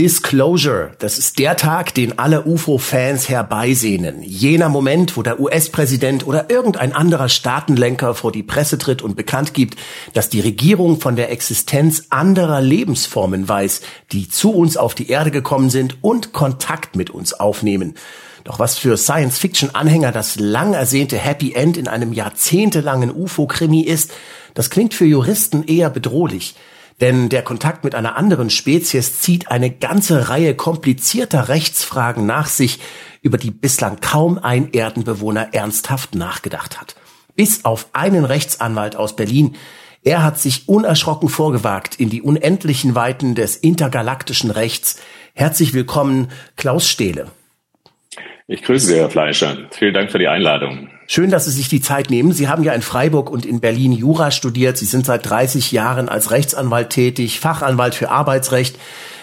Disclosure, 0.00 0.92
das 0.98 1.18
ist 1.18 1.38
der 1.38 1.58
Tag, 1.58 1.92
den 1.92 2.18
alle 2.18 2.46
UFO-Fans 2.46 3.28
herbeisehnen. 3.28 4.22
Jener 4.22 4.70
Moment, 4.70 5.18
wo 5.18 5.22
der 5.22 5.38
US-Präsident 5.38 6.26
oder 6.26 6.48
irgendein 6.48 6.94
anderer 6.94 7.28
Staatenlenker 7.28 8.14
vor 8.14 8.32
die 8.32 8.42
Presse 8.42 8.78
tritt 8.78 9.02
und 9.02 9.14
bekannt 9.14 9.52
gibt, 9.52 9.76
dass 10.14 10.30
die 10.30 10.40
Regierung 10.40 11.02
von 11.02 11.16
der 11.16 11.30
Existenz 11.30 12.04
anderer 12.08 12.62
Lebensformen 12.62 13.46
weiß, 13.46 13.82
die 14.12 14.26
zu 14.30 14.52
uns 14.52 14.78
auf 14.78 14.94
die 14.94 15.10
Erde 15.10 15.30
gekommen 15.30 15.68
sind 15.68 15.98
und 16.02 16.32
Kontakt 16.32 16.96
mit 16.96 17.10
uns 17.10 17.34
aufnehmen. 17.34 17.92
Doch 18.44 18.58
was 18.58 18.78
für 18.78 18.96
Science-Fiction-Anhänger 18.96 20.12
das 20.12 20.36
lang 20.40 20.72
ersehnte 20.72 21.18
Happy 21.18 21.52
End 21.52 21.76
in 21.76 21.88
einem 21.88 22.14
jahrzehntelangen 22.14 23.14
UFO-Krimi 23.14 23.82
ist, 23.82 24.12
das 24.54 24.70
klingt 24.70 24.94
für 24.94 25.04
Juristen 25.04 25.62
eher 25.64 25.90
bedrohlich. 25.90 26.54
Denn 27.00 27.30
der 27.30 27.42
Kontakt 27.42 27.82
mit 27.84 27.94
einer 27.94 28.16
anderen 28.16 28.50
Spezies 28.50 29.20
zieht 29.20 29.50
eine 29.50 29.70
ganze 29.70 30.28
Reihe 30.28 30.54
komplizierter 30.54 31.48
Rechtsfragen 31.48 32.26
nach 32.26 32.46
sich, 32.46 32.78
über 33.22 33.38
die 33.38 33.50
bislang 33.50 34.00
kaum 34.00 34.38
ein 34.38 34.72
Erdenbewohner 34.72 35.48
ernsthaft 35.52 36.14
nachgedacht 36.14 36.80
hat. 36.80 36.96
Bis 37.36 37.64
auf 37.64 37.88
einen 37.92 38.24
Rechtsanwalt 38.24 38.96
aus 38.96 39.16
Berlin. 39.16 39.56
Er 40.02 40.22
hat 40.22 40.38
sich 40.38 40.68
unerschrocken 40.68 41.28
vorgewagt 41.28 41.98
in 41.98 42.10
die 42.10 42.22
unendlichen 42.22 42.94
Weiten 42.94 43.34
des 43.34 43.56
intergalaktischen 43.56 44.50
Rechts. 44.50 45.00
Herzlich 45.34 45.72
willkommen, 45.72 46.28
Klaus 46.56 46.88
Stehle. 46.88 47.30
Ich 48.46 48.62
grüße 48.62 48.86
Sie, 48.86 48.96
Herr 48.96 49.10
Fleischer. 49.10 49.56
Vielen 49.70 49.94
Dank 49.94 50.10
für 50.10 50.18
die 50.18 50.28
Einladung. 50.28 50.88
Schön, 51.12 51.32
dass 51.32 51.46
Sie 51.46 51.50
sich 51.50 51.68
die 51.68 51.80
Zeit 51.80 52.08
nehmen. 52.08 52.32
Sie 52.32 52.46
haben 52.46 52.62
ja 52.62 52.72
in 52.72 52.82
Freiburg 52.82 53.30
und 53.30 53.44
in 53.44 53.58
Berlin 53.58 53.90
Jura 53.90 54.30
studiert. 54.30 54.78
Sie 54.78 54.84
sind 54.84 55.04
seit 55.04 55.28
30 55.28 55.72
Jahren 55.72 56.08
als 56.08 56.30
Rechtsanwalt 56.30 56.90
tätig, 56.90 57.40
Fachanwalt 57.40 57.96
für 57.96 58.10
Arbeitsrecht. 58.10 58.78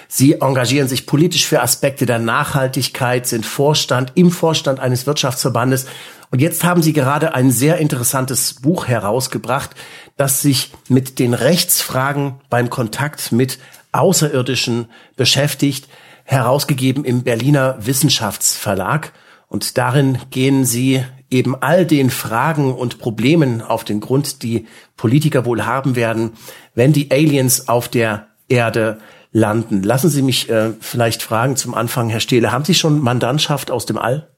Sie 0.09 0.41
engagieren 0.41 0.89
sich 0.89 1.05
politisch 1.05 1.47
für 1.47 1.61
Aspekte 1.61 2.05
der 2.05 2.19
Nachhaltigkeit, 2.19 3.25
sind 3.25 3.45
Vorstand 3.45 4.11
im 4.15 4.31
Vorstand 4.31 4.81
eines 4.81 5.07
Wirtschaftsverbandes. 5.07 5.85
Und 6.29 6.41
jetzt 6.41 6.65
haben 6.65 6.81
Sie 6.81 6.91
gerade 6.91 7.33
ein 7.33 7.51
sehr 7.51 7.77
interessantes 7.77 8.55
Buch 8.55 8.89
herausgebracht, 8.89 9.69
das 10.17 10.41
sich 10.41 10.73
mit 10.89 11.19
den 11.19 11.33
Rechtsfragen 11.33 12.41
beim 12.49 12.69
Kontakt 12.69 13.31
mit 13.31 13.59
Außerirdischen 13.93 14.87
beschäftigt 15.15 15.87
herausgegeben 16.25 17.05
im 17.05 17.23
Berliner 17.23 17.77
Wissenschaftsverlag. 17.79 19.13
Und 19.47 19.77
darin 19.77 20.17
gehen 20.29 20.65
sie 20.65 21.05
eben 21.29 21.55
all 21.61 21.85
den 21.85 22.09
Fragen 22.09 22.73
und 22.73 22.99
Problemen 22.99 23.61
auf 23.61 23.83
den 23.83 23.99
Grund, 23.99 24.43
die 24.43 24.67
Politiker 24.95 25.45
wohl 25.45 25.65
haben 25.65 25.95
werden, 25.95 26.31
wenn 26.75 26.93
die 26.93 27.11
Aliens 27.11 27.67
auf 27.67 27.89
der 27.89 28.27
Erde 28.47 28.99
landen. 29.31 29.83
Lassen 29.83 30.09
Sie 30.09 30.21
mich 30.21 30.49
äh, 30.49 30.71
vielleicht 30.79 31.21
fragen 31.21 31.55
zum 31.55 31.73
Anfang, 31.73 32.09
Herr 32.09 32.19
Stehle, 32.19 32.51
haben 32.51 32.65
Sie 32.65 32.73
schon 32.73 33.01
Mandantschaft 33.01 33.71
aus 33.71 33.85
dem 33.85 33.97
All? 33.97 34.29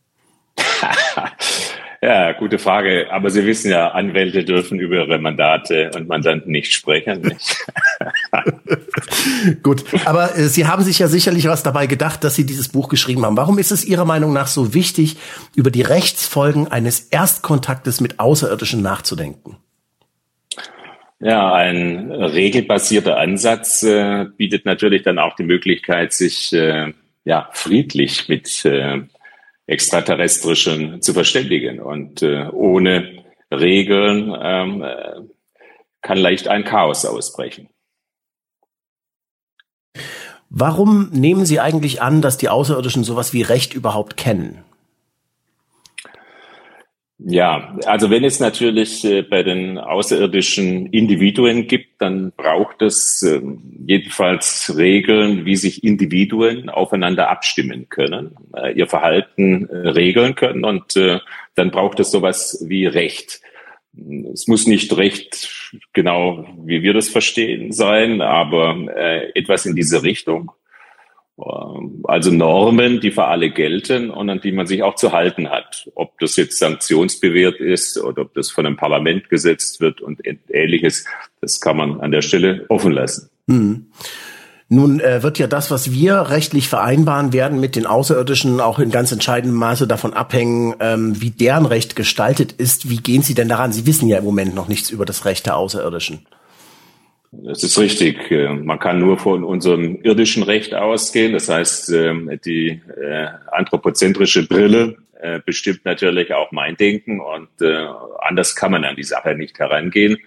Ja, 2.02 2.32
gute 2.32 2.60
Frage. 2.60 3.08
Aber 3.12 3.30
Sie 3.30 3.46
wissen 3.46 3.72
ja, 3.72 3.90
Anwälte 3.90 4.46
dürfen 4.46 4.80
über 4.80 4.96
ihre 5.06 5.20
Mandate 5.20 5.92
und 5.94 6.08
Mandanten 6.08 6.52
nicht 6.52 6.72
sprechen. 6.72 7.36
Gut, 9.64 9.84
aber 10.06 10.38
äh, 10.38 10.48
Sie 10.48 10.66
haben 10.66 10.84
sich 10.84 11.00
ja 11.00 11.10
sicherlich 11.10 11.48
was 11.48 11.62
dabei 11.62 11.88
gedacht, 11.88 12.24
dass 12.24 12.36
Sie 12.36 12.46
dieses 12.46 12.70
Buch 12.70 12.88
geschrieben 12.88 13.26
haben. 13.26 13.36
Warum 13.36 13.60
ist 13.60 13.72
es 13.72 13.84
Ihrer 13.84 14.06
Meinung 14.06 14.32
nach 14.32 14.48
so 14.48 14.74
wichtig, 14.74 15.18
über 15.56 15.72
die 15.72 15.82
Rechtsfolgen 15.82 16.70
eines 16.70 17.02
Erstkontaktes 17.02 18.00
mit 18.00 18.20
Außerirdischen 18.20 18.82
nachzudenken? 18.82 19.58
Ja, 21.20 21.54
ein 21.54 22.12
regelbasierter 22.12 23.18
Ansatz 23.18 23.84
äh, 23.84 24.26
bietet 24.38 24.64
natürlich 24.64 25.04
dann 25.04 25.20
auch 25.20 25.36
die 25.36 25.44
Möglichkeit, 25.44 26.14
sich 26.14 26.54
äh, 26.54 26.94
ja 27.26 27.50
friedlich 27.52 28.30
mit 28.30 28.64
äh, 28.64 29.02
Extraterrestrischen 29.70 31.02
zu 31.02 31.14
verständigen. 31.14 31.80
Und 31.80 32.22
äh, 32.22 32.48
ohne 32.52 33.24
Regeln 33.52 34.36
ähm, 34.42 34.82
äh, 34.82 35.22
kann 36.02 36.18
leicht 36.18 36.48
ein 36.48 36.64
Chaos 36.64 37.06
ausbrechen. 37.06 37.70
Warum 40.50 41.10
nehmen 41.12 41.46
Sie 41.46 41.60
eigentlich 41.60 42.02
an, 42.02 42.22
dass 42.22 42.38
die 42.38 42.50
Außerirdischen 42.50 43.04
sowas 43.04 43.34
wie 43.34 43.44
Recht 43.44 43.74
überhaupt 43.76 44.18
kennen? 44.18 44.64
Ja, 47.22 47.78
also 47.86 48.10
wenn 48.10 48.24
es 48.24 48.40
natürlich 48.40 49.04
äh, 49.04 49.24
bei 49.24 49.44
den 49.44 49.78
außerirdischen 49.78 50.86
Individuen 50.86 51.68
gibt, 51.68 52.02
dann 52.02 52.32
braucht 52.32 52.82
es 52.82 53.22
äh, 53.24 53.42
jedenfalls 53.86 54.74
Regeln, 54.78 55.44
wie 55.44 55.58
sich 55.58 55.84
Individuen 55.84 56.70
aufeinander 56.70 57.30
abstimmen 57.30 57.90
können, 57.90 58.38
äh, 58.56 58.72
ihr 58.72 58.88
Verhalten 58.88 59.68
äh, 59.68 59.90
regeln 59.90 60.36
können 60.36 60.64
und 60.64 60.96
dann 61.56 61.72
braucht 61.72 62.00
es 62.00 62.12
sowas 62.12 62.64
wie 62.66 62.86
Recht. 62.86 63.42
Es 64.32 64.48
muss 64.48 64.66
nicht 64.66 64.96
Recht 64.96 65.74
genau, 65.92 66.48
wie 66.64 66.84
wir 66.84 66.94
das 66.94 67.10
verstehen, 67.10 67.74
sein, 67.74 68.22
aber 68.22 68.78
etwas 69.34 69.66
in 69.66 69.76
diese 69.76 70.04
Richtung. 70.04 70.52
Ähm, 71.40 72.04
also 72.04 72.32
Normen, 72.32 73.00
die 73.00 73.12
für 73.12 73.26
alle 73.26 73.52
gelten 73.52 74.10
und 74.10 74.30
an 74.30 74.42
die 74.42 74.52
man 74.52 74.68
sich 74.68 74.84
auch 74.84 74.96
zu 74.96 75.12
halten 75.12 75.50
hat. 75.50 75.90
Ob 75.96 76.20
das 76.20 76.36
jetzt 76.36 76.60
sanktionsbewehrt 76.60 77.60
ist 77.60 77.98
oder 77.98 78.24
ob 78.24 78.34
das 78.34 78.52
von 78.52 78.66
einem 78.66 78.78
Parlament 78.78 79.30
gesetzt 79.30 79.80
wird 79.80 80.02
und 80.02 80.20
ähnliches, 80.50 81.06
das 81.42 81.60
kann 81.60 81.78
man 81.78 82.02
an 82.02 82.12
der 82.12 82.22
Stelle 82.22 82.66
offen 82.70 82.92
lassen. 82.92 83.30
Hm. 83.48 83.88
Nun 84.72 85.00
äh, 85.00 85.24
wird 85.24 85.40
ja 85.40 85.48
das, 85.48 85.72
was 85.72 85.92
wir 85.92 86.30
rechtlich 86.30 86.68
vereinbaren 86.68 87.34
werden 87.34 87.60
mit 87.60 87.76
den 87.76 87.88
Außerirdischen, 87.88 88.62
auch 88.62 88.78
in 88.78 88.92
ganz 88.92 89.12
entscheidendem 89.12 89.58
Maße 89.58 89.88
davon 89.88 90.14
abhängen, 90.14 90.76
ähm, 90.80 91.20
wie 91.20 91.32
deren 91.32 91.66
Recht 91.66 91.96
gestaltet 91.96 92.52
ist. 92.52 92.88
Wie 92.88 92.98
gehen 92.98 93.24
Sie 93.24 93.34
denn 93.34 93.50
daran? 93.50 93.72
Sie 93.72 93.88
wissen 93.88 94.08
ja 94.08 94.20
im 94.20 94.26
Moment 94.26 94.54
noch 94.54 94.68
nichts 94.68 94.92
über 94.92 95.06
das 95.06 95.26
Recht 95.26 95.48
der 95.48 95.58
Außerirdischen. 95.58 96.20
Das 97.32 97.64
ist 97.64 97.78
richtig. 97.78 98.32
Äh, 98.32 98.54
man 98.54 98.80
kann 98.80 99.00
nur 99.00 99.18
von 99.18 99.44
unserem 99.44 100.02
irdischen 100.02 100.44
Recht 100.44 100.74
ausgehen. 100.74 101.34
Das 101.34 101.50
heißt, 101.50 101.92
ähm, 101.92 102.40
die 102.44 102.82
äh, 103.00 103.28
anthropozentrische 103.52 104.48
Brille 104.48 104.98
äh, 105.22 105.40
bestimmt 105.46 105.86
natürlich 105.86 106.34
auch 106.34 106.52
mein 106.52 106.76
Denken 106.76 107.20
und 107.20 107.50
anders 108.20 108.56
kann 108.56 108.72
man 108.72 108.86
an 108.86 108.96
die 108.96 109.04
Sache 109.04 109.36
nicht 109.36 109.60
herangehen. 109.60 110.18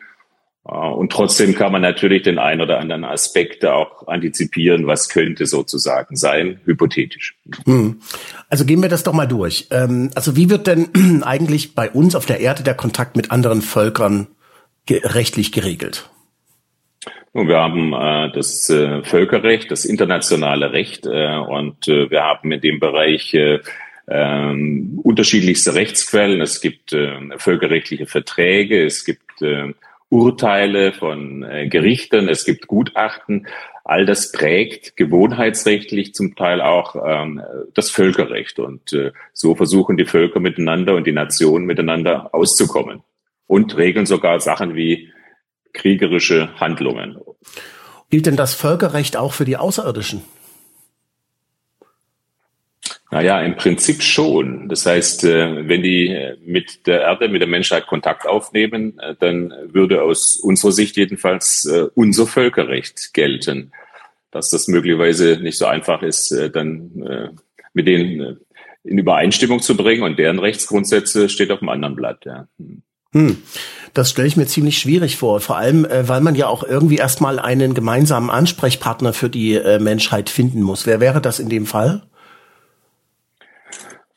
Und 0.64 1.10
trotzdem 1.10 1.56
kann 1.56 1.72
man 1.72 1.82
natürlich 1.82 2.22
den 2.22 2.38
einen 2.38 2.60
oder 2.60 2.78
anderen 2.78 3.02
Aspekt 3.02 3.64
auch 3.64 4.06
antizipieren, 4.06 4.86
was 4.86 5.08
könnte 5.08 5.46
sozusagen 5.46 6.14
sein, 6.14 6.60
hypothetisch. 6.64 7.34
Hm. 7.64 8.00
Also 8.48 8.64
gehen 8.64 8.80
wir 8.80 8.88
das 8.88 9.02
doch 9.02 9.12
mal 9.12 9.26
durch. 9.26 9.66
Ähm, 9.72 10.10
also 10.14 10.36
wie 10.36 10.50
wird 10.50 10.68
denn 10.68 10.90
eigentlich 11.24 11.74
bei 11.74 11.90
uns 11.90 12.14
auf 12.14 12.26
der 12.26 12.38
Erde 12.38 12.62
der 12.62 12.74
Kontakt 12.74 13.16
mit 13.16 13.32
anderen 13.32 13.60
Völkern 13.60 14.28
rechtlich 14.88 15.50
geregelt? 15.50 16.11
Wir 17.34 17.56
haben 17.56 17.94
äh, 17.94 18.30
das 18.32 18.68
äh, 18.68 19.02
Völkerrecht, 19.02 19.70
das 19.70 19.86
internationale 19.86 20.72
Recht 20.72 21.06
äh, 21.06 21.36
und 21.36 21.88
äh, 21.88 22.10
wir 22.10 22.22
haben 22.22 22.52
in 22.52 22.60
dem 22.60 22.78
Bereich 22.78 23.32
äh, 23.32 23.60
äh, 24.06 24.52
unterschiedlichste 25.02 25.74
Rechtsquellen. 25.74 26.42
Es 26.42 26.60
gibt 26.60 26.92
äh, 26.92 27.18
völkerrechtliche 27.38 28.06
Verträge, 28.06 28.84
es 28.84 29.04
gibt 29.06 29.40
äh, 29.40 29.72
Urteile 30.10 30.92
von 30.92 31.42
äh, 31.42 31.68
Gerichten, 31.68 32.28
es 32.28 32.44
gibt 32.44 32.66
Gutachten. 32.66 33.46
All 33.82 34.04
das 34.04 34.30
prägt 34.30 34.96
gewohnheitsrechtlich 34.96 36.14
zum 36.14 36.36
Teil 36.36 36.60
auch 36.60 36.96
ähm, 37.02 37.42
das 37.72 37.90
Völkerrecht. 37.90 38.58
Und 38.58 38.92
äh, 38.92 39.12
so 39.32 39.54
versuchen 39.54 39.96
die 39.96 40.04
Völker 40.04 40.38
miteinander 40.38 40.94
und 40.94 41.06
die 41.06 41.12
Nationen 41.12 41.64
miteinander 41.64 42.34
auszukommen 42.34 43.02
und 43.46 43.76
regeln 43.78 44.04
sogar 44.04 44.38
Sachen 44.38 44.76
wie 44.76 45.10
kriegerische 45.72 46.54
Handlungen. 46.60 47.18
Gilt 48.10 48.26
denn 48.26 48.36
das 48.36 48.54
Völkerrecht 48.54 49.16
auch 49.16 49.32
für 49.32 49.44
die 49.44 49.56
Außerirdischen? 49.56 50.22
Naja, 53.12 53.42
im 53.42 53.56
Prinzip 53.56 54.02
schon. 54.02 54.70
Das 54.70 54.86
heißt, 54.86 55.24
äh, 55.24 55.68
wenn 55.68 55.82
die 55.82 56.08
äh, 56.08 56.38
mit 56.46 56.86
der 56.86 57.02
Erde, 57.02 57.28
mit 57.28 57.42
der 57.42 57.48
Menschheit 57.48 57.86
Kontakt 57.86 58.26
aufnehmen, 58.26 58.98
äh, 58.98 59.14
dann 59.20 59.52
würde 59.66 60.02
aus 60.02 60.36
unserer 60.36 60.72
Sicht 60.72 60.96
jedenfalls 60.96 61.70
unser 61.94 62.26
Völkerrecht 62.26 63.12
gelten. 63.12 63.72
Dass 64.30 64.48
das 64.48 64.66
möglicherweise 64.66 65.38
nicht 65.42 65.58
so 65.58 65.66
einfach 65.66 66.02
ist, 66.02 66.34
dann 66.54 67.38
mit 67.74 67.86
denen 67.86 68.38
in 68.82 68.96
Übereinstimmung 68.96 69.60
zu 69.60 69.76
bringen 69.76 70.02
und 70.04 70.18
deren 70.18 70.38
Rechtsgrundsätze 70.38 71.28
steht 71.28 71.50
auf 71.50 71.58
dem 71.58 71.68
anderen 71.68 71.96
Blatt. 71.96 72.24
Ja. 72.24 72.48
Hm. 73.12 73.38
Das 73.94 74.10
stelle 74.10 74.26
ich 74.26 74.38
mir 74.38 74.46
ziemlich 74.46 74.78
schwierig 74.78 75.16
vor, 75.16 75.40
vor 75.40 75.58
allem, 75.58 75.84
äh, 75.84 76.08
weil 76.08 76.22
man 76.22 76.34
ja 76.34 76.46
auch 76.46 76.64
irgendwie 76.64 76.96
erstmal 76.96 77.38
einen 77.38 77.74
gemeinsamen 77.74 78.30
Ansprechpartner 78.30 79.12
für 79.12 79.28
die 79.28 79.54
äh, 79.54 79.78
Menschheit 79.78 80.30
finden 80.30 80.62
muss. 80.62 80.86
Wer 80.86 81.00
wäre 81.00 81.20
das 81.20 81.38
in 81.38 81.50
dem 81.50 81.66
Fall? 81.66 82.02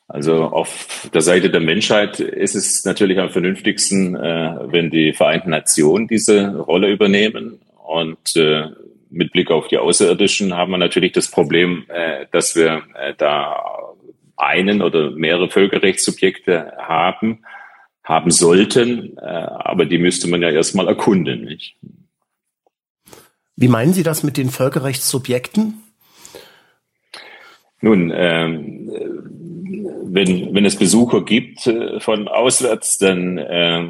Also 0.08 0.44
auf 0.44 1.08
der 1.12 1.20
Seite 1.20 1.50
der 1.50 1.60
Menschheit 1.60 2.20
ist 2.20 2.54
es 2.54 2.84
natürlich 2.84 3.18
am 3.18 3.28
vernünftigsten, 3.28 4.14
äh, 4.14 4.56
wenn 4.72 4.90
die 4.90 5.12
Vereinten 5.12 5.50
Nationen 5.50 6.08
diese 6.08 6.56
Rolle 6.56 6.90
übernehmen 6.90 7.60
und 7.84 8.36
äh, 8.36 8.68
mit 9.10 9.32
Blick 9.32 9.50
auf 9.50 9.68
die 9.68 9.78
Außerirdischen 9.78 10.54
haben 10.54 10.70
wir 10.70 10.78
natürlich 10.78 11.12
das 11.12 11.30
Problem, 11.30 11.84
äh, 11.88 12.26
dass 12.32 12.56
wir 12.56 12.82
äh, 12.94 13.14
da 13.18 13.62
einen 14.36 14.80
oder 14.80 15.10
mehrere 15.10 15.50
Völkerrechtssubjekte 15.50 16.72
haben, 16.78 17.40
haben 18.06 18.30
sollten, 18.30 19.18
äh, 19.18 19.20
aber 19.20 19.84
die 19.84 19.98
müsste 19.98 20.28
man 20.28 20.40
ja 20.40 20.50
erstmal 20.50 20.88
erkunden. 20.88 21.44
Nicht? 21.44 21.76
Wie 23.56 23.68
meinen 23.68 23.92
Sie 23.92 24.04
das 24.04 24.22
mit 24.22 24.36
den 24.36 24.48
Völkerrechtssubjekten? 24.48 25.82
Nun, 27.80 28.12
ähm, 28.14 28.90
wenn, 30.04 30.54
wenn 30.54 30.64
es 30.64 30.76
Besucher 30.76 31.24
gibt 31.24 31.66
äh, 31.66 32.00
von 32.00 32.28
auswärts, 32.28 32.98
dann 32.98 33.38
äh, 33.38 33.84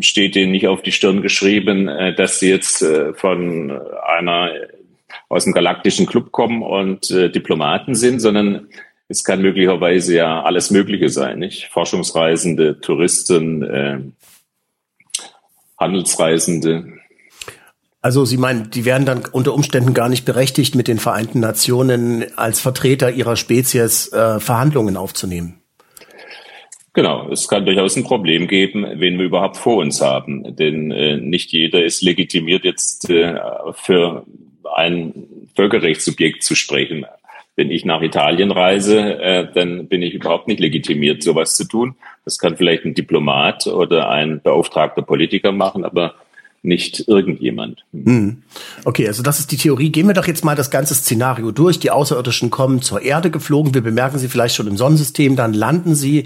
steht 0.00 0.34
denen 0.34 0.52
nicht 0.52 0.66
auf 0.66 0.82
die 0.82 0.92
Stirn 0.92 1.20
geschrieben, 1.20 1.88
äh, 1.88 2.14
dass 2.14 2.40
sie 2.40 2.48
jetzt 2.48 2.82
äh, 2.82 3.12
von 3.12 3.70
einer 3.70 4.50
aus 5.28 5.44
dem 5.44 5.52
galaktischen 5.52 6.06
Club 6.06 6.32
kommen 6.32 6.62
und 6.62 7.10
äh, 7.10 7.30
Diplomaten 7.30 7.94
sind, 7.94 8.20
sondern 8.20 8.68
es 9.14 9.22
kann 9.22 9.40
möglicherweise 9.40 10.16
ja 10.16 10.42
alles 10.42 10.70
Mögliche 10.70 11.08
sein, 11.08 11.38
nicht? 11.38 11.68
Forschungsreisende, 11.70 12.80
Touristen, 12.80 13.62
äh, 13.62 14.00
Handelsreisende. 15.78 16.94
Also 18.02 18.24
Sie 18.24 18.36
meinen, 18.36 18.70
die 18.70 18.84
werden 18.84 19.06
dann 19.06 19.22
unter 19.30 19.54
Umständen 19.54 19.94
gar 19.94 20.08
nicht 20.08 20.24
berechtigt, 20.24 20.74
mit 20.74 20.88
den 20.88 20.98
Vereinten 20.98 21.38
Nationen 21.38 22.26
als 22.36 22.60
Vertreter 22.60 23.12
ihrer 23.12 23.36
Spezies 23.36 24.12
äh, 24.12 24.40
Verhandlungen 24.40 24.96
aufzunehmen? 24.96 25.60
Genau, 26.92 27.28
es 27.30 27.48
kann 27.48 27.64
durchaus 27.66 27.96
ein 27.96 28.04
Problem 28.04 28.46
geben, 28.46 28.84
wen 28.96 29.18
wir 29.18 29.26
überhaupt 29.26 29.56
vor 29.56 29.76
uns 29.76 30.00
haben. 30.00 30.56
Denn 30.56 30.90
äh, 30.90 31.16
nicht 31.16 31.52
jeder 31.52 31.84
ist 31.84 32.02
legitimiert, 32.02 32.64
jetzt 32.64 33.08
äh, 33.10 33.38
für 33.74 34.26
ein 34.74 35.48
Völkerrechtssubjekt 35.54 36.42
zu 36.42 36.54
sprechen. 36.54 37.06
Wenn 37.56 37.70
ich 37.70 37.84
nach 37.84 38.02
Italien 38.02 38.50
reise, 38.50 39.20
äh, 39.20 39.46
dann 39.52 39.86
bin 39.86 40.02
ich 40.02 40.14
überhaupt 40.14 40.48
nicht 40.48 40.60
legitimiert, 40.60 41.22
sowas 41.22 41.56
zu 41.56 41.68
tun. 41.68 41.96
Das 42.24 42.38
kann 42.38 42.56
vielleicht 42.56 42.84
ein 42.84 42.94
Diplomat 42.94 43.66
oder 43.66 44.10
ein 44.10 44.40
beauftragter 44.42 45.02
Politiker 45.02 45.52
machen, 45.52 45.84
aber 45.84 46.14
nicht 46.64 47.06
irgendjemand. 47.08 47.84
Hm. 47.92 48.42
Okay, 48.84 49.06
also 49.06 49.22
das 49.22 49.38
ist 49.38 49.52
die 49.52 49.56
Theorie. 49.56 49.90
Gehen 49.90 50.06
wir 50.06 50.14
doch 50.14 50.26
jetzt 50.26 50.44
mal 50.44 50.56
das 50.56 50.70
ganze 50.70 50.94
Szenario 50.94 51.50
durch. 51.50 51.78
Die 51.78 51.90
Außerirdischen 51.90 52.50
kommen 52.50 52.80
zur 52.80 53.02
Erde 53.02 53.30
geflogen. 53.30 53.74
Wir 53.74 53.82
bemerken 53.82 54.18
sie 54.18 54.28
vielleicht 54.28 54.54
schon 54.54 54.66
im 54.66 54.76
Sonnensystem. 54.76 55.36
Dann 55.36 55.52
landen 55.52 55.94
sie. 55.94 56.20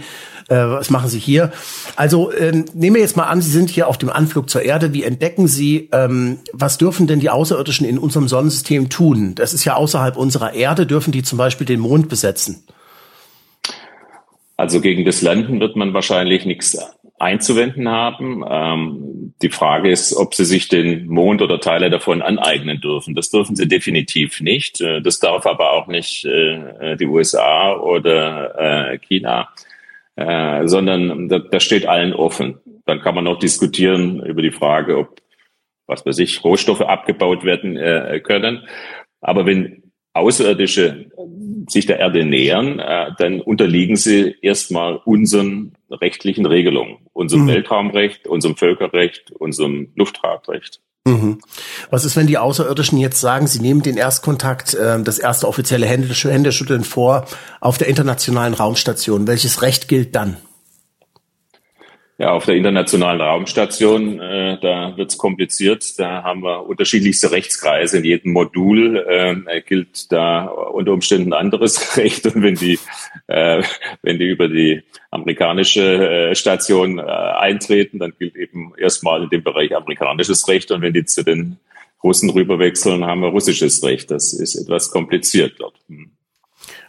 Äh, 0.49 0.57
was 0.57 0.91
machen 0.91 1.11
sie 1.11 1.19
hier? 1.19 1.53
Also 1.97 2.33
ähm, 2.33 2.65
nehmen 2.73 2.97
wir 2.97 3.03
jetzt 3.03 3.17
mal 3.17 3.25
an, 3.25 3.43
Sie 3.43 3.51
sind 3.51 3.69
hier 3.69 3.89
auf 3.89 3.99
dem 3.99 4.11
Anflug 4.11 4.49
zur 4.49 4.63
Erde. 4.63 4.95
Wie 4.95 5.03
entdecken 5.03 5.49
Sie, 5.49 5.89
ähm, 5.93 6.39
was 6.53 6.79
dürfen 6.79 7.07
denn 7.07 7.21
die 7.21 7.31
Außerirdischen 7.31 7.87
in 7.87 7.99
unserem 7.99 8.29
Sonnensystem 8.29 8.89
tun? 8.89 9.35
Das 9.35 9.53
ist 9.53 9.65
ja 9.65 9.75
außerhalb 9.75 10.17
unserer 10.17 10.55
Erde. 10.55 10.87
Dürfen 10.87 11.13
die 11.13 11.23
zum 11.23 11.37
Beispiel 11.37 11.67
den 11.67 11.81
Mond 11.81 12.09
besetzen? 12.09 12.65
Also 14.57 14.81
gegen 14.81 15.05
das 15.05 15.23
Landen 15.23 15.61
wird 15.61 15.77
man 15.77 15.95
wahrscheinlich 15.95 16.45
nichts 16.45 16.77
einzuwenden 17.19 17.89
haben. 17.89 18.45
Ähm, 18.49 19.35
die 19.43 19.51
Frage 19.51 19.91
ist, 19.91 20.15
ob 20.15 20.35
sie 20.35 20.45
sich 20.45 20.69
den 20.69 21.07
Mond 21.09 21.43
oder 21.43 21.61
Teile 21.61 21.91
davon 21.91 22.23
aneignen 22.23 22.81
dürfen. 22.81 23.15
Das 23.15 23.31
dürfen 23.31 23.57
sie 23.57 23.69
definitiv 23.69 24.41
nicht. 24.41 24.81
Äh, 24.81 25.01
das 25.01 25.19
darf 25.19 25.47
aber 25.47 25.73
auch 25.73 25.87
nicht 25.87 26.25
äh, 26.25 26.97
die 26.97 27.07
USA 27.07 27.75
oder 27.75 28.93
äh, 28.93 28.99
China, 28.99 29.49
äh, 30.17 30.67
sondern 30.67 31.29
da, 31.29 31.39
das 31.39 31.63
steht 31.65 31.87
allen 31.87 32.13
offen. 32.13 32.61
Dann 32.87 33.01
kann 33.01 33.15
man 33.15 33.25
noch 33.25 33.39
diskutieren 33.39 34.25
über 34.25 34.43
die 34.43 34.53
Frage, 34.53 34.99
ob, 34.99 35.21
was 35.87 36.07
weiß 36.07 36.19
ich, 36.21 36.43
Rohstoffe 36.45 36.83
abgebaut 36.83 37.45
werden 37.45 37.77
äh, 37.77 38.21
können. 38.21 38.67
Aber 39.21 39.47
wenn 39.47 39.88
Außerirdische 40.15 41.07
sich 41.69 41.87
der 41.87 41.99
Erde 41.99 42.25
nähern, 42.25 42.79
äh, 42.79 43.13
dann 43.19 43.41
unterliegen 43.41 43.97
sie 43.97 44.37
erstmal 44.41 44.97
unseren 45.05 45.75
rechtlichen 45.91 46.47
Regelungen, 46.47 46.99
unserem 47.13 47.45
mhm. 47.45 47.49
Weltraumrecht, 47.49 48.27
unserem 48.27 48.57
Völkerrecht, 48.57 49.33
unserem 49.33 49.93
Luftfahrtrecht. 49.95 50.81
Mhm. 51.05 51.41
Was 51.91 52.05
ist, 52.05 52.17
wenn 52.17 52.27
die 52.27 52.39
Außerirdischen 52.39 52.99
jetzt 52.99 53.21
sagen, 53.21 53.47
sie 53.47 53.61
nehmen 53.61 53.83
den 53.83 53.97
Erstkontakt, 53.97 54.75
äh, 54.75 55.03
das 55.03 55.19
erste 55.19 55.49
offizielle 55.49 55.87
Händeschütteln 55.87 56.85
vor 56.85 57.27
auf 57.61 57.79
der 57.79 57.89
internationalen 57.89 58.55
Raumstation? 58.55 59.27
Welches 59.27 59.63
Recht 59.63 59.89
gilt 59.89 60.15
dann? 60.15 60.37
Ja, 62.21 62.33
auf 62.33 62.47
der 62.47 62.57
internationalen 62.57 63.21
Raumstation, 63.21 64.19
äh, 64.19 64.59
da 64.61 64.97
wird's 64.97 65.19
kompliziert. 65.19 66.01
Da 66.01 66.25
haben 66.25 66.43
wir 66.43 66.67
unterschiedlichste 66.67 67.31
Rechtskreise. 67.31 67.99
In 67.99 68.05
jedem 68.05 68.33
Modul 68.33 68.97
äh, 68.97 69.61
gilt 69.61 70.11
da 70.11 70.47
unter 70.47 70.95
Umständen 70.95 71.33
anderes 71.33 71.97
Recht. 71.97 72.27
Und 72.27 72.43
wenn 72.43 72.57
die, 72.57 72.77
äh, 73.29 73.63
wenn 74.03 74.19
die 74.19 74.27
über 74.27 74.49
die 74.49 74.83
amerikanische 75.13 76.31
äh, 76.31 76.35
Station 76.35 76.99
äh, 76.99 77.03
eintreten, 77.03 78.01
dann 78.01 78.13
gilt 78.19 78.35
eben 78.35 78.73
erstmal 78.77 79.23
in 79.23 79.31
dem 79.31 79.45
Bereich 79.45 79.77
amerikanisches 79.77 80.49
Recht. 80.49 80.73
Und 80.73 80.83
wenn 80.83 80.95
die 80.95 81.05
zu 81.05 81.23
den 81.23 81.59
Russen 82.03 82.31
rüberwechseln, 82.31 83.05
haben 83.05 83.21
wir 83.21 83.29
russisches 83.29 83.85
Recht. 83.85 84.11
Das 84.11 84.33
ist 84.33 84.57
etwas 84.57 84.91
kompliziert 84.91 85.55
dort. 85.61 85.77
Hm. 85.87 86.11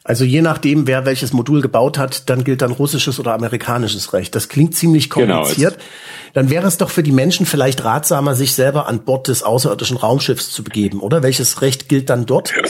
Also 0.09 0.25
je 0.25 0.41
nachdem, 0.41 0.87
wer 0.87 1.05
welches 1.05 1.33
Modul 1.33 1.61
gebaut 1.61 1.99
hat, 1.99 2.31
dann 2.31 2.43
gilt 2.43 2.63
dann 2.63 2.71
russisches 2.71 3.19
oder 3.19 3.35
amerikanisches 3.35 4.11
Recht. 4.11 4.33
Das 4.33 4.49
klingt 4.49 4.73
ziemlich 4.73 5.11
genau, 5.11 5.41
kompliziert. 5.41 5.75
Genau, 5.75 6.33
dann 6.33 6.49
wäre 6.49 6.65
es 6.65 6.79
doch 6.79 6.89
für 6.89 7.03
die 7.03 7.11
Menschen 7.11 7.45
vielleicht 7.45 7.83
ratsamer, 7.83 8.33
sich 8.33 8.55
selber 8.55 8.87
an 8.87 9.05
Bord 9.05 9.27
des 9.27 9.43
außerirdischen 9.43 9.97
Raumschiffs 9.97 10.49
zu 10.49 10.63
begeben, 10.63 11.01
oder? 11.01 11.21
Welches 11.21 11.61
Recht 11.61 11.89
gilt 11.89 12.09
dann 12.09 12.25
dort? 12.25 12.51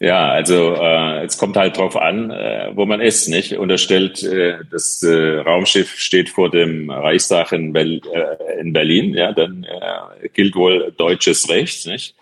Ja, 0.00 0.30
also 0.30 0.74
äh, 0.74 1.24
es 1.26 1.38
kommt 1.38 1.56
halt 1.56 1.76
drauf 1.76 1.96
an, 1.96 2.32
äh, 2.32 2.72
wo 2.74 2.86
man 2.86 3.00
ist, 3.00 3.28
nicht? 3.28 3.56
Unterstellt, 3.56 4.20
äh, 4.24 4.56
das 4.68 5.00
äh, 5.04 5.38
Raumschiff 5.38 5.96
steht 5.96 6.28
vor 6.28 6.50
dem 6.50 6.90
Reichstag 6.90 7.52
in, 7.52 7.72
Be 7.72 8.00
äh, 8.12 8.60
in 8.60 8.72
Berlin, 8.72 9.14
ja, 9.14 9.30
dann 9.30 9.62
äh, 9.62 10.28
gilt 10.30 10.56
wohl 10.56 10.92
deutsches 10.96 11.48
Recht, 11.48 11.86
nicht? 11.86 12.16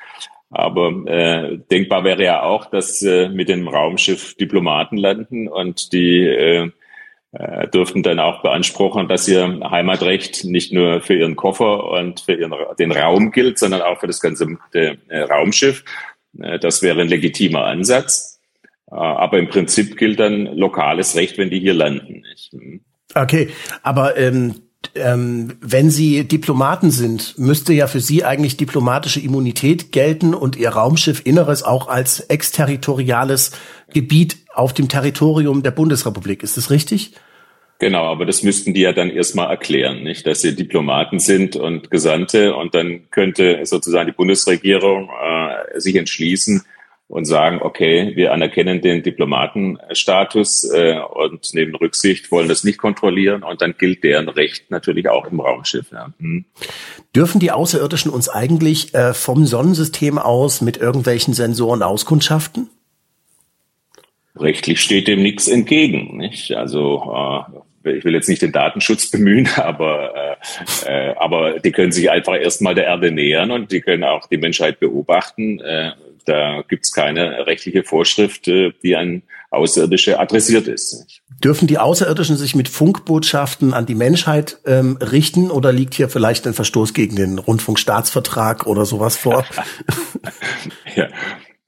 Aber 0.51 0.91
äh, 1.07 1.59
denkbar 1.71 2.05
wäre 2.05 2.25
ja 2.25 2.43
auch, 2.43 2.67
dass 2.67 3.03
äh, 3.03 3.29
mit 3.29 3.49
dem 3.49 3.69
Raumschiff 3.69 4.35
Diplomaten 4.35 4.97
landen 4.97 5.49
und 5.49 5.93
die 5.93 6.27
äh, 6.27 6.71
äh, 7.33 7.69
dürften 7.69 8.03
dann 8.03 8.19
auch 8.19 8.43
beanspruchen, 8.43 9.07
dass 9.07 9.29
ihr 9.29 9.61
Heimatrecht 9.71 10.45
nicht 10.45 10.73
nur 10.73 11.01
für 11.01 11.15
ihren 11.15 11.37
Koffer 11.37 11.85
und 11.85 12.21
für 12.21 12.33
ihren, 12.33 12.53
den 12.79 12.91
Raum 12.91 13.31
gilt, 13.31 13.59
sondern 13.59 13.83
auch 13.83 14.01
für 14.01 14.09
das 14.09 14.21
ganze 14.21 14.59
äh, 14.73 14.97
Raumschiff. 15.21 15.85
Äh, 16.41 16.59
das 16.59 16.83
wäre 16.83 17.01
ein 17.01 17.09
legitimer 17.09 17.67
Ansatz. 17.67 18.41
Äh, 18.91 18.97
aber 18.97 19.39
im 19.39 19.49
Prinzip 19.49 19.97
gilt 19.97 20.19
dann 20.19 20.47
lokales 20.57 21.15
Recht, 21.15 21.39
wenn 21.39 21.51
die 21.51 21.61
hier 21.61 21.75
landen. 21.75 22.25
Nicht? 22.29 22.53
Hm. 22.53 22.81
Okay, 23.15 23.51
aber 23.83 24.17
ähm, 24.17 24.55
ähm, 24.95 25.57
wenn 25.61 25.91
Sie 25.91 26.27
Diplomaten 26.27 26.91
sind, 26.91 27.39
müsste 27.39 27.73
ja 27.73 27.87
für 27.87 28.01
Sie 28.01 28.25
eigentlich 28.25 28.57
diplomatische 28.57 29.21
Immunität 29.21 29.93
gelten 29.93 30.35
und 30.35 30.57
Ihr 30.57 30.71
Raumschiff 30.71 31.23
Inneres 31.25 31.63
auch 31.63 31.89
als 31.89 32.21
exterritoriales 32.21 33.53
Gebiet 33.93 34.39
auf 34.55 34.73
dem 34.73 34.89
Territorium 34.89 35.63
der 35.63 35.71
Bundesrepublik. 35.71 36.43
Ist 36.43 36.57
das 36.57 36.71
richtig? 36.71 37.13
Genau, 37.79 38.05
aber 38.05 38.27
das 38.27 38.43
müssten 38.43 38.75
die 38.75 38.83
ja 38.83 38.93
dann 38.93 39.09
erstmal 39.09 39.49
erklären, 39.49 40.03
nicht, 40.03 40.27
dass 40.27 40.43
sie 40.43 40.55
Diplomaten 40.55 41.19
sind 41.19 41.57
und 41.57 41.91
Gesandte 41.91 42.55
und 42.55 42.75
dann 42.75 43.11
könnte 43.11 43.61
sozusagen 43.65 44.07
die 44.07 44.13
Bundesregierung 44.17 45.09
äh, 45.09 45.81
sich 45.81 45.97
entschließen, 45.97 46.63
und 47.11 47.25
sagen, 47.25 47.59
okay, 47.61 48.13
wir 48.15 48.33
anerkennen 48.33 48.81
den 48.81 49.03
Diplomatenstatus 49.03 50.71
äh, 50.73 50.97
und 51.01 51.53
nehmen 51.55 51.75
Rücksicht, 51.75 52.31
wollen 52.31 52.49
das 52.49 52.63
nicht 52.63 52.79
kontrollieren 52.79 53.43
und 53.43 53.61
dann 53.61 53.75
gilt 53.77 54.05
deren 54.05 54.29
Recht 54.29 54.71
natürlich 54.71 55.09
auch 55.09 55.27
im 55.27 55.41
Raumschiff. 55.41 55.87
Ja. 55.91 56.13
Hm. 56.21 56.45
Dürfen 57.15 57.41
die 57.41 57.51
Außerirdischen 57.51 58.13
uns 58.13 58.29
eigentlich 58.29 58.95
äh, 58.95 59.13
vom 59.13 59.45
Sonnensystem 59.45 60.19
aus 60.19 60.61
mit 60.61 60.77
irgendwelchen 60.77 61.35
Sensoren 61.35 61.83
auskundschaften? 61.83 62.71
Rechtlich 64.37 64.81
steht 64.81 65.09
dem 65.09 65.21
nichts 65.21 65.49
entgegen. 65.49 66.17
Nicht? 66.17 66.53
Also 66.53 67.13
äh, 67.85 67.97
ich 67.97 68.05
will 68.05 68.15
jetzt 68.15 68.29
nicht 68.29 68.43
den 68.43 68.53
Datenschutz 68.53 69.11
bemühen, 69.11 69.49
aber, 69.57 70.15
äh, 70.87 71.11
äh, 71.11 71.15
aber 71.17 71.59
die 71.59 71.73
können 71.73 71.91
sich 71.91 72.09
einfach 72.09 72.37
erstmal 72.37 72.77
der 72.77 72.85
Erde 72.85 73.11
nähern 73.11 73.51
und 73.51 73.73
die 73.73 73.81
können 73.81 74.05
auch 74.05 74.29
die 74.29 74.39
Menschheit 74.39 74.79
beobachten. 74.79 75.59
Äh, 75.59 75.91
da 76.25 76.63
gibt 76.69 76.85
es 76.85 76.93
keine 76.93 77.47
rechtliche 77.47 77.83
Vorschrift, 77.83 78.49
äh, 78.49 78.73
die 78.83 78.97
an 78.97 79.23
Außerirdische 79.51 80.19
adressiert 80.21 80.69
ist. 80.69 81.23
Dürfen 81.43 81.67
die 81.67 81.79
Außerirdischen 81.79 82.37
sich 82.37 82.55
mit 82.55 82.69
Funkbotschaften 82.69 83.75
an 83.75 83.87
die 83.87 83.97
Menschheit 83.97 84.59
ähm, 84.65 84.97
richten 85.01 85.51
oder 85.51 85.73
liegt 85.73 85.95
hier 85.95 86.09
vielleicht 86.09 86.47
ein 86.47 86.55
Verstoß 86.55 86.95
gegen 86.95 87.17
den 87.17 87.39
Rundfunkstaatsvertrag 87.39 88.67
oder 88.67 88.85
sowas 88.85 89.17
vor? 89.17 89.45
ja. 90.95 91.09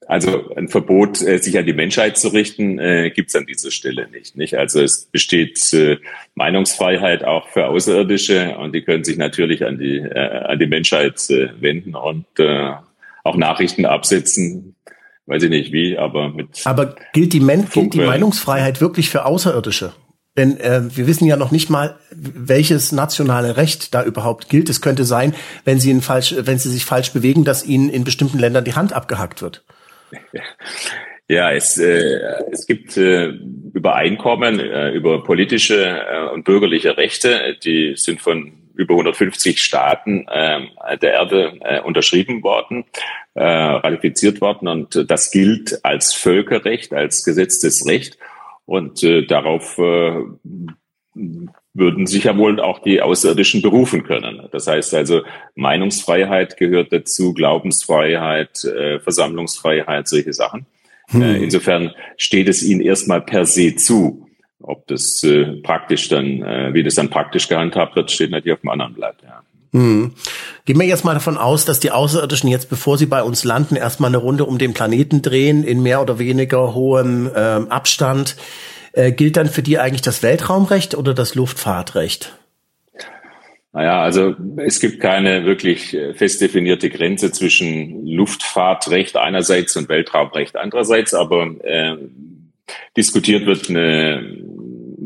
Also 0.07 0.53
ein 0.55 0.67
Verbot, 0.67 1.21
äh, 1.21 1.37
sich 1.39 1.57
an 1.57 1.65
die 1.65 1.73
Menschheit 1.73 2.17
zu 2.17 2.27
richten, 2.29 2.77
äh, 2.77 3.09
gibt 3.09 3.29
es 3.29 3.35
an 3.35 3.45
dieser 3.45 3.71
Stelle 3.71 4.09
nicht, 4.09 4.35
nicht. 4.35 4.55
Also 4.55 4.81
es 4.81 5.05
besteht 5.05 5.73
äh, 5.73 5.97
Meinungsfreiheit 6.35 7.23
auch 7.23 7.47
für 7.49 7.67
Außerirdische 7.67 8.57
und 8.57 8.73
die 8.75 8.81
können 8.81 9.03
sich 9.03 9.17
natürlich 9.17 9.65
an 9.65 9.79
die 9.79 9.97
äh, 9.97 10.19
an 10.19 10.59
die 10.59 10.67
Menschheit 10.67 11.19
wenden 11.59 11.95
und 11.95 12.25
auch 13.23 13.35
Nachrichten 13.35 13.85
absetzen. 13.85 14.75
Weiß 15.25 15.43
ich 15.43 15.49
nicht 15.49 15.71
wie, 15.71 15.97
aber 15.97 16.29
mit. 16.29 16.61
Aber 16.65 16.95
gilt 17.13 17.33
die, 17.33 17.39
Men 17.39 17.69
gilt 17.69 17.93
die 17.93 18.01
Meinungsfreiheit 18.01 18.81
wirklich 18.81 19.09
für 19.09 19.25
Außerirdische? 19.25 19.93
Denn 20.35 20.59
äh, 20.59 20.81
wir 20.95 21.07
wissen 21.07 21.25
ja 21.25 21.37
noch 21.37 21.51
nicht 21.51 21.69
mal, 21.69 21.99
welches 22.11 22.91
nationale 22.91 23.55
Recht 23.55 23.93
da 23.93 24.03
überhaupt 24.03 24.49
gilt. 24.49 24.67
Es 24.67 24.81
könnte 24.81 25.05
sein, 25.05 25.35
wenn 25.63 25.79
sie, 25.79 25.93
falsch, 26.01 26.35
wenn 26.37 26.57
sie 26.57 26.69
sich 26.69 26.85
falsch 26.85 27.13
bewegen, 27.13 27.43
dass 27.43 27.65
ihnen 27.65 27.89
in 27.89 28.03
bestimmten 28.03 28.39
Ländern 28.39 28.65
die 28.65 28.73
Hand 28.73 28.93
abgehackt 28.93 29.41
wird. 29.41 29.63
Ja, 31.29 31.53
es, 31.53 31.77
äh, 31.77 32.19
es 32.51 32.67
gibt 32.67 32.97
äh, 32.97 33.29
Übereinkommen 33.73 34.59
äh, 34.59 34.91
über 34.91 35.23
politische 35.23 35.81
äh, 35.81 36.29
und 36.33 36.43
bürgerliche 36.43 36.97
Rechte, 36.97 37.55
die 37.63 37.93
sind 37.95 38.19
von 38.19 38.62
über 38.75 38.93
150 38.93 39.61
Staaten 39.61 40.27
äh, 40.27 40.97
der 41.01 41.13
Erde 41.13 41.59
äh, 41.61 41.81
unterschrieben 41.81 42.43
worden, 42.43 42.85
äh, 43.33 43.43
ratifiziert 43.43 44.41
worden 44.41 44.67
und 44.67 45.09
das 45.09 45.31
gilt 45.31 45.83
als 45.83 46.13
Völkerrecht, 46.13 46.93
als 46.93 47.23
gesetztes 47.23 47.87
Recht 47.87 48.17
und 48.65 49.03
äh, 49.03 49.25
darauf 49.25 49.77
äh, 49.77 50.23
würden 51.73 52.05
sich 52.05 52.25
ja 52.25 52.37
wohl 52.37 52.59
auch 52.59 52.79
die 52.79 53.01
Außerirdischen 53.01 53.61
berufen 53.61 54.03
können. 54.03 54.47
Das 54.51 54.67
heißt 54.67 54.93
also, 54.93 55.21
Meinungsfreiheit 55.55 56.57
gehört 56.57 56.93
dazu, 56.93 57.33
Glaubensfreiheit, 57.33 58.63
äh, 58.63 58.99
Versammlungsfreiheit, 58.99 60.07
solche 60.07 60.33
Sachen. 60.33 60.65
Hm. 61.09 61.21
Äh, 61.21 61.37
insofern 61.37 61.91
steht 62.17 62.47
es 62.47 62.63
ihnen 62.63 62.81
erstmal 62.81 63.21
per 63.21 63.45
se 63.45 63.75
zu. 63.75 64.22
Ob 64.63 64.87
das 64.87 65.21
äh, 65.23 65.61
praktisch 65.61 66.09
dann, 66.09 66.41
äh, 66.41 66.73
wie 66.73 66.83
das 66.83 66.95
dann 66.95 67.09
praktisch 67.09 67.47
gehandhabt 67.47 67.95
wird, 67.95 68.09
steht 68.11 68.31
natürlich 68.31 68.53
auf 68.53 68.61
dem 68.61 68.69
anderen 68.69 68.93
Blatt. 68.93 69.17
Ja. 69.23 69.43
Hm. 69.73 70.13
Gehen 70.65 70.79
wir 70.79 70.85
jetzt 70.85 71.03
mal 71.03 71.13
davon 71.13 71.37
aus, 71.37 71.65
dass 71.65 71.79
die 71.79 71.91
Außerirdischen 71.91 72.49
jetzt, 72.49 72.69
bevor 72.69 72.97
sie 72.97 73.07
bei 73.07 73.23
uns 73.23 73.43
landen, 73.43 73.75
erstmal 73.75 74.09
eine 74.09 74.17
Runde 74.17 74.45
um 74.45 74.57
den 74.57 74.73
Planeten 74.73 75.21
drehen, 75.21 75.63
in 75.63 75.81
mehr 75.81 76.01
oder 76.01 76.19
weniger 76.19 76.73
hohem 76.73 77.29
ähm, 77.35 77.69
Abstand. 77.69 78.35
Äh, 78.93 79.11
gilt 79.11 79.35
dann 79.35 79.47
für 79.47 79.63
die 79.63 79.79
eigentlich 79.79 80.03
das 80.03 80.21
Weltraumrecht 80.21 80.95
oder 80.95 81.15
das 81.15 81.33
Luftfahrtrecht? 81.33 82.37
Naja, 83.73 84.03
also 84.03 84.35
es 84.57 84.79
gibt 84.79 84.99
keine 84.99 85.45
wirklich 85.45 85.95
äh, 85.95 86.13
fest 86.13 86.39
definierte 86.41 86.91
Grenze 86.91 87.31
zwischen 87.31 88.05
Luftfahrtrecht 88.05 89.17
einerseits 89.17 89.75
und 89.75 89.89
Weltraumrecht 89.89 90.55
andererseits, 90.55 91.15
aber 91.15 91.47
äh, 91.63 91.97
diskutiert 92.95 93.45
wird 93.45 93.69
eine 93.69 94.37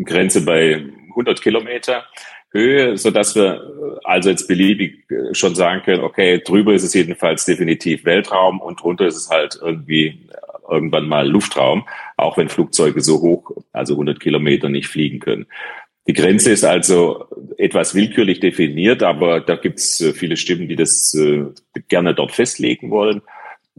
Grenze 0.04 0.46
bei 0.46 0.86
100 1.10 1.42
Kilometer 1.42 2.06
Höhe, 2.52 2.98
so 2.98 3.12
dass 3.12 3.36
wir 3.36 4.00
also 4.04 4.30
jetzt 4.30 4.48
beliebig 4.48 5.10
äh, 5.12 5.34
schon 5.34 5.54
sagen 5.56 5.82
können, 5.84 6.04
okay, 6.04 6.42
drüber 6.44 6.74
ist 6.74 6.84
es 6.84 6.94
jedenfalls 6.94 7.46
definitiv 7.46 8.06
Weltraum 8.06 8.62
und 8.62 8.82
drunter 8.82 9.06
ist 9.06 9.18
es 9.18 9.30
halt 9.30 9.60
irgendwie 9.62 10.28
irgendwann 10.70 11.08
mal 11.08 11.28
Luftraum, 11.28 11.88
auch 12.16 12.38
wenn 12.38 12.50
Flugzeuge 12.50 13.02
so 13.02 13.22
hoch, 13.22 13.52
also 13.74 13.94
100 13.94 14.20
Kilometer 14.20 14.70
nicht 14.70 14.88
fliegen 14.88 15.20
können. 15.20 15.46
Die 16.08 16.14
Grenze 16.14 16.52
ist 16.52 16.64
also 16.64 17.26
etwas 17.58 17.94
willkürlich 17.94 18.40
definiert, 18.40 19.04
aber 19.04 19.42
da 19.42 19.56
gibt 19.58 19.80
es 19.80 20.00
äh, 20.00 20.14
viele 20.14 20.38
Stimmen, 20.38 20.70
die 20.70 20.78
das 20.78 21.14
äh, 21.14 21.46
gerne 21.90 22.16
dort 22.16 22.32
festlegen 22.32 22.92
wollen, 22.92 23.22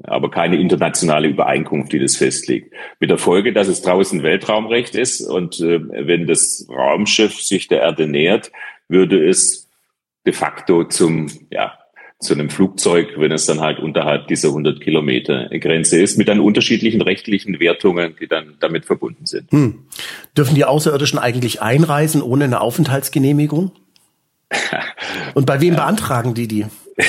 aber 0.04 0.30
keine 0.30 0.56
internationale 0.56 1.28
Übereinkunft, 1.28 1.92
die 1.92 1.98
das 1.98 2.16
festlegt. 2.16 2.74
Mit 3.00 3.10
der 3.10 3.18
Folge, 3.18 3.52
dass 3.52 3.68
es 3.68 3.82
draußen 3.82 4.22
Weltraumrecht 4.22 4.94
ist 4.94 5.20
und 5.20 5.60
äh, 5.60 5.80
wenn 6.06 6.26
das 6.26 6.66
Raumschiff 6.68 7.40
sich 7.40 7.68
der 7.68 7.80
Erde 7.80 8.06
nähert, 8.06 8.52
würde 8.88 9.28
es 9.28 9.68
de 10.26 10.32
facto 10.32 10.84
zum 10.84 11.30
ja, 11.50 11.78
zu 12.20 12.34
einem 12.34 12.50
Flugzeug, 12.50 13.14
wenn 13.16 13.30
es 13.30 13.46
dann 13.46 13.60
halt 13.60 13.78
unterhalb 13.78 14.26
dieser 14.26 14.48
100 14.48 14.80
Kilometer 14.80 15.48
Grenze 15.60 16.00
ist, 16.00 16.18
mit 16.18 16.26
dann 16.28 16.40
unterschiedlichen 16.40 17.00
rechtlichen 17.00 17.60
Wertungen, 17.60 18.16
die 18.20 18.26
dann 18.26 18.54
damit 18.58 18.86
verbunden 18.86 19.24
sind. 19.24 19.50
Hm. 19.52 19.86
Dürfen 20.36 20.56
die 20.56 20.64
Außerirdischen 20.64 21.18
eigentlich 21.18 21.62
einreisen 21.62 22.20
ohne 22.20 22.44
eine 22.44 22.60
Aufenthaltsgenehmigung? 22.60 23.70
Und 25.34 25.46
bei 25.46 25.60
wem 25.60 25.76
beantragen 25.76 26.34
die 26.34 26.48
die? 26.48 26.66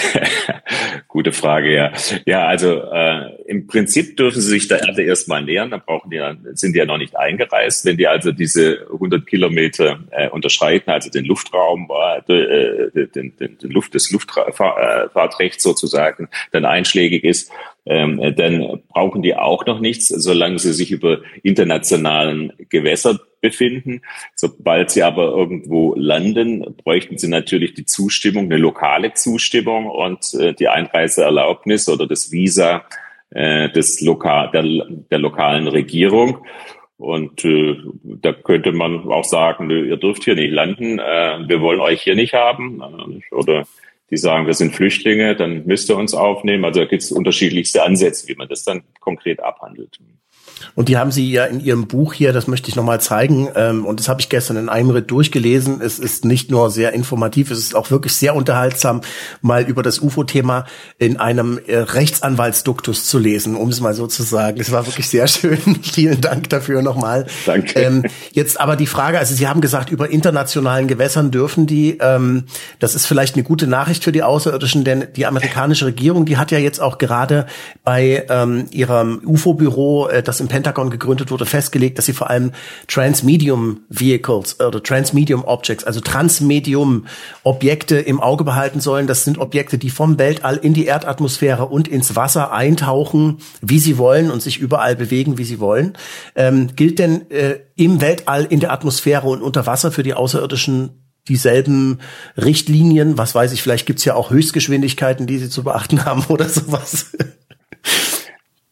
Gute 1.12 1.32
Frage, 1.32 1.74
ja. 1.74 1.92
Ja, 2.28 2.46
also 2.46 2.84
äh, 2.84 3.42
im 3.48 3.66
Prinzip 3.66 4.16
dürfen 4.16 4.42
sie 4.42 4.50
sich 4.52 4.68
der 4.68 4.84
Erde 4.84 5.02
erstmal 5.02 5.42
nähern, 5.42 5.72
dann 5.72 5.82
brauchen 5.84 6.12
die, 6.12 6.22
sind 6.54 6.74
die 6.74 6.78
ja 6.78 6.86
noch 6.86 7.00
nicht 7.00 7.18
eingereist. 7.18 7.84
Wenn 7.84 7.98
die 7.98 8.08
also 8.08 8.32
diese 8.32 8.86
100 8.94 9.26
Kilometer 9.26 10.02
äh, 10.12 10.30
unterschreiten, 10.30 10.92
also 10.92 11.10
den 11.10 11.26
Luftraum, 11.26 11.90
äh, 12.28 13.08
den, 13.08 13.36
den, 13.38 13.58
den 13.58 13.72
Luft, 13.72 13.96
des 13.96 14.12
Luftfahrtrechts 14.12 15.64
sozusagen, 15.64 16.30
dann 16.52 16.66
einschlägig 16.66 17.24
ist, 17.24 17.52
ähm, 17.90 18.22
dann 18.36 18.82
brauchen 18.88 19.24
die 19.24 19.36
auch 19.36 19.66
noch 19.66 19.80
nichts, 19.80 20.08
solange 20.08 20.60
sie 20.60 20.74
sich 20.74 20.92
über 20.92 21.22
internationalen 21.42 22.54
Gewässern 22.70 23.20
befinden. 23.42 24.02
Sobald 24.36 24.92
sie 24.92 25.02
aber 25.02 25.30
irgendwo 25.30 25.96
landen, 25.96 26.76
bräuchten 26.84 27.18
sie 27.18 27.28
natürlich 27.28 27.74
die 27.74 27.86
Zustimmung, 27.86 28.46
eine 28.46 28.58
lokale 28.58 29.14
Zustimmung 29.14 29.88
und 29.88 30.34
äh, 30.36 30.54
die 30.54 30.68
Einreiseerlaubnis 30.68 31.90
oder 31.90 32.06
das 32.06 32.32
Visa 32.32 32.86
äh, 33.32 33.70
des 33.70 34.02
Lokal, 34.02 34.52
der, 34.52 34.64
der 35.10 35.20
lokalen 35.20 35.68
Regierung. 35.68 36.46
Und 36.98 37.44
äh, 37.44 37.76
da 38.04 38.34
könnte 38.34 38.72
man 38.72 39.10
auch 39.10 39.24
sagen, 39.24 39.68
nö, 39.68 39.88
ihr 39.88 39.98
dürft 39.98 40.26
hier 40.26 40.36
nicht 40.36 40.52
landen, 40.52 41.00
äh, 41.00 41.40
wir 41.48 41.62
wollen 41.62 41.80
euch 41.80 42.04
hier 42.04 42.16
nicht 42.16 42.34
haben. 42.34 42.82
Äh, 42.82 43.34
oder 43.34 43.66
die 44.12 44.18
sagen, 44.18 44.48
wir 44.48 44.54
sind 44.54 44.76
Flüchtlinge, 44.76 45.36
dann 45.36 45.66
müsst 45.66 45.90
ihr 45.90 45.98
uns 45.98 46.14
aufnehmen. 46.14 46.66
Also 46.66 46.82
da 46.82 46.86
gibt 46.86 47.04
es 47.04 47.12
unterschiedlichste 47.12 47.84
Ansätze, 47.84 48.28
wie 48.28 48.36
man 48.36 48.48
das 48.48 48.64
dann 48.64 48.84
konkret 49.00 49.40
abhandelt. 49.40 50.00
Und 50.76 50.90
die 50.90 50.98
haben 50.98 51.12
Sie 51.12 51.32
ja 51.32 51.46
in 51.46 51.60
Ihrem 51.60 51.88
Buch 51.88 52.14
hier, 52.14 52.34
das 52.34 52.48
möchte 52.48 52.70
ich 52.70 52.76
nochmal 52.76 53.02
zeigen, 53.02 53.50
ähm, 53.56 53.86
und 53.86 54.00
das 54.00 54.08
habe 54.08 54.22
ich 54.22 54.30
gestern 54.30 54.58
in 54.58 54.70
einem 54.70 54.90
Ritt 54.92 55.12
durchgelesen. 55.12 55.82
Es 55.82 56.00
ist 56.00 56.26
nicht 56.26 56.52
nur 56.52 56.72
sehr 56.72 56.94
informativ, 56.94 57.52
es 57.52 57.60
ist 57.60 57.76
auch 57.76 57.92
wirklich 57.92 58.14
sehr 58.14 58.36
unterhaltsam, 58.36 59.02
mal 59.42 59.64
über 59.64 59.84
das 59.84 60.00
UFO-Thema 60.00 60.66
in 60.98 61.18
einem 61.18 61.60
äh, 61.68 61.78
Rechtsanwaltsduktus 61.78 63.06
zu 63.06 63.20
lesen, 63.20 63.56
um 63.56 63.70
es 63.70 63.82
mal 63.82 63.94
so 63.94 64.08
zu 64.08 64.24
sagen. 64.24 64.60
Es 64.60 64.72
war 64.72 64.86
wirklich 64.86 65.10
sehr 65.10 65.28
schön. 65.28 65.58
Vielen 65.82 66.22
Dank 66.22 66.50
dafür 66.50 66.82
nochmal. 66.82 67.28
Danke. 67.46 67.80
Ähm, 67.80 68.04
jetzt 68.32 68.60
aber 68.60 68.76
die 68.76 68.88
Frage, 68.88 69.20
also 69.20 69.34
Sie 69.36 69.48
haben 69.48 69.62
gesagt, 69.62 69.92
über 69.92 70.10
internationalen 70.10 70.88
Gewässern 70.88 71.32
dürfen 71.32 71.68
die, 71.68 71.98
ähm, 72.00 72.46
das 72.80 72.96
ist 72.96 73.06
vielleicht 73.06 73.36
eine 73.36 73.44
gute 73.44 73.68
Nachricht 73.68 74.04
für 74.04 74.12
die 74.12 74.24
Außerirdischen, 74.24 74.84
denn 74.84 75.08
die 75.16 75.26
amerikanische 75.26 75.86
Regierung, 75.86 76.26
die 76.26 76.38
hat 76.38 76.52
ja 76.52 76.58
jetzt 76.58 76.80
auch 76.80 76.98
gerade 76.98 77.48
bei 77.84 78.26
ähm, 78.30 78.66
ihrem 78.72 79.22
UFO-Büro, 79.26 80.08
äh, 80.08 80.24
das 80.24 80.39
im 80.40 80.48
Pentagon 80.48 80.90
gegründet 80.90 81.32
wurde, 81.32 81.46
festgelegt, 81.46 81.98
dass 81.98 82.06
sie 82.06 82.14
vor 82.14 82.30
allem 82.30 82.52
Transmedium 82.88 83.82
Vehicles 83.90 84.60
oder 84.60 84.82
Transmedium 84.82 85.44
Objects, 85.46 85.84
also 85.84 86.00
Transmedium 86.02 87.06
Objekte 87.44 87.98
im 87.98 88.20
Auge 88.20 88.44
behalten 88.44 88.80
sollen. 88.80 89.08
Das 89.08 89.24
sind 89.24 89.38
Objekte, 89.38 89.78
die 89.78 89.90
vom 89.90 90.18
Weltall 90.18 90.58
in 90.58 90.74
die 90.74 90.86
Erdatmosphäre 90.86 91.66
und 91.66 91.88
ins 91.88 92.16
Wasser 92.16 92.52
eintauchen, 92.52 93.38
wie 93.62 93.80
sie 93.80 93.98
wollen 93.98 94.32
und 94.32 94.42
sich 94.42 94.60
überall 94.60 94.96
bewegen, 94.96 95.38
wie 95.38 95.44
sie 95.44 95.60
wollen. 95.60 95.94
Ähm, 96.36 96.70
gilt 96.76 97.00
denn 97.00 97.30
äh, 97.32 97.60
im 97.76 98.02
Weltall, 98.02 98.46
in 98.46 98.60
der 98.60 98.72
Atmosphäre 98.72 99.28
und 99.28 99.42
unter 99.42 99.66
Wasser 99.66 99.92
für 99.92 100.04
die 100.04 100.14
Außerirdischen 100.14 100.92
dieselben 101.28 102.00
Richtlinien? 102.38 103.18
Was 103.18 103.36
weiß 103.36 103.52
ich, 103.54 103.62
vielleicht 103.62 103.86
gibt's 103.86 104.06
ja 104.06 104.16
auch 104.16 104.32
Höchstgeschwindigkeiten, 104.32 105.28
die 105.28 105.38
sie 105.38 105.50
zu 105.50 105.64
beachten 105.64 106.06
haben 106.06 106.26
oder 106.28 106.50
sowas. 106.50 107.12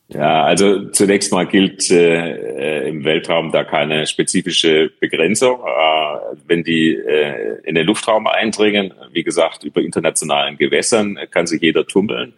Ja, 0.09 0.45
also 0.45 0.89
zunächst 0.91 1.33
mal 1.33 1.45
gilt 1.45 1.91
äh, 1.91 2.87
im 2.87 3.03
Weltraum 3.03 3.51
da 3.51 3.65
keine 3.65 4.07
spezifische 4.07 4.89
Begrenzung. 5.01 5.59
Äh, 5.59 6.37
wenn 6.47 6.63
die 6.63 6.93
äh, 6.95 7.59
in 7.63 7.75
den 7.75 7.85
Luftraum 7.85 8.25
eindringen, 8.25 8.93
wie 9.11 9.23
gesagt, 9.23 9.65
über 9.65 9.81
internationalen 9.81 10.57
Gewässern 10.57 11.19
kann 11.29 11.45
sich 11.45 11.61
jeder 11.61 11.85
tummeln. 11.85 12.33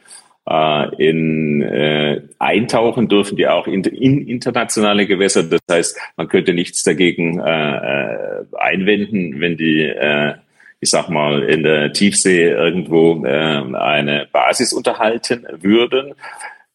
Äh, 0.49 0.95
in 1.09 1.61
äh, 1.61 2.23
eintauchen 2.39 3.07
dürfen 3.07 3.37
die 3.37 3.47
auch 3.47 3.67
in, 3.67 3.83
in 3.83 4.27
internationale 4.27 5.05
Gewässer. 5.05 5.43
Das 5.43 5.61
heißt, 5.69 5.99
man 6.17 6.27
könnte 6.27 6.55
nichts 6.55 6.83
dagegen 6.83 7.39
äh, 7.39 7.75
äh 7.75 8.45
einwenden, 8.57 9.39
wenn 9.39 9.57
die 9.57 9.83
äh, 9.83 10.33
ich 10.81 10.89
sag 10.89 11.09
mal, 11.09 11.43
in 11.43 11.63
der 11.63 11.91
Tiefsee 11.91 12.49
irgendwo 12.49 13.25
äh, 13.25 13.29
eine 13.29 14.27
Basis 14.31 14.71
unterhalten 14.71 15.45
würden. 15.59 16.13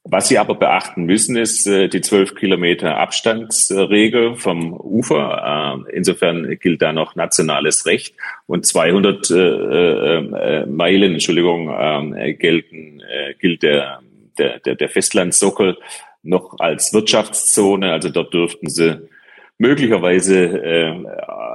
Was 0.06 0.28
Sie 0.28 0.36
aber 0.36 0.54
beachten 0.54 1.04
müssen, 1.04 1.34
ist 1.36 1.66
äh, 1.66 1.88
die 1.88 2.02
zwölf 2.02 2.34
Kilometer 2.34 2.98
Abstandsregel 2.98 4.36
vom 4.36 4.74
Ufer. 4.74 5.86
Äh, 5.88 5.96
insofern 5.96 6.58
gilt 6.60 6.82
da 6.82 6.92
noch 6.92 7.16
nationales 7.16 7.86
Recht 7.86 8.14
und 8.46 8.66
200 8.66 9.30
äh, 9.30 9.36
äh, 9.36 10.66
Meilen, 10.66 11.14
Entschuldigung, 11.14 11.74
ähm, 11.74 12.38
gelten, 12.38 13.02
gilt 13.38 13.62
der, 13.62 14.00
der, 14.36 14.60
der, 14.60 14.74
der 14.74 14.88
Festlandsockel 14.90 15.78
noch 16.22 16.58
als 16.58 16.92
Wirtschaftszone. 16.92 17.90
Also 17.90 18.10
dort 18.10 18.34
dürften 18.34 18.68
sie 18.68 19.08
möglicherweise, 19.56 20.62
äh, 20.62 20.94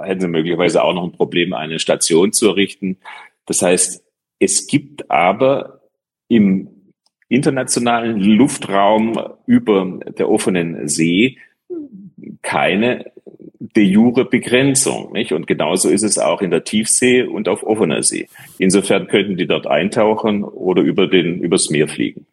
hätten 0.05 0.21
sie 0.21 0.27
möglicherweise 0.27 0.83
auch 0.83 0.95
noch 0.95 1.03
ein 1.03 1.11
Problem, 1.11 1.53
eine 1.53 1.77
Station 1.77 2.33
zu 2.33 2.49
errichten. 2.49 2.97
Das 3.45 3.61
heißt, 3.61 4.03
es 4.39 4.65
gibt 4.65 5.11
aber 5.11 5.81
im 6.27 6.78
internationalen 7.29 8.19
Luftraum 8.19 9.17
über 9.45 9.99
der 10.17 10.29
offenen 10.29 10.87
See 10.87 11.37
keine 12.41 13.11
de 13.59 13.83
jure 13.83 14.25
Begrenzung. 14.25 15.13
Nicht? 15.13 15.31
Und 15.31 15.47
genauso 15.47 15.89
ist 15.89 16.03
es 16.03 16.17
auch 16.17 16.41
in 16.41 16.51
der 16.51 16.63
Tiefsee 16.63 17.23
und 17.23 17.47
auf 17.47 17.63
offener 17.63 18.03
See. 18.03 18.27
Insofern 18.57 19.07
könnten 19.07 19.37
die 19.37 19.47
dort 19.47 19.67
eintauchen 19.67 20.43
oder 20.43 20.81
über 20.81 21.07
den, 21.07 21.39
übers 21.39 21.69
Meer 21.69 21.87
fliegen. 21.87 22.25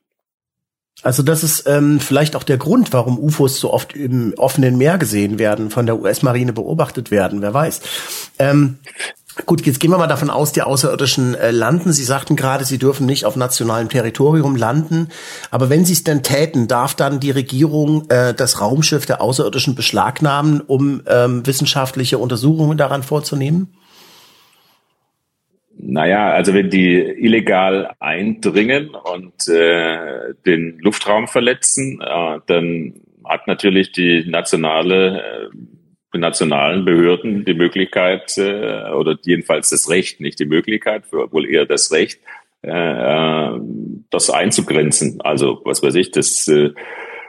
Also 1.03 1.23
das 1.23 1.45
ist 1.45 1.67
ähm, 1.67 2.01
vielleicht 2.01 2.37
auch 2.37 2.43
der 2.43 2.57
Grund, 2.57 2.93
warum 2.95 3.19
UFOs 3.19 3.61
so 3.61 3.73
oft 3.73 3.95
im 3.95 4.33
offenen 4.39 4.79
Meer 4.79 4.97
gesehen 4.97 5.39
werden, 5.39 5.71
von 5.71 5.85
der 5.85 6.01
US-Marine 6.01 6.55
beobachtet 6.55 7.11
werden, 7.11 7.43
wer 7.43 7.53
weiß. 7.53 7.83
Ähm, 8.39 8.79
Gut, 9.45 9.67
jetzt 9.67 9.81
gehen 9.81 9.91
wir 9.91 9.99
mal 9.99 10.07
davon 10.07 10.31
aus, 10.31 10.53
die 10.53 10.63
Außerirdischen 10.63 11.35
äh, 11.35 11.51
landen. 11.51 11.93
Sie 11.93 12.05
sagten 12.05 12.37
gerade, 12.37 12.65
sie 12.65 12.79
dürfen 12.79 13.05
nicht 13.05 13.27
auf 13.27 13.37
nationalem 13.37 13.91
Territorium 13.91 14.57
landen. 14.57 15.09
Aber 15.51 15.69
wenn 15.69 15.85
sie 15.85 15.93
es 15.93 16.05
denn 16.05 16.23
täten, 16.23 16.69
darf 16.69 16.95
dann 16.95 17.21
die 17.21 17.33
Regierung 17.33 18.09
äh, 18.09 18.33
das 18.33 18.63
Raumschiff 18.63 19.05
der 19.05 19.21
Außerirdischen 19.21 19.75
beschlagnahmen, 19.75 20.63
um 20.63 21.03
ähm, 21.07 21.47
wissenschaftliche 21.47 22.17
Untersuchungen 22.17 22.79
daran 22.79 23.03
vorzunehmen? 23.03 23.75
Naja, 25.79 26.31
also 26.31 26.55
wenn 26.55 26.71
die 26.71 26.97
illegal 26.97 27.95
eindringen 28.01 28.95
und 28.95 29.47
äh, 29.49 30.33
den 30.47 30.79
Luftraum 30.79 31.29
verletzen, 31.29 32.01
äh, 32.01 32.39
dann 32.47 32.95
hat 33.23 33.47
natürlich 33.47 33.93
die 33.93 34.25
nationale 34.27 35.21
äh, 35.21 35.49
nationalen 36.19 36.85
Behörden 36.85 37.45
die 37.45 37.55
Möglichkeit 37.55 38.37
äh, 38.39 38.91
oder 38.91 39.19
jedenfalls 39.23 39.71
das 39.71 39.89
Recht, 39.91 40.21
nicht 40.21 40.39
die 40.39 40.47
Möglichkeit, 40.47 41.05
wohl 41.13 41.49
eher 41.49 41.67
das 41.67 41.93
Recht, 41.93 42.21
äh, 42.63 42.71
äh, 42.71 43.61
das 44.11 44.31
einzugrenzen. 44.31 45.21
Also 45.21 45.61
was 45.65 45.83
weiß 45.83 45.95
ich, 45.97 46.11
das 46.11 46.49
äh, 46.49 46.71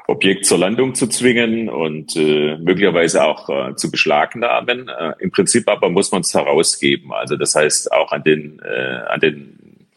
Objekt 0.08 0.46
zur 0.46 0.58
Landung 0.58 0.96
zu 0.96 1.08
zwingen 1.08 1.70
und 1.70 2.16
äh, 2.16 2.58
möglicherweise 2.58 3.26
auch 3.26 3.50
äh, 3.50 3.76
zu 3.76 3.92
beschlagnahmen. 3.92 4.88
Äh, 4.88 5.14
Im 5.20 5.32
Prinzip 5.32 5.68
aber 5.68 5.90
muss 5.90 6.12
man 6.12 6.22
es 6.22 6.34
herausgeben. 6.34 7.12
Also 7.12 7.36
das 7.36 7.56
heißt 7.56 7.92
auch 7.92 8.12
an 8.12 8.24
den 8.24 8.62
äh, 8.64 9.02
an 9.10 9.20
den 9.20 9.88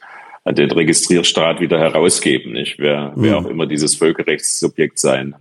an 0.43 0.55
den 0.55 0.71
Registrierstaat 0.71 1.61
wieder 1.61 1.79
herausgeben, 1.79 2.53
nicht? 2.53 2.79
Wer, 2.79 3.13
wer 3.15 3.39
auch 3.39 3.47
immer 3.47 3.67
dieses 3.67 3.95
Völkerrechtssubjekt 3.97 4.99
sein 4.99 5.37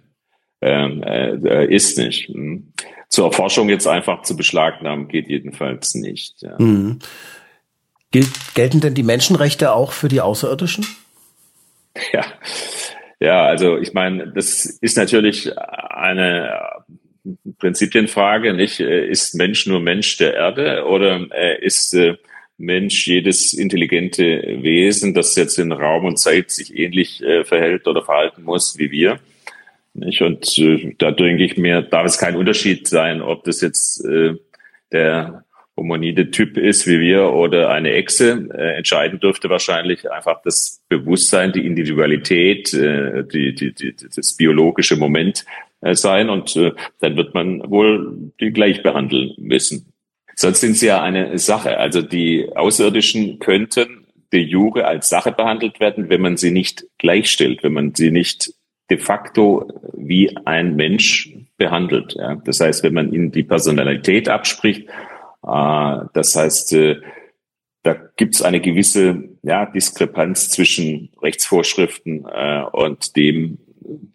ähm, 0.62 1.04
äh, 1.04 1.66
ist 1.66 1.98
nicht. 1.98 2.30
Hm 2.30 2.74
zur 3.10 3.26
Erforschung 3.26 3.70
jetzt 3.70 3.88
einfach 3.88 4.22
zu 4.22 4.38
beschlagnahmen, 4.38 5.08
geht 5.08 5.28
jedenfalls 5.28 5.96
nicht. 5.96 6.42
Ja. 6.42 6.56
Mhm. 6.60 7.00
Gilt, 8.12 8.30
gelten 8.54 8.80
denn 8.80 8.94
die 8.94 9.04
Menschenrechte 9.04 9.74
auch 9.74 9.92
für 9.92 10.08
die 10.08 10.22
Außerirdischen? 10.22 10.86
Ja, 12.14 12.24
ja, 13.20 13.46
also 13.46 13.78
ich 13.78 13.94
meine, 13.94 14.32
das 14.32 14.64
ist 14.64 14.96
natürlich 14.96 15.52
eine 15.58 16.62
Prinzipienfrage, 17.58 18.54
nicht? 18.54 18.80
Ist 18.80 19.36
Mensch 19.36 19.66
nur 19.66 19.82
Mensch 19.82 20.16
der 20.16 20.36
Erde 20.36 20.86
oder 20.86 21.28
ist 21.62 21.94
äh, 21.96 22.16
Mensch 22.58 23.08
jedes 23.08 23.54
intelligente 23.54 24.60
Wesen, 24.62 25.14
das 25.14 25.36
jetzt 25.36 25.58
in 25.58 25.74
Raum 25.74 26.06
und 26.06 26.20
Zeit 26.20 26.52
sich 26.52 26.78
ähnlich 26.78 27.22
äh, 27.22 27.44
verhält 27.44 27.86
oder 27.88 28.06
verhalten 28.06 28.44
muss 28.44 28.78
wie 28.78 28.92
wir? 28.92 29.20
Nicht? 29.94 30.22
Und 30.22 30.58
äh, 30.58 30.96
da 30.98 31.12
denke 31.12 31.44
ich 31.44 31.58
mir, 31.58 31.82
darf 31.82 32.06
es 32.06 32.18
kein 32.18 32.36
Unterschied 32.36 32.88
sein, 32.88 33.22
ob 33.22 33.44
das 33.44 33.62
jetzt 33.62 34.06
äh, 34.06 34.36
der 34.92 35.46
homonide 35.80 36.30
Typ 36.30 36.58
ist 36.58 36.88
wie 36.88 37.00
wir 37.00 37.32
oder 37.32 37.70
eine 37.70 37.94
Echse. 37.94 38.50
Äh, 38.54 38.78
entscheiden 38.78 39.20
dürfte 39.20 39.50
wahrscheinlich 39.50 40.12
einfach 40.12 40.42
das 40.44 40.84
Bewusstsein, 40.90 41.52
die 41.54 41.66
Individualität, 41.66 42.74
äh, 42.74 43.24
die, 43.24 43.56
die, 43.56 43.74
die, 43.74 43.96
das 43.96 44.36
biologische 44.36 44.98
Moment 44.98 45.46
äh, 45.82 45.96
sein. 45.96 46.30
Und 46.30 46.56
äh, 46.56 46.74
dann 47.00 47.16
wird 47.18 47.34
man 47.34 47.70
wohl 47.70 48.32
die 48.40 48.52
gleich 48.52 48.84
behandeln 48.84 49.34
müssen. 49.38 49.94
Sonst 50.36 50.62
sind 50.62 50.78
sie 50.78 50.88
ja 50.88 51.02
eine 51.02 51.38
Sache. 51.38 51.78
Also 51.78 52.02
die 52.02 52.48
Außerirdischen 52.56 53.40
könnten 53.40 54.06
de 54.32 54.42
jure 54.42 54.86
als 54.86 55.10
Sache 55.10 55.32
behandelt 55.32 55.80
werden, 55.80 56.10
wenn 56.10 56.22
man 56.22 56.38
sie 56.38 56.52
nicht 56.52 56.86
gleichstellt, 56.98 57.64
wenn 57.64 57.74
man 57.74 57.96
sie 57.96 58.12
nicht 58.12 58.54
de 58.90 58.98
facto 58.98 59.68
wie 59.94 60.36
ein 60.46 60.76
Mensch 60.76 61.34
behandelt. 61.58 62.16
Ja. 62.16 62.36
Das 62.36 62.60
heißt, 62.60 62.84
wenn 62.84 62.94
man 62.94 63.14
ihnen 63.14 63.32
die 63.32 63.44
Personalität 63.44 64.30
abspricht, 64.30 64.88
äh, 64.88 65.98
das 66.14 66.36
heißt, 66.36 66.74
äh, 66.74 67.02
da 67.84 67.96
gibt 68.18 68.36
es 68.36 68.42
eine 68.42 68.60
gewisse 68.60 69.24
ja, 69.42 69.66
Diskrepanz 69.66 70.50
zwischen 70.50 71.10
Rechtsvorschriften 71.22 72.26
äh, 72.26 72.64
und 72.72 73.16
dem, 73.16 73.58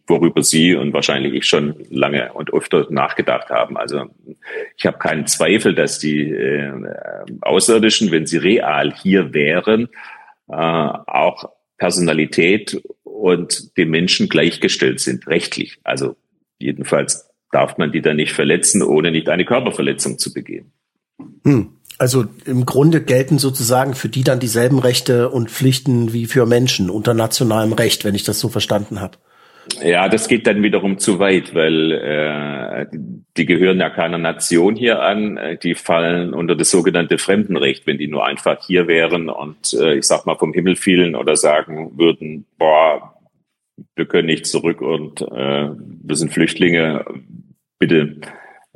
worüber 0.06 0.42
Sie 0.42 0.74
und 0.74 0.92
wahrscheinlich 0.92 1.32
ich 1.34 1.46
schon 1.46 1.74
lange 1.88 2.32
und 2.34 2.52
öfter 2.52 2.86
nachgedacht 2.90 3.48
haben. 3.50 3.76
Also 3.76 4.04
ich 4.76 4.86
habe 4.86 4.98
keinen 4.98 5.26
Zweifel, 5.26 5.74
dass 5.74 5.98
die 5.98 6.30
äh, 6.30 6.72
Außerirdischen, 7.40 8.10
wenn 8.10 8.26
sie 8.26 8.36
real 8.36 8.92
hier 8.94 9.32
wären, 9.32 9.88
äh, 10.48 10.54
auch 10.54 11.50
Personalität 11.78 12.82
und 13.24 13.78
dem 13.78 13.88
Menschen 13.88 14.28
gleichgestellt 14.28 15.00
sind, 15.00 15.26
rechtlich. 15.26 15.78
Also 15.82 16.14
jedenfalls 16.58 17.30
darf 17.50 17.78
man 17.78 17.90
die 17.90 18.02
dann 18.02 18.16
nicht 18.16 18.34
verletzen, 18.34 18.82
ohne 18.82 19.10
nicht 19.10 19.30
eine 19.30 19.46
Körperverletzung 19.46 20.18
zu 20.18 20.34
begehen. 20.34 20.72
Hm. 21.42 21.70
Also 21.96 22.26
im 22.44 22.66
Grunde 22.66 23.00
gelten 23.00 23.38
sozusagen 23.38 23.94
für 23.94 24.10
die 24.10 24.24
dann 24.24 24.40
dieselben 24.40 24.78
Rechte 24.78 25.30
und 25.30 25.50
Pflichten 25.50 26.12
wie 26.12 26.26
für 26.26 26.44
Menschen 26.44 26.90
unter 26.90 27.14
nationalem 27.14 27.72
Recht, 27.72 28.04
wenn 28.04 28.14
ich 28.14 28.24
das 28.24 28.40
so 28.40 28.50
verstanden 28.50 29.00
habe. 29.00 29.16
Ja, 29.82 30.08
das 30.08 30.28
geht 30.28 30.46
dann 30.46 30.62
wiederum 30.62 30.98
zu 30.98 31.18
weit, 31.18 31.54
weil 31.54 31.92
äh, 31.92 32.86
die 33.36 33.46
gehören 33.46 33.80
ja 33.80 33.88
keiner 33.88 34.18
Nation 34.18 34.76
hier 34.76 35.00
an. 35.00 35.38
Die 35.62 35.74
fallen 35.74 36.34
unter 36.34 36.54
das 36.54 36.70
sogenannte 36.70 37.18
Fremdenrecht, 37.18 37.86
wenn 37.86 37.98
die 37.98 38.08
nur 38.08 38.26
einfach 38.26 38.64
hier 38.66 38.86
wären 38.86 39.28
und 39.30 39.72
äh, 39.74 39.94
ich 39.94 40.06
sag 40.06 40.26
mal 40.26 40.36
vom 40.36 40.52
Himmel 40.52 40.76
fielen 40.76 41.14
oder 41.14 41.36
sagen 41.36 41.92
würden, 41.96 42.44
boah, 42.58 43.13
wir 43.96 44.06
können 44.06 44.26
nicht 44.26 44.46
zurück 44.46 44.80
und 44.80 45.22
äh, 45.22 45.70
wir 45.70 46.16
sind 46.16 46.32
Flüchtlinge, 46.32 47.04
bitte 47.78 48.20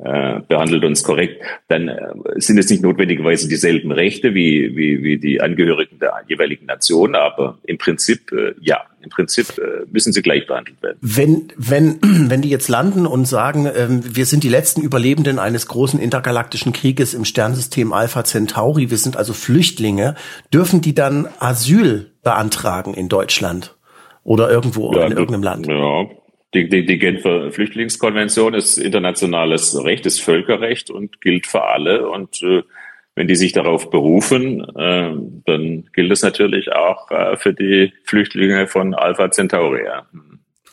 äh, 0.01 0.39
behandelt 0.47 0.85
uns 0.85 1.03
korrekt, 1.03 1.43
dann 1.67 1.89
äh, 1.89 2.13
sind 2.35 2.57
es 2.57 2.69
nicht 2.69 2.81
notwendigerweise 2.81 3.49
dieselben 3.49 3.91
Rechte 3.91 4.33
wie, 4.33 4.75
wie, 4.75 5.03
wie 5.03 5.17
die 5.17 5.41
Angehörigen 5.41 5.99
der 5.99 6.13
jeweiligen 6.27 6.67
Nation, 6.67 7.15
aber 7.15 7.59
im 7.63 7.77
Prinzip 7.77 8.31
äh, 8.31 8.53
ja, 8.61 8.79
im 9.01 9.09
Prinzip 9.09 9.57
äh, 9.57 9.85
müssen 9.91 10.13
sie 10.13 10.21
gleich 10.21 10.47
behandelt 10.47 10.81
werden. 10.81 10.97
Wenn, 11.01 11.51
wenn, 11.57 11.99
wenn 12.29 12.41
die 12.41 12.49
jetzt 12.49 12.69
landen 12.69 13.05
und 13.05 13.25
sagen, 13.25 13.69
ähm, 13.75 14.01
wir 14.15 14.25
sind 14.25 14.45
die 14.45 14.49
letzten 14.49 14.81
Überlebenden 14.81 15.37
eines 15.37 15.67
großen 15.67 15.99
intergalaktischen 15.99 16.71
Krieges 16.71 17.13
im 17.13 17.25
Sternsystem 17.25 17.91
Alpha 17.91 18.23
Centauri, 18.23 18.89
wir 18.89 18.97
sind 18.97 19.17
also 19.17 19.33
Flüchtlinge, 19.33 20.15
dürfen 20.53 20.79
die 20.79 20.95
dann 20.95 21.27
Asyl 21.39 22.11
beantragen 22.23 22.93
in 22.93 23.09
Deutschland? 23.09 23.75
Oder 24.29 24.51
irgendwo 24.51 24.93
ja, 24.93 25.07
in 25.07 25.13
irgendeinem 25.13 25.41
Land. 25.41 25.65
Ja. 25.65 26.05
Die, 26.53 26.69
die, 26.69 26.85
die 26.85 26.99
Genfer 26.99 27.51
Flüchtlingskonvention 27.51 28.53
ist 28.53 28.77
internationales 28.77 29.83
Recht, 29.83 30.05
ist 30.05 30.21
Völkerrecht 30.21 30.91
und 30.91 31.19
gilt 31.19 31.47
für 31.47 31.63
alle. 31.63 32.07
Und 32.07 32.43
äh, 32.43 32.61
wenn 33.15 33.27
die 33.27 33.35
sich 33.35 33.53
darauf 33.53 33.89
berufen, 33.89 34.61
äh, 34.75 35.15
dann 35.47 35.89
gilt 35.93 36.11
es 36.11 36.21
natürlich 36.21 36.71
auch 36.71 37.09
äh, 37.09 37.37
für 37.37 37.55
die 37.55 37.91
Flüchtlinge 38.03 38.67
von 38.67 38.93
Alpha 38.93 39.31
Centauri. 39.31 39.87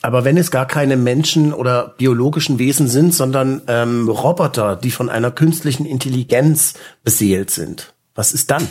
Aber 0.03 0.27
wenn 0.27 0.37
es 0.37 0.51
gar 0.51 0.67
keine 0.67 0.99
Menschen 0.99 1.55
oder 1.55 1.95
biologischen 1.97 2.59
Wesen 2.59 2.89
sind, 2.89 3.15
sondern 3.15 3.63
ähm, 3.69 4.07
Roboter, 4.07 4.77
die 4.77 4.91
von 4.91 5.09
einer 5.09 5.31
künstlichen 5.31 5.87
Intelligenz 5.87 6.75
beseelt 7.05 7.49
sind, 7.49 7.95
was 8.15 8.33
ist 8.33 8.51
dann? 8.51 8.69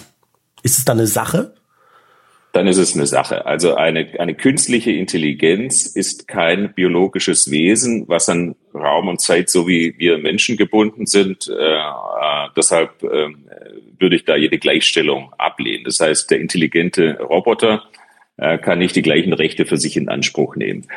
Ist 0.62 0.78
es 0.78 0.86
dann 0.86 1.00
eine 1.00 1.08
Sache? 1.08 1.56
Dann 2.56 2.68
ist 2.68 2.78
es 2.78 2.96
eine 2.96 3.06
Sache. 3.06 3.46
Also 3.46 3.76
eine, 3.76 4.18
eine 4.18 4.34
künstliche 4.34 4.92
Intelligenz 4.92 5.88
ist 5.88 6.26
kein 6.26 6.74
biologisches 6.74 7.52
Wesen, 7.52 8.08
was 8.08 8.30
an 8.30 8.56
Raum 8.74 9.10
und 9.10 9.20
Zeit, 9.20 9.50
so 9.50 9.68
wie 9.68 9.96
wir 9.98 10.20
Menschen 10.20 10.56
gebunden 10.56 11.06
sind. 11.06 11.50
Äh, 11.50 11.54
äh, 11.54 12.48
deshalb 12.56 13.04
äh, 13.04 13.28
würde 14.00 14.16
ich 14.16 14.24
da 14.24 14.38
jede 14.38 14.58
Gleichstellung 14.58 15.34
ablehnen. 15.38 15.84
Das 15.84 16.00
heißt, 16.00 16.32
der 16.32 16.40
intelligente 16.40 17.18
Roboter 17.20 17.84
äh, 18.38 18.58
kann 18.58 18.80
nicht 18.80 18.96
die 18.96 19.02
gleichen 19.02 19.34
Rechte 19.34 19.66
für 19.66 19.78
sich 19.78 19.98
in 19.98 20.08
Anspruch 20.08 20.56
nehmen. 20.56 20.88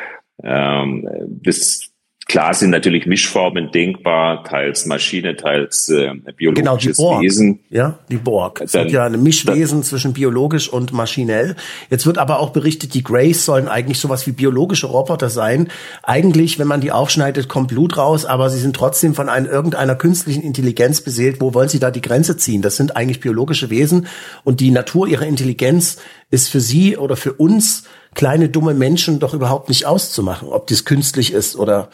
Ähm, 0.44 1.08
das 1.42 1.87
Klar 2.28 2.52
sind 2.52 2.68
natürlich 2.68 3.06
Mischformen 3.06 3.70
denkbar, 3.72 4.44
teils 4.44 4.84
Maschine, 4.84 5.34
teils 5.34 5.88
äh, 5.88 6.12
biologisches 6.36 6.58
genau, 6.58 6.76
die 6.76 6.92
Borg. 6.92 7.22
Wesen. 7.22 7.60
Ja, 7.70 7.98
die 8.10 8.18
Borg. 8.18 8.60
Es 8.60 8.72
sind 8.72 8.90
ja 8.90 9.06
ein 9.06 9.22
Mischwesen 9.22 9.82
zwischen 9.82 10.12
biologisch 10.12 10.68
und 10.68 10.92
maschinell. 10.92 11.56
Jetzt 11.88 12.04
wird 12.04 12.18
aber 12.18 12.40
auch 12.40 12.50
berichtet, 12.50 12.92
die 12.92 13.02
Greys 13.02 13.46
sollen 13.46 13.66
eigentlich 13.66 13.98
sowas 13.98 14.26
wie 14.26 14.32
biologische 14.32 14.88
Roboter 14.88 15.30
sein. 15.30 15.68
Eigentlich, 16.02 16.58
wenn 16.58 16.66
man 16.66 16.82
die 16.82 16.92
aufschneidet, 16.92 17.48
kommt 17.48 17.68
Blut 17.68 17.96
raus, 17.96 18.26
aber 18.26 18.50
sie 18.50 18.60
sind 18.60 18.76
trotzdem 18.76 19.14
von 19.14 19.30
einer, 19.30 19.48
irgendeiner 19.48 19.94
künstlichen 19.94 20.42
Intelligenz 20.42 21.00
beseelt. 21.00 21.40
Wo 21.40 21.54
wollen 21.54 21.70
sie 21.70 21.80
da 21.80 21.90
die 21.90 22.02
Grenze 22.02 22.36
ziehen? 22.36 22.60
Das 22.60 22.76
sind 22.76 22.94
eigentlich 22.94 23.20
biologische 23.20 23.70
Wesen 23.70 24.06
und 24.44 24.60
die 24.60 24.70
Natur 24.70 25.08
ihrer 25.08 25.24
Intelligenz 25.24 25.96
ist 26.30 26.50
für 26.50 26.60
sie 26.60 26.98
oder 26.98 27.16
für 27.16 27.32
uns 27.32 27.84
kleine 28.18 28.48
dumme 28.48 28.74
Menschen 28.74 29.20
doch 29.20 29.32
überhaupt 29.32 29.68
nicht 29.68 29.86
auszumachen, 29.86 30.48
ob 30.48 30.66
das 30.66 30.84
künstlich 30.84 31.32
ist 31.32 31.54
oder 31.54 31.88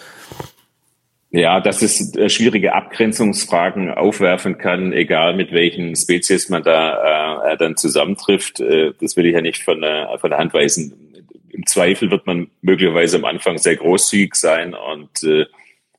ja, 1.30 1.60
dass 1.60 1.82
es 1.82 2.16
äh, 2.16 2.30
schwierige 2.30 2.74
Abgrenzungsfragen 2.74 3.90
aufwerfen 3.90 4.56
kann, 4.56 4.92
egal 4.92 5.36
mit 5.36 5.52
welchen 5.52 5.94
Spezies 5.96 6.48
man 6.48 6.62
da 6.62 7.52
äh, 7.52 7.56
dann 7.58 7.76
zusammentrifft. 7.76 8.60
Äh, 8.60 8.92
das 9.00 9.16
will 9.16 9.26
ich 9.26 9.34
ja 9.34 9.42
nicht 9.42 9.64
von, 9.64 9.82
äh, 9.82 10.16
von 10.18 10.30
der 10.30 10.38
Hand 10.38 10.54
weisen. 10.54 11.12
Im 11.50 11.66
Zweifel 11.66 12.10
wird 12.10 12.26
man 12.26 12.50
möglicherweise 12.62 13.16
am 13.16 13.24
Anfang 13.24 13.58
sehr 13.58 13.76
großzügig 13.76 14.36
sein 14.36 14.74
und 14.74 15.24
äh, 15.24 15.44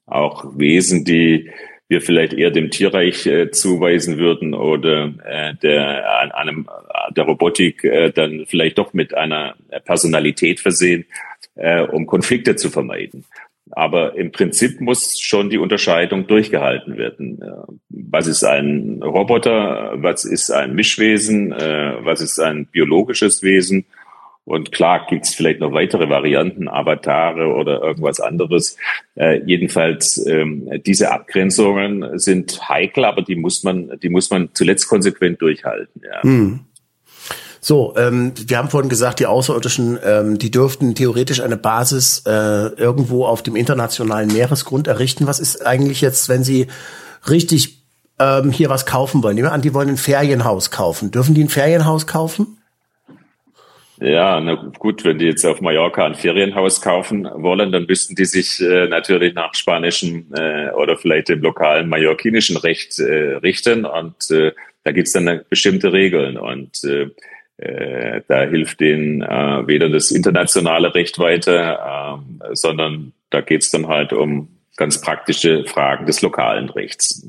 auch 0.06 0.46
Wesen, 0.58 1.04
die 1.04 1.52
wir 1.88 2.02
vielleicht 2.02 2.34
eher 2.34 2.52
dem 2.52 2.72
Tierreich 2.72 3.26
äh, 3.28 3.52
zuweisen 3.52 4.18
würden 4.18 4.54
oder 4.54 5.14
äh, 5.24 5.54
der 5.56 6.22
an 6.22 6.32
einem 6.32 6.68
der 7.16 7.26
Robotik 7.26 7.84
äh, 7.84 8.12
dann 8.12 8.46
vielleicht 8.48 8.78
doch 8.78 8.94
mit 8.94 9.14
einer 9.14 9.56
Personalität 9.86 10.60
versehen, 10.60 11.06
äh, 11.56 11.82
um 11.82 12.08
Konflikte 12.08 12.56
zu 12.56 12.70
vermeiden. 12.70 13.26
Aber 13.72 14.16
im 14.16 14.32
Prinzip 14.32 14.80
muss 14.80 15.20
schon 15.20 15.50
die 15.50 15.58
Unterscheidung 15.58 16.28
durchgehalten 16.28 16.98
werden. 16.98 17.44
Was 17.90 18.28
ist 18.28 18.44
ein 18.44 19.02
Roboter? 19.02 19.94
Was 19.96 20.24
ist 20.24 20.52
ein 20.52 20.76
Mischwesen? 20.76 21.52
Äh, 21.52 21.96
was 22.02 22.22
ist 22.22 22.40
ein 22.40 22.68
biologisches 22.68 23.42
Wesen? 23.42 23.86
Und 24.46 24.72
klar 24.72 25.08
gibt 25.10 25.26
es 25.26 25.34
vielleicht 25.34 25.60
noch 25.60 25.74
weitere 25.74 26.08
Varianten, 26.08 26.68
Avatare 26.68 27.48
oder 27.48 27.82
irgendwas 27.82 28.20
anderes. 28.20 28.78
Äh, 29.16 29.42
jedenfalls 29.44 30.24
ähm, 30.28 30.70
diese 30.86 31.12
Abgrenzungen 31.12 32.20
sind 32.20 32.70
heikel, 32.70 33.06
aber 33.06 33.24
die 33.24 33.36
muss 33.36 33.64
man, 33.64 34.00
die 34.02 34.10
muss 34.10 34.30
man 34.30 34.50
zuletzt 34.54 34.88
konsequent 34.88 35.42
durchhalten. 35.42 36.02
Ja. 36.04 36.22
Hm. 36.22 36.60
So, 37.60 37.96
ähm, 37.98 38.34
wir 38.36 38.60
haben 38.60 38.70
vorhin 38.70 38.90
gesagt, 38.90 39.20
die 39.20 39.26
Außerirdischen, 39.26 39.98
ähm, 40.06 40.38
die 40.38 40.52
dürften 40.52 40.94
theoretisch 40.94 41.42
eine 41.42 41.58
Basis 41.58 42.22
äh, 42.28 42.32
irgendwo 42.32 43.26
auf 43.26 43.42
dem 43.42 43.56
internationalen 43.56 44.32
Meeresgrund 44.32 44.86
errichten. 44.86 45.26
Was 45.26 45.40
ist 45.40 45.66
eigentlich 45.66 46.02
jetzt, 46.02 46.30
wenn 46.30 46.44
sie 46.44 46.68
richtig 47.28 47.84
ähm, 48.20 48.52
hier 48.52 48.70
was 48.70 48.86
kaufen 48.86 49.24
wollen? 49.24 49.34
Nehmen 49.34 49.48
wir 49.48 49.54
an, 49.54 49.64
die 49.64 49.74
wollen 49.74 49.90
ein 49.90 49.98
Ferienhaus 49.98 50.70
kaufen. 50.70 51.10
Dürfen 51.10 51.34
die 51.34 51.44
ein 51.44 51.50
Ferienhaus 51.50 52.06
kaufen? 52.06 52.60
Ja, 54.00 54.42
na 54.42 54.56
gut, 54.78 55.06
wenn 55.06 55.20
die 55.20 55.26
jetzt 55.26 55.46
auf 55.46 55.62
Mallorca 55.62 56.06
ein 56.06 56.16
Ferienhaus 56.16 56.82
kaufen 56.82 57.30
wollen, 57.34 57.72
dann 57.72 57.86
müssten 57.86 58.16
die 58.16 58.26
sich 58.26 58.60
äh, 58.62 58.88
natürlich 58.88 59.34
nach 59.34 59.54
spanischem 59.54 60.34
äh, 60.36 60.70
oder 60.72 60.98
vielleicht 60.98 61.30
dem 61.30 61.42
lokalen 61.42 61.88
mallorquinischen 61.88 62.58
Recht 62.58 63.00
äh, 63.00 63.36
richten 63.38 63.86
und 63.86 64.30
äh, 64.32 64.52
da 64.84 64.92
gibt's 64.92 65.14
dann 65.14 65.42
bestimmte 65.50 65.94
Regeln 65.94 66.38
und 66.38 66.84
äh, 66.84 67.10
äh, 67.58 68.22
da 68.28 68.44
hilft 68.44 68.82
denen 68.82 69.22
äh, 69.22 69.66
weder 69.66 69.90
das 69.90 70.12
internationale 70.12 70.94
Recht 70.94 71.18
weiter, 71.18 72.20
äh, 72.44 72.56
sondern 72.56 73.14
da 73.30 73.40
geht's 73.42 73.72
dann 73.72 73.88
halt 73.88 74.12
um 74.12 74.50
ganz 74.76 75.00
praktische 75.00 75.64
Fragen 75.66 76.06
des 76.06 76.22
lokalen 76.22 76.70
Rechts. 76.70 77.26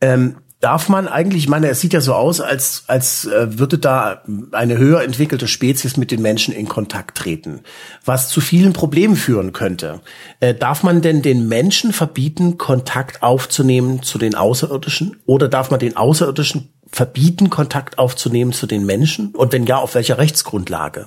Ähm, 0.00 0.36
darf 0.66 0.88
man 0.88 1.06
eigentlich, 1.06 1.44
ich 1.44 1.48
meine, 1.48 1.68
es 1.68 1.80
sieht 1.80 1.92
ja 1.92 2.00
so 2.00 2.12
aus, 2.12 2.40
als, 2.40 2.82
als 2.88 3.24
äh, 3.24 3.56
würde 3.56 3.78
da 3.78 4.24
eine 4.50 4.76
höher 4.76 5.00
entwickelte 5.04 5.46
Spezies 5.46 5.96
mit 5.96 6.10
den 6.10 6.20
Menschen 6.20 6.52
in 6.52 6.66
Kontakt 6.66 7.16
treten, 7.16 7.60
was 8.04 8.30
zu 8.30 8.40
vielen 8.40 8.72
Problemen 8.72 9.14
führen 9.14 9.52
könnte. 9.52 10.00
Äh, 10.40 10.54
darf 10.54 10.82
man 10.82 11.02
denn 11.02 11.22
den 11.22 11.46
Menschen 11.46 11.92
verbieten, 11.92 12.58
Kontakt 12.58 13.22
aufzunehmen 13.22 14.02
zu 14.02 14.18
den 14.18 14.34
Außerirdischen? 14.34 15.16
Oder 15.24 15.46
darf 15.46 15.70
man 15.70 15.78
den 15.78 15.96
Außerirdischen 15.96 16.72
verbieten, 16.88 17.48
Kontakt 17.48 18.00
aufzunehmen 18.00 18.52
zu 18.52 18.66
den 18.66 18.84
Menschen? 18.84 19.36
Und 19.36 19.52
wenn 19.52 19.66
ja, 19.66 19.76
auf 19.76 19.94
welcher 19.94 20.18
Rechtsgrundlage? 20.18 21.06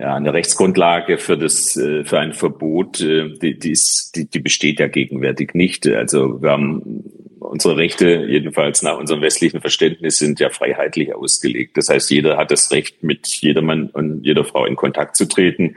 Ja, 0.00 0.14
eine 0.14 0.32
Rechtsgrundlage 0.32 1.18
für 1.18 1.36
das 1.36 1.76
äh, 1.76 2.04
für 2.04 2.18
ein 2.18 2.32
Verbot, 2.32 3.02
äh, 3.02 3.34
die, 3.34 3.58
die, 3.58 3.72
ist, 3.72 4.16
die, 4.16 4.30
die 4.30 4.38
besteht 4.38 4.80
ja 4.80 4.88
gegenwärtig 4.88 5.52
nicht. 5.52 5.86
Also 5.86 6.40
wir 6.40 6.52
haben 6.52 7.04
unsere 7.38 7.76
Rechte 7.76 8.24
jedenfalls 8.26 8.80
nach 8.82 8.96
unserem 8.96 9.20
westlichen 9.20 9.60
Verständnis 9.60 10.16
sind 10.16 10.40
ja 10.40 10.48
freiheitlich 10.48 11.14
ausgelegt. 11.14 11.76
Das 11.76 11.90
heißt, 11.90 12.10
jeder 12.10 12.38
hat 12.38 12.50
das 12.50 12.70
Recht, 12.72 13.02
mit 13.02 13.26
jedermann 13.26 13.90
und 13.90 14.24
jeder 14.24 14.44
Frau 14.44 14.64
in 14.64 14.74
Kontakt 14.74 15.16
zu 15.16 15.28
treten. 15.28 15.76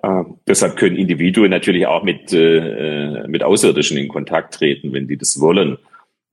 Äh, 0.00 0.22
deshalb 0.46 0.76
können 0.76 0.94
Individuen 0.94 1.50
natürlich 1.50 1.88
auch 1.88 2.04
mit, 2.04 2.32
äh, 2.32 3.26
mit 3.26 3.42
Außerirdischen 3.42 3.96
in 3.98 4.06
Kontakt 4.06 4.54
treten, 4.54 4.92
wenn 4.92 5.08
die 5.08 5.16
das 5.16 5.40
wollen. 5.40 5.76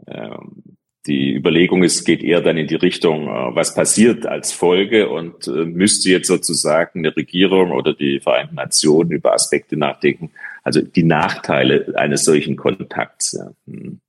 Ähm, 0.08 0.76
die 1.07 1.33
Überlegung 1.33 1.83
ist, 1.83 2.03
geht 2.03 2.21
eher 2.21 2.41
dann 2.41 2.57
in 2.57 2.67
die 2.67 2.75
Richtung, 2.75 3.27
äh, 3.27 3.55
was 3.55 3.73
passiert 3.73 4.25
als 4.25 4.51
Folge 4.51 5.09
und 5.09 5.47
äh, 5.47 5.65
müsste 5.65 6.09
jetzt 6.09 6.27
sozusagen 6.27 6.99
eine 6.99 7.15
Regierung 7.15 7.71
oder 7.71 7.93
die 7.93 8.19
Vereinten 8.19 8.55
Nationen 8.55 9.11
über 9.11 9.33
Aspekte 9.33 9.77
nachdenken, 9.77 10.31
also 10.63 10.81
die 10.81 11.03
Nachteile 11.03 11.93
eines 11.95 12.25
solchen 12.25 12.57
Kontakts. 12.57 13.39
Hm. 13.65 13.99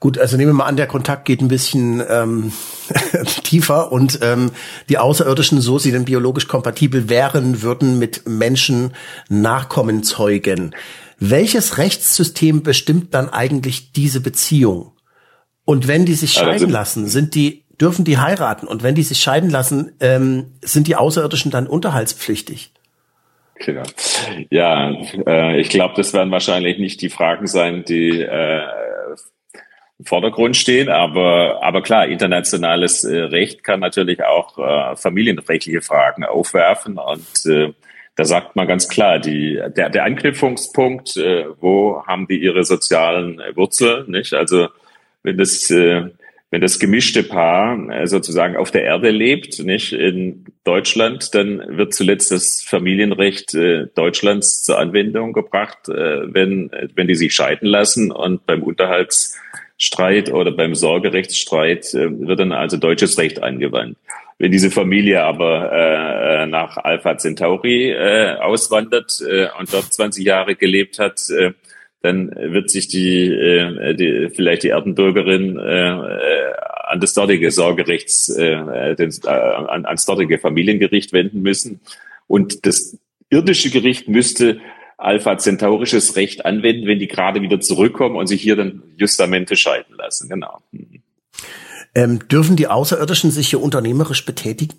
Gut, 0.00 0.18
also 0.18 0.36
nehmen 0.36 0.50
wir 0.50 0.54
mal 0.54 0.66
an, 0.66 0.76
der 0.76 0.86
Kontakt 0.86 1.24
geht 1.24 1.40
ein 1.40 1.48
bisschen 1.48 2.02
ähm, 2.08 2.52
tiefer 3.42 3.92
und 3.92 4.18
ähm, 4.22 4.50
die 4.88 4.98
Außerirdischen, 4.98 5.60
so 5.60 5.78
sie 5.78 5.92
denn 5.92 6.04
biologisch 6.04 6.48
kompatibel 6.48 7.08
wären, 7.08 7.62
würden 7.62 7.98
mit 7.98 8.28
Menschen 8.28 8.92
Nachkommen 9.28 10.02
zeugen. 10.02 10.74
Welches 11.18 11.78
Rechtssystem 11.78 12.62
bestimmt 12.62 13.14
dann 13.14 13.30
eigentlich 13.30 13.92
diese 13.92 14.20
Beziehung? 14.20 14.93
Und 15.64 15.88
wenn 15.88 16.04
die 16.04 16.14
sich 16.14 16.32
scheiden 16.32 16.68
lassen, 16.70 17.08
sind 17.08 17.34
die, 17.34 17.64
dürfen 17.80 18.04
die 18.04 18.18
heiraten. 18.18 18.66
Und 18.66 18.82
wenn 18.82 18.94
die 18.94 19.02
sich 19.02 19.18
scheiden 19.18 19.50
lassen, 19.50 19.92
ähm, 20.00 20.52
sind 20.62 20.86
die 20.86 20.96
Außerirdischen 20.96 21.50
dann 21.50 21.66
unterhaltspflichtig. 21.66 22.70
Genau. 23.56 23.84
Ja, 24.50 24.90
äh, 25.26 25.60
ich 25.60 25.70
glaube, 25.70 25.94
das 25.96 26.12
werden 26.12 26.30
wahrscheinlich 26.30 26.78
nicht 26.78 27.00
die 27.00 27.08
Fragen 27.08 27.46
sein, 27.46 27.84
die 27.84 28.20
äh, 28.20 28.62
im 29.98 30.04
Vordergrund 30.06 30.56
stehen, 30.56 30.88
aber, 30.88 31.62
aber 31.62 31.80
klar, 31.82 32.08
internationales 32.08 33.04
äh, 33.04 33.16
Recht 33.16 33.62
kann 33.62 33.78
natürlich 33.78 34.24
auch 34.24 34.58
äh, 34.58 34.96
familienrechtliche 34.96 35.82
Fragen 35.82 36.24
aufwerfen 36.24 36.98
und 36.98 37.46
äh, 37.46 37.72
da 38.16 38.24
sagt 38.24 38.54
man 38.54 38.68
ganz 38.68 38.88
klar, 38.88 39.18
die, 39.18 39.60
der, 39.76 39.90
der 39.90 40.04
Anknüpfungspunkt, 40.04 41.16
äh, 41.16 41.46
wo 41.60 42.04
haben 42.06 42.26
die 42.28 42.38
ihre 42.38 42.64
sozialen 42.64 43.40
Wurzeln, 43.54 44.10
nicht? 44.10 44.34
Also 44.34 44.68
wenn 45.24 45.38
das, 45.38 45.70
äh, 45.70 46.10
wenn 46.50 46.60
das 46.60 46.78
gemischte 46.78 47.24
Paar 47.24 47.90
äh, 47.90 48.06
sozusagen 48.06 48.56
auf 48.56 48.70
der 48.70 48.84
Erde 48.84 49.10
lebt, 49.10 49.58
nicht 49.58 49.92
in 49.92 50.44
Deutschland, 50.62 51.34
dann 51.34 51.76
wird 51.76 51.94
zuletzt 51.94 52.30
das 52.30 52.62
Familienrecht 52.64 53.54
äh, 53.54 53.86
Deutschlands 53.94 54.62
zur 54.62 54.78
Anwendung 54.78 55.32
gebracht, 55.32 55.88
äh, 55.88 56.32
wenn, 56.32 56.70
wenn 56.94 57.08
die 57.08 57.16
sich 57.16 57.34
scheiden 57.34 57.66
lassen 57.66 58.12
und 58.12 58.46
beim 58.46 58.62
Unterhaltsstreit 58.62 60.30
oder 60.30 60.52
beim 60.52 60.76
Sorgerechtsstreit 60.76 61.92
äh, 61.94 62.20
wird 62.20 62.38
dann 62.38 62.52
also 62.52 62.76
deutsches 62.76 63.18
Recht 63.18 63.42
angewandt. 63.42 63.96
Wenn 64.38 64.52
diese 64.52 64.70
Familie 64.70 65.22
aber 65.22 65.72
äh, 65.72 66.46
nach 66.46 66.76
Alpha 66.76 67.16
Centauri 67.16 67.90
äh, 67.92 68.34
auswandert 68.34 69.20
äh, 69.28 69.46
und 69.58 69.72
dort 69.72 69.92
20 69.92 70.24
Jahre 70.24 70.56
gelebt 70.56 70.98
hat, 70.98 71.20
äh, 71.30 71.52
dann 72.04 72.30
wird 72.36 72.68
sich 72.68 72.88
die, 72.88 73.28
äh, 73.28 73.94
die 73.94 74.28
vielleicht 74.34 74.62
die 74.62 74.68
Erdenbürgerin 74.68 75.58
äh, 75.58 75.88
äh, 75.88 76.52
an 76.84 77.00
das 77.00 77.14
dortige 77.14 77.50
Sorgerechts, 77.50 78.28
äh, 78.28 78.94
den, 78.94 79.10
äh, 79.24 79.28
an, 79.28 79.86
ans 79.86 80.04
dortige 80.04 80.38
Familiengericht 80.38 81.14
wenden 81.14 81.40
müssen. 81.40 81.80
Und 82.26 82.66
das 82.66 82.98
irdische 83.30 83.70
Gericht 83.70 84.06
müsste 84.06 84.60
Alpha 84.98 85.38
Centaurisches 85.38 86.14
Recht 86.16 86.44
anwenden, 86.44 86.86
wenn 86.86 86.98
die 86.98 87.08
gerade 87.08 87.40
wieder 87.40 87.58
zurückkommen 87.60 88.16
und 88.16 88.26
sich 88.26 88.42
hier 88.42 88.56
dann 88.56 88.82
Justamente 88.96 89.56
scheiden 89.56 89.96
lassen. 89.96 90.28
Genau. 90.28 90.60
Ähm, 91.94 92.28
dürfen 92.28 92.56
die 92.56 92.68
Außerirdischen 92.68 93.30
sich 93.30 93.48
hier 93.48 93.62
unternehmerisch 93.62 94.26
betätigen? 94.26 94.76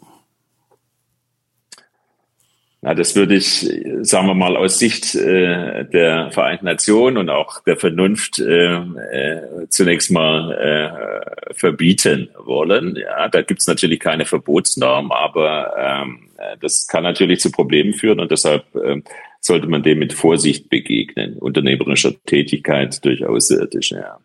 Na, 2.85 2.93
das 2.93 3.15
würde 3.15 3.33
ich, 3.33 3.67
sagen 4.01 4.27
wir 4.27 4.35
mal, 4.35 4.55
aus 4.55 4.77
Sicht 4.77 5.15
äh, 5.15 5.85
der 5.85 6.29
Vereinten 6.31 6.65
Nationen 6.65 7.17
und 7.17 7.31
auch 7.31 7.63
der 7.63 7.77
Vernunft 7.77 8.37
äh, 8.37 8.75
äh, 8.75 9.41
zunächst 9.69 10.11
mal 10.11 10.51
äh, 10.51 11.53
verbieten 11.55 12.29
wollen. 12.37 12.95
Ja, 12.95 13.27
da 13.27 13.41
gibt's 13.41 13.65
natürlich 13.65 13.99
keine 13.99 14.25
Verbotsnorm, 14.25 15.11
aber 15.11 15.73
ähm, 15.77 16.25
Äh, 16.37 16.57
das 16.59 16.87
kann 16.87 17.03
natürlich 17.03 17.39
zu 17.39 17.51
Problemen 17.51 17.93
führen 17.93 18.19
und 18.19 18.31
deshalb 18.31 18.63
äh, 18.75 19.01
sollte 19.45 19.67
man 19.67 19.83
dem 19.83 19.99
mit 19.99 20.11
Vorsicht 20.11 20.69
begegnen, 20.69 21.37
unternehmerischer 21.37 22.13
Tätigkeit 22.25 23.05
durch 23.05 23.23
Außerirdische. 23.27 23.97
Ja. 23.97 24.17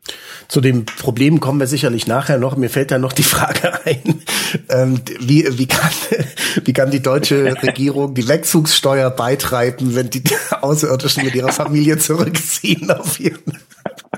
Zu 0.49 0.63
dem 0.63 0.87
Problem 0.87 1.41
kommen 1.41 1.61
wir 1.61 1.67
sicherlich 1.67 2.07
nachher 2.07 2.39
noch. 2.39 2.57
Mir 2.57 2.71
fällt 2.71 2.91
da 2.91 2.99
noch 2.99 3.13
die 3.13 3.23
Frage 3.35 3.85
ein, 3.85 4.23
ähm, 4.71 5.01
wie, 5.21 5.47
wie, 5.59 5.67
kann, 5.67 5.91
wie 6.65 6.73
kann 6.73 6.91
die 6.91 7.03
deutsche 7.03 7.55
Regierung 7.63 8.15
die 8.15 8.29
Wegzugssteuer 8.29 9.11
beitreiben, 9.11 9.95
wenn 9.95 10.09
die 10.09 10.23
Außerirdischen 10.63 11.25
mit 11.25 11.35
ihrer 11.35 11.53
Familie 11.53 11.99
zurückziehen 11.99 12.91
auf 12.91 13.21
ihren 13.21 13.59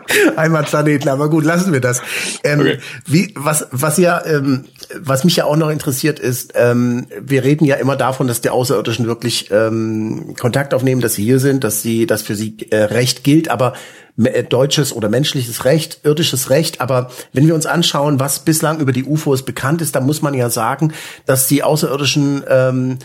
Heimatplaneten, 0.36 1.08
aber 1.08 1.28
gut, 1.28 1.44
lassen 1.44 1.72
wir 1.72 1.80
das. 1.80 2.02
Ähm, 2.44 2.60
okay. 2.60 2.78
wie, 3.06 3.32
was, 3.36 3.66
was 3.70 3.98
ja, 3.98 4.24
ähm, 4.24 4.64
was 5.00 5.24
mich 5.24 5.36
ja 5.36 5.44
auch 5.44 5.56
noch 5.56 5.70
interessiert 5.70 6.18
ist, 6.18 6.52
ähm, 6.54 7.06
wir 7.20 7.44
reden 7.44 7.64
ja 7.64 7.76
immer 7.76 7.96
davon, 7.96 8.26
dass 8.26 8.40
die 8.40 8.50
Außerirdischen 8.50 9.06
wirklich 9.06 9.50
ähm, 9.50 10.34
Kontakt 10.38 10.74
aufnehmen, 10.74 11.00
dass 11.00 11.14
sie 11.14 11.24
hier 11.24 11.38
sind, 11.38 11.64
dass 11.64 11.82
sie, 11.82 12.06
dass 12.06 12.22
für 12.22 12.34
sie 12.34 12.56
äh, 12.70 12.84
Recht 12.84 13.24
gilt, 13.24 13.48
aber 13.48 13.74
äh, 14.22 14.44
deutsches 14.44 14.92
oder 14.92 15.08
menschliches 15.08 15.64
Recht, 15.64 16.00
irdisches 16.04 16.50
Recht. 16.50 16.80
Aber 16.80 17.10
wenn 17.32 17.46
wir 17.46 17.54
uns 17.54 17.66
anschauen, 17.66 18.20
was 18.20 18.40
bislang 18.40 18.78
über 18.80 18.92
die 18.92 19.04
UFOs 19.04 19.42
bekannt 19.42 19.80
ist, 19.80 19.96
dann 19.96 20.04
muss 20.04 20.22
man 20.22 20.34
ja 20.34 20.50
sagen, 20.50 20.92
dass 21.24 21.46
die 21.46 21.62
Außerirdischen 21.62 22.44
ähm, 22.48 22.98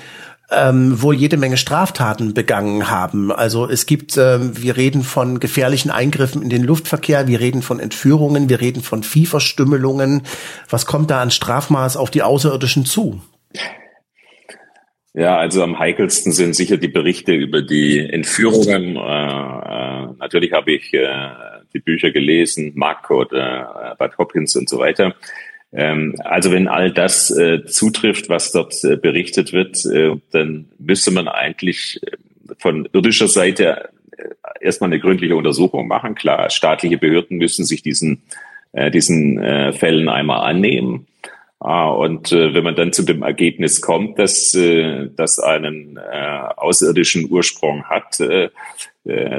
ähm, 0.49 1.01
wohl 1.01 1.15
jede 1.15 1.37
Menge 1.37 1.57
Straftaten 1.57 2.33
begangen 2.33 2.89
haben. 2.89 3.31
Also 3.31 3.69
es 3.69 3.85
gibt, 3.85 4.17
ähm, 4.17 4.51
wir 4.61 4.77
reden 4.77 5.03
von 5.03 5.39
gefährlichen 5.39 5.91
Eingriffen 5.91 6.41
in 6.41 6.49
den 6.49 6.63
Luftverkehr, 6.63 7.27
wir 7.27 7.39
reden 7.39 7.61
von 7.61 7.79
Entführungen, 7.79 8.49
wir 8.49 8.61
reden 8.61 8.81
von 8.81 9.03
Viehverstümmelungen. 9.03 10.21
Was 10.69 10.85
kommt 10.85 11.11
da 11.11 11.21
an 11.21 11.31
Strafmaß 11.31 11.97
auf 11.97 12.11
die 12.11 12.23
Außerirdischen 12.23 12.85
zu? 12.85 13.21
Ja, 15.13 15.37
also 15.37 15.63
am 15.63 15.79
heikelsten 15.79 16.31
sind 16.31 16.55
sicher 16.55 16.77
die 16.77 16.89
Berichte 16.89 17.33
über 17.33 17.61
die 17.61 17.99
Entführungen. 17.99 18.95
Äh, 18.95 18.99
äh, 18.99 20.07
natürlich 20.19 20.53
habe 20.53 20.71
ich 20.71 20.93
äh, 20.93 21.07
die 21.73 21.79
Bücher 21.79 22.11
gelesen, 22.11 22.71
Mark 22.75 23.09
oder 23.09 23.93
äh, 23.93 23.95
Bud 23.97 24.17
Hopkins 24.17 24.55
und 24.55 24.69
so 24.69 24.77
weiter. 24.77 25.15
Ähm, 25.73 26.15
also 26.23 26.51
wenn 26.51 26.67
all 26.67 26.91
das 26.91 27.29
äh, 27.29 27.65
zutrifft, 27.65 28.29
was 28.29 28.51
dort 28.51 28.73
äh, 28.83 28.95
berichtet 28.95 29.53
wird, 29.53 29.85
äh, 29.85 30.15
dann 30.31 30.69
müsste 30.79 31.11
man 31.11 31.27
eigentlich 31.27 31.99
äh, 32.03 32.11
von 32.57 32.87
irdischer 32.93 33.27
Seite 33.27 33.89
äh, 34.17 34.23
erstmal 34.61 34.89
eine 34.89 34.99
gründliche 34.99 35.35
Untersuchung 35.35 35.87
machen. 35.87 36.15
Klar, 36.15 36.49
staatliche 36.49 36.97
Behörden 36.97 37.37
müssen 37.37 37.65
sich 37.65 37.83
diesen, 37.83 38.23
äh, 38.71 38.89
diesen 38.91 39.39
Fällen 39.73 40.09
einmal 40.09 40.49
annehmen. 40.49 41.07
Ah, 41.59 41.89
und 41.89 42.31
wenn 42.31 42.63
man 42.63 42.75
dann 42.75 42.93
zu 42.93 43.01
dem 43.01 43.23
Ergebnis 43.23 43.81
kommt, 43.81 44.19
dass 44.19 44.51
das 44.51 45.39
einen 45.39 45.97
außerirdischen 45.97 47.31
Ursprung 47.31 47.85
hat, 47.85 48.19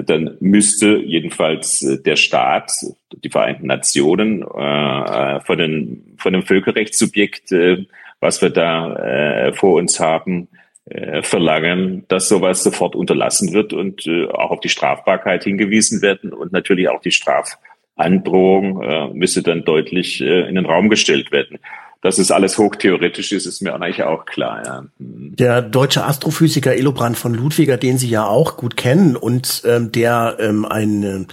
dann 0.02 0.36
müsste 0.40 0.96
jedenfalls 0.96 1.82
äh, 1.82 2.02
der 2.02 2.16
Staat, 2.16 2.72
die 3.12 3.28
Vereinten 3.28 3.66
Nationen, 3.66 4.42
äh, 4.42 5.36
äh 5.36 5.40
von, 5.40 5.58
den, 5.58 6.14
von 6.18 6.32
dem 6.32 6.42
Völkerrechtssubjekt, 6.42 7.52
äh, 7.52 7.86
was 8.20 8.40
wir 8.42 8.50
da 8.50 8.94
äh, 8.94 9.52
vor 9.52 9.74
uns 9.74 10.00
haben, 10.00 10.48
äh, 10.86 11.22
verlangen, 11.22 12.04
dass 12.08 12.28
sowas 12.28 12.62
sofort 12.62 12.96
unterlassen 12.96 13.52
wird 13.52 13.72
und 13.72 14.06
äh, 14.06 14.26
auch 14.26 14.50
auf 14.50 14.60
die 14.60 14.70
Strafbarkeit 14.70 15.44
hingewiesen 15.44 16.02
werden 16.02 16.32
und 16.32 16.52
natürlich 16.52 16.88
auch 16.88 17.02
die 17.02 17.12
Strafandrohung 17.12 18.82
äh, 18.82 19.08
müsste 19.08 19.42
dann 19.42 19.64
deutlich 19.64 20.20
äh, 20.20 20.48
in 20.48 20.54
den 20.54 20.66
Raum 20.66 20.88
gestellt 20.88 21.30
werden 21.30 21.58
dass 22.00 22.18
es 22.18 22.30
alles 22.30 22.58
hochtheoretisch 22.58 23.32
ist, 23.32 23.46
ist 23.46 23.60
mir 23.60 23.74
eigentlich 23.74 24.02
auch 24.04 24.24
klar. 24.24 24.62
Ja. 24.64 24.84
Mhm. 24.98 25.34
Der 25.36 25.62
deutsche 25.62 26.04
Astrophysiker 26.04 26.74
Elobrand 26.74 27.18
von 27.18 27.34
Ludwiger, 27.34 27.76
den 27.76 27.98
Sie 27.98 28.08
ja 28.08 28.26
auch 28.26 28.56
gut 28.56 28.76
kennen 28.76 29.16
und 29.16 29.62
ähm, 29.66 29.90
der 29.92 30.36
ähm, 30.38 30.64
ein 30.64 31.26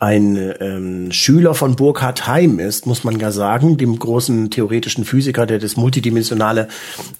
ein 0.00 0.54
ähm, 0.60 1.12
Schüler 1.12 1.52
von 1.52 1.76
Burkhard 1.76 2.26
Heim 2.26 2.58
ist, 2.58 2.86
muss 2.86 3.04
man 3.04 3.20
ja 3.20 3.30
sagen, 3.30 3.76
dem 3.76 3.98
großen 3.98 4.50
theoretischen 4.50 5.04
Physiker, 5.04 5.44
der 5.44 5.58
das 5.58 5.76
multidimensionale 5.76 6.68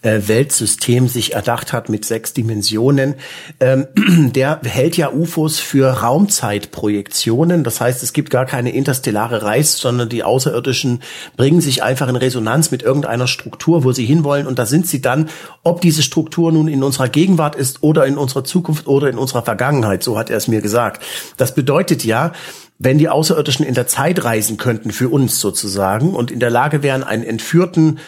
äh, 0.01 0.23
Weltsystem 0.25 1.07
sich 1.07 1.35
erdacht 1.35 1.75
hat 1.75 1.91
mit 1.91 2.07
sechs 2.07 2.33
Dimensionen. 2.33 3.17
Ähm, 3.61 3.87
der 4.35 4.63
hält 4.65 4.97
ja 4.97 5.13
UFOs 5.13 5.61
für 5.61 5.91
Raumzeitprojektionen. 6.01 7.65
Das 7.65 7.83
heißt, 7.83 8.03
es 8.03 8.15
gibt 8.15 8.31
gar 8.31 8.47
keine 8.47 8.73
interstellare 8.73 9.43
Reise, 9.43 9.77
sondern 9.77 10.09
die 10.09 10.25
Außerirdischen 10.25 11.03
bringen 11.37 11.61
sich 11.61 11.83
einfach 11.83 12.09
in 12.09 12.17
Resonanz 12.17 12.71
mit 12.71 12.83
irgendeiner 12.83 13.27
Struktur, 13.27 13.85
wo 13.85 13.93
sie 13.93 14.07
hinwollen. 14.07 14.47
Und 14.47 14.59
da 14.59 14.65
sind 14.65 14.87
sie 14.87 15.03
dann, 15.03 15.29
ob 15.65 15.83
diese 15.83 16.03
Struktur 16.03 16.51
nun 16.51 16.67
in 16.67 16.83
unserer 16.83 17.11
Gegenwart 17.11 17.57
ist 17.57 17.83
oder 17.83 18.07
in 18.07 18.17
unserer 18.17 18.45
Zukunft 18.45 18.87
oder 18.87 19.11
in 19.11 19.19
unserer 19.19 19.43
Vergangenheit. 19.43 20.03
So 20.03 20.17
hat 20.17 20.31
er 20.31 20.39
es 20.39 20.49
mir 20.49 20.63
gesagt. 20.63 21.03
Das 21.37 21.55
bedeutet 21.55 22.07
ja, 22.07 22.33
wenn 22.81 22.99
die 22.99 23.11
Außerirdischen 23.11 23.65
in 23.65 23.75
der 23.75 23.87
Zeit 23.87 24.25
reisen 24.25 24.57
könnten 24.57 24.91
für 24.91 25.11
uns 25.11 25.39
sozusagen 25.39 26.15
und 26.15 26.31
in 26.31 26.41
der 26.41 26.51
Lage 26.51 26.83
wären, 26.83 27.05
einen 27.05 27.23
Entführten 27.23 27.99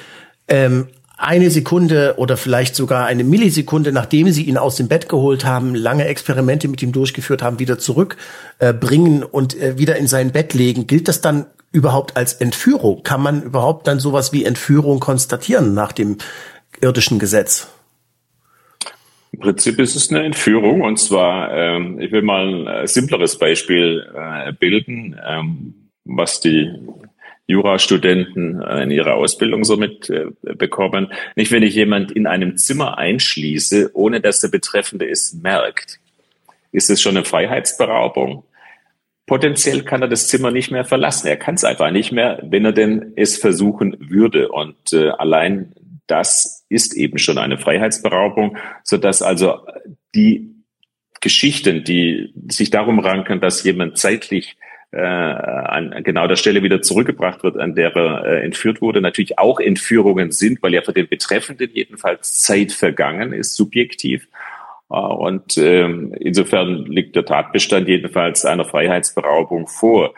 ähm, 0.48 0.88
eine 1.18 1.50
Sekunde 1.50 2.14
oder 2.16 2.36
vielleicht 2.36 2.74
sogar 2.74 3.06
eine 3.06 3.22
Millisekunde, 3.22 3.92
nachdem 3.92 4.32
sie 4.32 4.44
ihn 4.44 4.56
aus 4.56 4.74
dem 4.76 4.88
Bett 4.88 5.08
geholt 5.08 5.44
haben, 5.44 5.74
lange 5.74 6.06
Experimente 6.06 6.66
mit 6.66 6.82
ihm 6.82 6.90
durchgeführt 6.90 7.42
haben, 7.42 7.60
wieder 7.60 7.78
zurückbringen 7.78 9.22
äh, 9.22 9.26
und 9.26 9.56
äh, 9.60 9.78
wieder 9.78 9.96
in 9.96 10.08
sein 10.08 10.32
Bett 10.32 10.54
legen, 10.54 10.88
gilt 10.88 11.06
das 11.06 11.20
dann 11.20 11.46
überhaupt 11.70 12.16
als 12.16 12.32
Entführung? 12.32 13.02
Kann 13.02 13.22
man 13.22 13.42
überhaupt 13.42 13.86
dann 13.86 14.00
sowas 14.00 14.32
wie 14.32 14.44
Entführung 14.44 15.00
konstatieren 15.00 15.74
nach 15.74 15.92
dem 15.92 16.16
irdischen 16.80 17.18
Gesetz? 17.18 17.68
Im 19.32 19.40
Prinzip 19.40 19.78
ist 19.78 19.96
es 19.96 20.10
eine 20.10 20.24
Entführung 20.24 20.82
und 20.82 20.98
zwar, 20.98 21.52
ähm, 21.52 21.98
ich 22.00 22.12
will 22.12 22.22
mal 22.22 22.68
ein 22.68 22.86
simpleres 22.86 23.38
Beispiel 23.38 24.06
äh, 24.14 24.52
bilden, 24.52 25.18
ähm, 25.26 25.74
was 26.04 26.40
die 26.40 26.70
Jurastudenten 27.46 28.60
äh, 28.62 28.82
in 28.82 28.90
ihrer 28.90 29.14
Ausbildung 29.14 29.64
so 29.64 29.76
mit 29.78 30.10
äh, 30.10 30.26
bekommen. 30.42 31.12
Nicht, 31.34 31.50
wenn 31.50 31.62
ich 31.62 31.74
jemand 31.74 32.12
in 32.12 32.26
einem 32.26 32.58
Zimmer 32.58 32.98
einschließe, 32.98 33.90
ohne 33.94 34.20
dass 34.20 34.40
der 34.40 34.48
Betreffende 34.48 35.08
es 35.08 35.32
merkt, 35.34 35.98
ist 36.70 36.90
es 36.90 37.00
schon 37.00 37.16
eine 37.16 37.24
Freiheitsberaubung. 37.24 38.44
Potenziell 39.26 39.82
kann 39.82 40.02
er 40.02 40.08
das 40.08 40.28
Zimmer 40.28 40.50
nicht 40.50 40.70
mehr 40.70 40.84
verlassen. 40.84 41.26
Er 41.26 41.36
kann 41.36 41.54
es 41.54 41.64
einfach 41.64 41.90
nicht 41.90 42.12
mehr, 42.12 42.38
wenn 42.42 42.64
er 42.64 42.72
denn 42.72 43.12
es 43.16 43.38
versuchen 43.38 43.96
würde. 43.98 44.50
Und 44.50 44.92
äh, 44.92 45.08
allein 45.08 45.72
das 46.06 46.61
ist 46.72 46.94
eben 46.94 47.18
schon 47.18 47.38
eine 47.38 47.58
Freiheitsberaubung, 47.58 48.56
so 48.82 48.96
dass 48.96 49.22
also 49.22 49.60
die 50.14 50.52
Geschichten, 51.20 51.84
die 51.84 52.32
sich 52.50 52.70
darum 52.70 52.98
ranken, 52.98 53.40
dass 53.40 53.62
jemand 53.62 53.96
zeitlich 53.96 54.56
äh, 54.92 55.00
an 55.00 56.02
genau 56.04 56.26
der 56.26 56.36
Stelle 56.36 56.62
wieder 56.62 56.82
zurückgebracht 56.82 57.42
wird, 57.44 57.56
an 57.56 57.74
der 57.74 57.96
er 57.96 58.24
äh, 58.24 58.44
entführt 58.44 58.82
wurde, 58.82 59.00
natürlich 59.00 59.38
auch 59.38 59.58
Entführungen 59.58 60.32
sind, 60.32 60.62
weil 60.62 60.74
ja 60.74 60.82
für 60.82 60.92
den 60.92 61.08
Betreffenden 61.08 61.70
jedenfalls 61.72 62.40
Zeit 62.40 62.72
vergangen 62.72 63.32
ist, 63.32 63.54
subjektiv. 63.54 64.28
Äh, 64.90 64.96
und 64.96 65.56
ähm, 65.56 66.14
insofern 66.20 66.84
liegt 66.86 67.16
der 67.16 67.24
Tatbestand 67.24 67.88
jedenfalls 67.88 68.44
einer 68.44 68.66
Freiheitsberaubung 68.66 69.66
vor. 69.66 70.12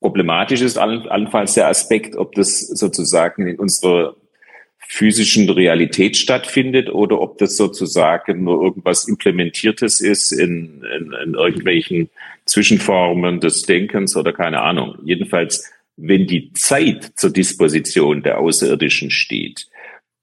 Problematisch 0.00 0.62
ist 0.62 0.78
allenfalls 0.78 1.54
der 1.54 1.68
Aspekt, 1.68 2.16
ob 2.16 2.34
das 2.34 2.60
sozusagen 2.60 3.46
in 3.46 3.58
unserer 3.58 4.16
physischen 4.92 5.48
Realität 5.48 6.16
stattfindet 6.16 6.90
oder 6.90 7.20
ob 7.20 7.38
das 7.38 7.56
sozusagen 7.56 8.42
nur 8.42 8.60
irgendwas 8.60 9.06
Implementiertes 9.06 10.00
ist 10.00 10.32
in, 10.32 10.82
in, 10.82 11.12
in 11.12 11.34
irgendwelchen 11.34 12.10
Zwischenformen 12.44 13.38
des 13.38 13.62
Denkens 13.62 14.16
oder 14.16 14.32
keine 14.32 14.62
Ahnung. 14.62 14.98
Jedenfalls, 15.04 15.70
wenn 15.96 16.26
die 16.26 16.52
Zeit 16.54 17.12
zur 17.14 17.32
Disposition 17.32 18.24
der 18.24 18.40
Außerirdischen 18.40 19.12
steht, 19.12 19.68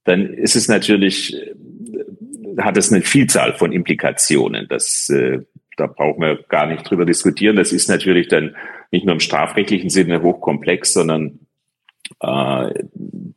dann 0.04 0.34
ist 0.34 0.58
es 0.58 0.68
natürlich, 0.68 1.34
äh, 1.34 1.54
hat 2.58 2.76
es 2.76 2.92
eine 2.92 3.04
Vielzahl 3.04 3.54
von 3.54 3.72
Implikationen. 3.72 4.68
Das, 4.68 5.08
äh, 5.10 5.40
da 5.78 5.88
brauchen 5.88 6.20
wir 6.20 6.44
gar 6.50 6.68
nicht 6.68 6.90
drüber 6.90 7.06
diskutieren. 7.06 7.56
Das 7.56 7.72
ist 7.72 7.88
natürlich 7.88 8.28
dann 8.28 8.54
nicht 8.92 9.06
nur 9.06 9.14
im 9.14 9.22
strafrechtlichen 9.22 9.90
Sinne 9.90 10.22
hochkomplex, 10.22 10.92
sondern 10.92 11.40
äh, 12.20 12.70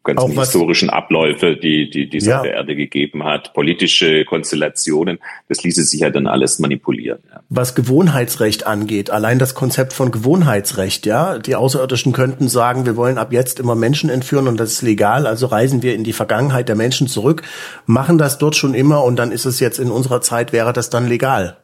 ganzen 0.03 0.39
historischen 0.39 0.89
Abläufe, 0.89 1.57
die, 1.57 1.91
die, 1.91 2.09
die 2.09 2.17
es 2.17 2.27
ja. 2.27 2.39
auf 2.39 2.43
der 2.43 2.55
Erde 2.55 2.75
gegeben 2.75 3.25
hat, 3.25 3.53
politische 3.53 4.25
Konstellationen, 4.25 5.19
das 5.49 5.63
ließe 5.63 5.83
sich 5.83 6.01
ja 6.01 6.11
dann 6.11 6.27
alles 6.27 6.59
manipulieren. 6.59 7.19
Ja. 7.31 7.41
Was 7.51 7.75
Gewohnheitsrecht 7.75 8.67
angeht, 8.67 9.11
allein 9.11 9.39
das 9.39 9.55
Konzept 9.55 9.93
von 9.93 10.11
Gewohnheitsrecht, 10.11 11.05
ja, 11.07 11.39
die 11.39 11.55
Außerirdischen 11.55 12.13
könnten 12.13 12.49
sagen, 12.49 12.87
wir 12.87 12.97
wollen 12.97 13.19
ab 13.19 13.33
jetzt 13.33 13.61
immer 13.61 13.75
Menschen 13.75 14.09
entführen 14.09 14.49
und 14.49 14.59
das 14.59 14.73
ist 14.73 14.83
legal, 14.83 15.27
also 15.27 15.47
reisen 15.47 15.83
wir 15.83 15.95
in 15.95 16.05
die 16.05 16.15
Vergangenheit 16.15 16.69
der 16.69 16.77
Menschen 16.77 17.07
zurück, 17.07 17.43
machen 17.87 18.17
das 18.17 18.39
dort 18.39 18.57
schon 18.57 18.75
immer 18.75 19.05
und 19.05 19.17
dann 19.17 19.33
ist 19.33 19.45
es 19.45 19.61
jetzt 19.61 19.79
in 19.79 19.91
unserer 19.91 20.23
Zeit, 20.23 20.53
wäre 20.53 20.73
das 20.73 20.89
dann 20.89 21.09
legal. 21.09 21.60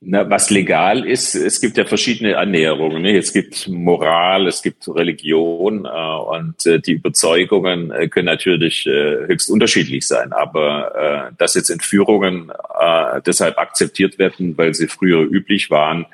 Na, 0.00 0.28
was 0.28 0.50
legal 0.50 1.06
ist, 1.06 1.34
es 1.34 1.58
gibt 1.58 1.78
ja 1.78 1.86
verschiedene 1.86 2.32
Ernährungen. 2.32 3.00
Ne? 3.00 3.16
Es 3.16 3.32
gibt 3.32 3.66
Moral, 3.66 4.46
es 4.46 4.60
gibt 4.62 4.86
Religion 4.88 5.86
äh, 5.86 5.88
und 5.88 6.66
äh, 6.66 6.80
die 6.80 6.92
Überzeugungen 6.92 7.90
äh, 7.90 8.06
können 8.08 8.26
natürlich 8.26 8.86
äh, 8.86 9.26
höchst 9.26 9.48
unterschiedlich 9.48 10.06
sein. 10.06 10.34
Aber 10.34 11.30
äh, 11.30 11.34
dass 11.38 11.54
jetzt 11.54 11.70
Entführungen 11.70 12.52
äh, 12.78 13.22
deshalb 13.24 13.56
akzeptiert 13.56 14.18
werden, 14.18 14.56
weil 14.58 14.74
sie 14.74 14.86
früher 14.86 15.22
üblich 15.22 15.70
waren, 15.70 16.04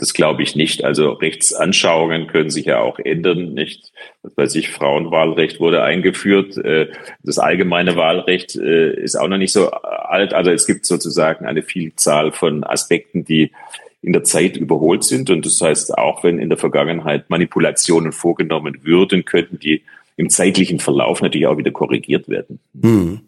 das 0.00 0.14
glaube 0.14 0.42
ich 0.42 0.56
nicht. 0.56 0.82
Also 0.82 1.12
Rechtsanschauungen 1.12 2.26
können 2.26 2.48
sich 2.48 2.64
ja 2.64 2.80
auch 2.80 2.98
ändern, 2.98 3.52
nicht? 3.52 3.92
Was 4.22 4.34
weiß 4.34 4.54
ich, 4.54 4.70
Frauenwahlrecht 4.70 5.60
wurde 5.60 5.82
eingeführt. 5.82 6.56
Äh, 6.56 6.88
das 7.22 7.38
allgemeine 7.38 7.96
Wahlrecht 7.96 8.56
äh, 8.56 8.94
ist 8.94 9.16
auch 9.16 9.28
noch 9.28 9.36
nicht 9.36 9.52
so 9.52 9.70
alt. 9.70 10.32
Also 10.32 10.52
es 10.52 10.66
gibt 10.66 10.86
sozusagen 10.86 11.44
eine 11.44 11.62
Vielzahl 11.62 12.32
von 12.32 12.64
Aspekten, 12.64 13.26
die 13.26 13.52
in 14.00 14.14
der 14.14 14.24
Zeit 14.24 14.56
überholt 14.56 15.04
sind. 15.04 15.28
Und 15.28 15.44
das 15.44 15.60
heißt, 15.60 15.98
auch 15.98 16.24
wenn 16.24 16.38
in 16.38 16.48
der 16.48 16.56
Vergangenheit 16.56 17.28
Manipulationen 17.28 18.12
vorgenommen 18.12 18.78
würden, 18.82 19.26
könnten 19.26 19.58
die 19.58 19.82
im 20.16 20.30
zeitlichen 20.30 20.78
Verlauf 20.78 21.20
natürlich 21.20 21.46
auch 21.46 21.58
wieder 21.58 21.72
korrigiert 21.72 22.26
werden. 22.30 22.58
Hm. 22.82 23.20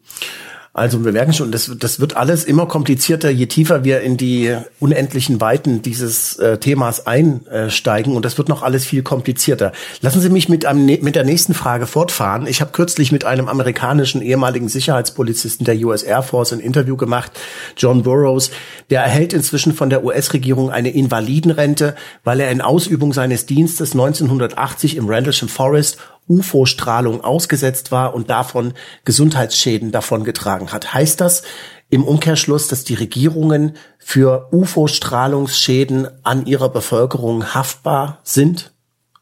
Also 0.75 1.05
wir 1.05 1.11
merken 1.11 1.33
schon, 1.33 1.51
das, 1.51 1.71
das 1.77 1.99
wird 1.99 2.17
alles 2.17 2.45
immer 2.45 2.65
komplizierter, 2.65 3.29
je 3.29 3.45
tiefer 3.45 3.83
wir 3.83 4.01
in 4.01 4.17
die 4.17 4.57
unendlichen 4.79 5.39
Weiten 5.39 5.83
dieses 5.83 6.37
äh, 6.39 6.57
Themas 6.57 7.05
einsteigen 7.05 8.15
und 8.15 8.25
das 8.25 8.39
wird 8.39 8.49
noch 8.49 8.63
alles 8.63 8.83
viel 8.83 9.03
komplizierter. 9.03 9.71
Lassen 10.01 10.19
Sie 10.19 10.29
mich 10.29 10.49
mit, 10.49 10.65
einem, 10.65 10.85
mit 10.87 11.13
der 11.13 11.25
nächsten 11.25 11.53
Frage 11.53 11.85
fortfahren. 11.85 12.47
Ich 12.47 12.59
habe 12.59 12.71
kürzlich 12.71 13.11
mit 13.11 13.23
einem 13.23 13.49
amerikanischen 13.49 14.23
ehemaligen 14.23 14.67
Sicherheitspolizisten 14.67 15.63
der 15.63 15.75
US 15.85 16.01
Air 16.01 16.23
Force 16.23 16.53
ein 16.53 16.59
Interview 16.59 16.97
gemacht, 16.97 17.31
John 17.77 18.01
Burroughs. 18.01 18.49
Der 18.89 19.03
erhält 19.03 19.33
inzwischen 19.33 19.75
von 19.75 19.91
der 19.91 20.03
US-Regierung 20.03 20.71
eine 20.71 20.89
Invalidenrente, 20.89 21.95
weil 22.23 22.39
er 22.39 22.49
in 22.49 22.61
Ausübung 22.61 23.13
seines 23.13 23.45
Dienstes 23.45 23.91
1980 23.91 24.97
im 24.97 25.07
Rendlesham 25.07 25.49
Forest 25.49 25.99
UFO-Strahlung 26.27 27.23
ausgesetzt 27.23 27.91
war 27.91 28.13
und 28.13 28.29
davon 28.29 28.73
Gesundheitsschäden 29.05 29.91
davongetragen 29.91 30.71
hat. 30.71 30.93
Heißt 30.93 31.21
das 31.21 31.43
im 31.89 32.03
Umkehrschluss, 32.03 32.67
dass 32.67 32.83
die 32.83 32.95
Regierungen 32.95 33.75
für 33.99 34.49
UFO-Strahlungsschäden 34.51 36.07
an 36.23 36.45
ihrer 36.45 36.69
Bevölkerung 36.69 37.53
haftbar 37.53 38.19
sind? 38.23 38.73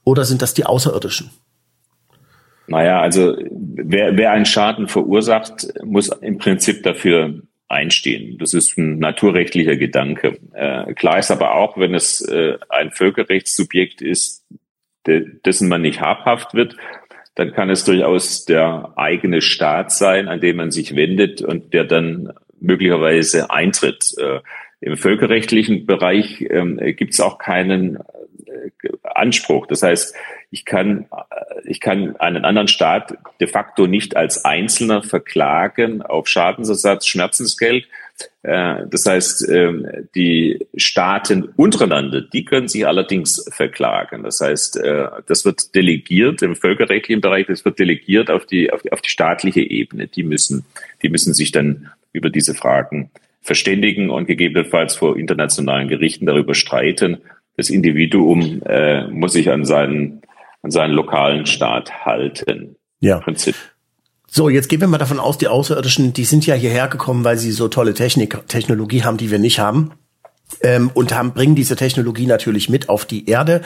Oder 0.04 0.26
sind 0.26 0.42
das 0.42 0.54
die 0.54 0.66
Außerirdischen? 0.66 1.32
Naja, 2.68 3.02
also 3.02 3.36
wer, 3.52 4.16
wer 4.16 4.32
einen 4.32 4.46
Schaden 4.46 4.88
verursacht, 4.88 5.68
muss 5.84 6.08
im 6.08 6.38
Prinzip 6.38 6.84
dafür 6.84 7.42
einstehen. 7.68 8.38
Das 8.38 8.54
ist 8.54 8.78
ein 8.78 9.00
naturrechtlicher 9.00 9.76
Gedanke. 9.76 10.38
Äh, 10.54 10.94
klar 10.94 11.20
ist 11.20 11.32
aber 11.32 11.56
auch, 11.56 11.78
wenn 11.78 11.94
es 11.94 12.22
äh, 12.22 12.58
ein 12.70 12.92
Völkerrechtssubjekt 12.92 14.02
ist, 14.02 14.46
dessen 15.08 15.70
man 15.70 15.82
nicht 15.82 16.02
habhaft 16.02 16.54
wird, 16.54 16.76
dann 17.36 17.54
kann 17.54 17.70
es 17.70 17.86
durchaus 17.86 18.46
der 18.46 18.94
eigene 18.96 19.42
Staat 19.42 19.92
sein, 19.92 20.28
an 20.28 20.42
den 20.42 20.58
man 20.58 20.72
sich 20.72 20.96
wendet 20.96 21.42
und 21.42 21.74
der 21.74 21.86
dann 21.86 22.34
möglicherweise 22.60 23.50
eintritt. 23.50 24.14
Äh, 24.18 24.40
Im 24.82 24.98
völkerrechtlichen 24.98 25.86
Bereich 25.86 26.46
ähm, 26.50 26.80
gibt 26.96 27.14
es 27.14 27.22
auch 27.22 27.38
keinen 27.38 27.98
äh, 27.98 28.72
Anspruch. 29.04 29.68
Das 29.68 29.82
heißt, 29.82 30.16
ich 30.52 30.66
kann, 30.66 31.06
äh, 31.12 31.62
ich 31.64 31.80
kann 31.80 32.16
einen 32.18 32.44
anderen 32.44 32.68
Staat 32.68 33.18
de 33.40 33.48
facto 33.48 33.88
nicht 33.88 34.16
als 34.16 34.44
Einzelner 34.44 35.02
verklagen 35.02 36.02
auf 36.02 36.28
Schadensersatz, 36.28 37.08
Schmerzensgeld, 37.08 37.86
äh, 37.86 37.88
das 38.44 39.06
heißt, 39.06 39.50
ähm, 39.50 39.88
die 40.16 40.66
Staaten 40.76 41.44
untereinander, 41.56 42.22
die 42.22 42.44
können 42.44 42.68
sich 42.68 42.88
allerdings 42.88 43.46
verklagen. 43.52 44.24
Das 44.24 44.40
heißt, 44.42 44.78
äh, 44.78 45.08
das 45.28 45.46
wird 45.46 45.76
delegiert 45.76 46.42
im 46.42 46.56
völkerrechtlichen 46.56 47.22
Bereich, 47.22 47.46
das 47.48 47.66
wird 47.66 47.78
delegiert 47.78 48.32
auf 48.32 48.46
die, 48.46 48.72
auf 48.72 48.82
die, 48.82 48.92
auf 48.92 49.02
die 49.02 49.10
staatliche 49.10 49.62
Ebene. 49.62 50.08
Die 50.08 50.24
müssen, 50.24 50.66
die 51.04 51.10
müssen 51.10 51.34
sich 51.34 51.52
dann 51.52 51.92
über 52.14 52.30
diese 52.30 52.56
Fragen 52.56 53.12
verständigen 53.42 54.10
und 54.10 54.28
gegebenenfalls 54.28 54.96
vor 54.96 55.18
internationalen 55.18 55.88
Gerichten 55.88 56.26
darüber 56.26 56.54
streiten. 56.56 57.18
Das 57.58 57.70
Individuum 57.70 58.62
äh, 58.66 59.08
muss 59.08 59.34
sich 59.34 59.50
an 59.50 59.66
seinen, 59.66 60.22
an 60.62 60.72
seinen 60.72 60.94
lokalen 60.94 61.46
Staat 61.46 62.06
halten. 62.06 62.76
Ja. 63.00 63.20
Prinzip. 63.20 63.56
So, 64.34 64.48
jetzt 64.48 64.70
gehen 64.70 64.80
wir 64.80 64.88
mal 64.88 64.98
davon 64.98 65.20
aus, 65.20 65.38
die 65.38 65.50
Außerirdischen, 65.50 66.14
die 66.14 66.24
sind 66.24 66.46
ja 66.46 66.56
hierher 66.56 66.88
gekommen, 66.88 67.26
weil 67.26 67.38
sie 67.38 67.52
so 67.52 67.68
tolle 67.68 67.94
Technik, 67.94 68.48
Technologie 68.48 69.04
haben, 69.04 69.18
die 69.18 69.30
wir 69.30 69.40
nicht 69.40 69.60
haben. 69.60 69.92
Ähm, 70.62 70.90
und 70.94 71.14
haben, 71.14 71.34
bringen 71.34 71.56
diese 71.56 71.76
Technologie 71.76 72.26
natürlich 72.28 72.70
mit 72.70 72.88
auf 72.88 73.04
die 73.06 73.28
Erde. 73.30 73.62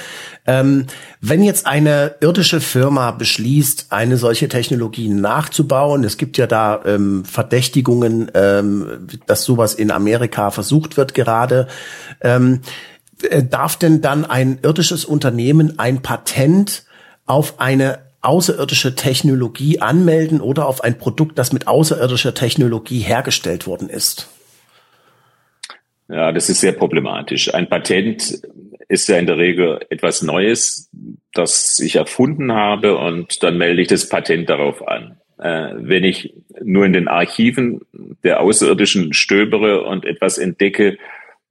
Ähm, 0.47 0.87
wenn 1.21 1.43
jetzt 1.43 1.67
eine 1.67 2.15
irdische 2.19 2.61
Firma 2.61 3.11
beschließt, 3.11 3.87
eine 3.89 4.17
solche 4.17 4.47
Technologie 4.47 5.09
nachzubauen, 5.09 6.03
es 6.03 6.17
gibt 6.17 6.37
ja 6.37 6.47
da 6.47 6.81
ähm, 6.83 7.25
Verdächtigungen, 7.25 8.31
ähm, 8.33 9.07
dass 9.27 9.43
sowas 9.43 9.75
in 9.75 9.91
Amerika 9.91 10.49
versucht 10.49 10.97
wird 10.97 11.13
gerade, 11.13 11.67
ähm, 12.21 12.61
äh, 13.21 13.43
darf 13.43 13.75
denn 13.77 14.01
dann 14.01 14.25
ein 14.25 14.57
irdisches 14.63 15.05
Unternehmen 15.05 15.77
ein 15.77 16.01
Patent 16.01 16.85
auf 17.27 17.59
eine 17.59 18.04
außerirdische 18.25 18.95
Technologie 18.95 19.79
anmelden 19.79 20.41
oder 20.41 20.67
auf 20.67 20.83
ein 20.83 20.97
Produkt, 20.97 21.37
das 21.37 21.53
mit 21.53 21.67
außerirdischer 21.67 22.33
Technologie 22.33 22.99
hergestellt 22.99 23.67
worden 23.67 23.89
ist? 23.89 24.29
Ja, 26.07 26.31
das 26.31 26.49
ist 26.49 26.61
sehr 26.61 26.73
problematisch. 26.73 27.53
Ein 27.53 27.67
Patent 27.67 28.41
ist 28.87 29.07
ja 29.07 29.17
in 29.17 29.25
der 29.25 29.37
Regel 29.37 29.79
etwas 29.89 30.21
Neues, 30.21 30.89
das 31.33 31.79
ich 31.79 31.95
erfunden 31.95 32.51
habe 32.51 32.97
und 32.97 33.41
dann 33.43 33.57
melde 33.57 33.81
ich 33.81 33.87
das 33.87 34.07
Patent 34.07 34.49
darauf 34.49 34.87
an. 34.87 35.17
Äh, 35.39 35.71
wenn 35.77 36.03
ich 36.03 36.33
nur 36.61 36.85
in 36.85 36.93
den 36.93 37.07
Archiven 37.07 37.81
der 38.23 38.39
Außerirdischen 38.41 39.13
stöbere 39.13 39.83
und 39.83 40.05
etwas 40.05 40.37
entdecke 40.37 40.97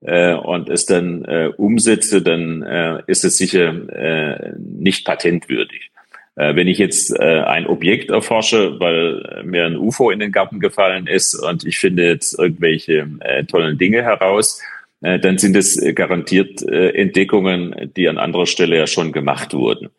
äh, 0.01 0.35
und 0.35 0.69
es 0.71 0.87
dann 0.87 1.25
äh, 1.25 1.51
umsetze, 1.57 2.23
dann 2.23 2.63
äh, 2.63 3.03
ist 3.07 3.25
es 3.25 3.37
sicher 3.37 3.89
äh, 3.91 4.53
nicht 4.59 5.05
patentwürdig. 5.05 5.91
Äh, 6.37 6.57
wenn 6.57 6.69
ich 6.69 6.79
jetzt 6.79 7.11
äh, 7.19 7.41
ein 7.43 7.67
Objekt 7.67 8.11
erforsche, 8.11 8.79
weil 8.81 9.43
mir 9.45 9.67
ein 9.67 9.77
UFO 9.77 10.11
in 10.11 10.19
den 10.19 10.33
Garten 10.33 10.61
gefallen 10.61 11.07
ist 11.07 11.35
und 11.35 11.65
ich 11.65 11.79
finde 11.79 12.07
jetzt 12.07 12.39
irgendwelche 12.39 13.09
äh, 13.21 13.45
tollen 13.45 13.79
Dinge 13.79 14.03
heraus, 14.03 14.61
äh, 15.01 15.19
dann 15.19 15.39
sind 15.39 15.57
es 15.57 15.81
garantiert 15.95 16.63
äh, 16.63 16.91
Entdeckungen, 16.91 17.93
die 17.97 18.09
an 18.09 18.19
anderer 18.19 18.47
Stelle 18.47 18.77
ja 18.77 18.87
schon 18.87 19.13
gemacht 19.13 19.55
wurden. 19.55 19.91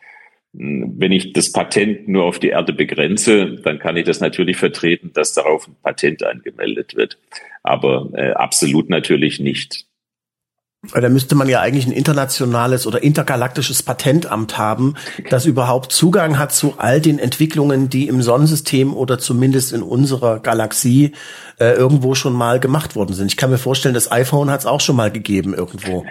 Hm, 0.57 0.95
wenn 0.97 1.11
ich 1.11 1.33
das 1.33 1.51
Patent 1.51 2.07
nur 2.07 2.23
auf 2.25 2.39
die 2.39 2.49
Erde 2.49 2.73
begrenze, 2.73 3.57
dann 3.63 3.79
kann 3.79 3.97
ich 3.97 4.05
das 4.05 4.19
natürlich 4.19 4.57
vertreten, 4.57 5.11
dass 5.13 5.33
darauf 5.33 5.67
ein 5.67 5.75
Patent 5.83 6.23
angemeldet 6.23 6.95
wird. 6.95 7.17
Aber 7.63 8.09
äh, 8.13 8.31
absolut 8.31 8.89
natürlich 8.89 9.39
nicht. 9.39 9.85
Da 10.93 11.09
müsste 11.09 11.35
man 11.35 11.49
ja 11.49 11.61
eigentlich 11.61 11.85
ein 11.85 11.91
internationales 11.91 12.87
oder 12.87 13.03
intergalaktisches 13.03 13.83
Patentamt 13.83 14.57
haben, 14.57 14.95
das 15.29 15.45
überhaupt 15.45 15.91
Zugang 15.91 16.37
hat 16.37 16.51
zu 16.53 16.75
all 16.77 17.01
den 17.01 17.19
Entwicklungen, 17.19 17.89
die 17.89 18.07
im 18.07 18.21
Sonnensystem 18.21 18.93
oder 18.93 19.19
zumindest 19.19 19.73
in 19.73 19.81
unserer 19.81 20.39
Galaxie 20.39 21.13
äh, 21.59 21.73
irgendwo 21.73 22.15
schon 22.15 22.33
mal 22.33 22.59
gemacht 22.59 22.95
worden 22.95 23.13
sind. 23.13 23.27
Ich 23.27 23.37
kann 23.37 23.49
mir 23.49 23.57
vorstellen, 23.57 23.95
das 23.95 24.11
iPhone 24.11 24.49
hat 24.49 24.61
es 24.61 24.65
auch 24.65 24.81
schon 24.81 24.95
mal 24.95 25.11
gegeben 25.11 25.53
irgendwo. 25.53 26.03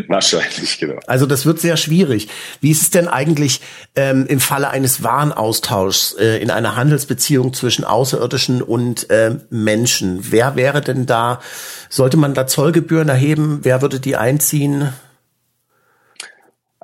Wahrscheinlich, 0.08 0.78
genau. 0.78 0.98
Also 1.06 1.26
das 1.26 1.46
wird 1.46 1.60
sehr 1.60 1.76
schwierig. 1.76 2.28
Wie 2.60 2.70
ist 2.70 2.82
es 2.82 2.90
denn 2.90 3.08
eigentlich 3.08 3.60
ähm, 3.96 4.26
im 4.28 4.40
Falle 4.40 4.70
eines 4.70 5.02
Warenaustauschs 5.02 6.16
äh, 6.18 6.38
in 6.38 6.50
einer 6.50 6.76
Handelsbeziehung 6.76 7.52
zwischen 7.52 7.84
Außerirdischen 7.84 8.62
und 8.62 9.10
äh, 9.10 9.36
Menschen? 9.50 10.30
Wer 10.30 10.56
wäre 10.56 10.80
denn 10.80 11.06
da, 11.06 11.40
sollte 11.88 12.16
man 12.16 12.34
da 12.34 12.46
Zollgebühren 12.46 13.08
erheben? 13.08 13.60
Wer 13.62 13.82
würde 13.82 14.00
die 14.00 14.16
einziehen? 14.16 14.92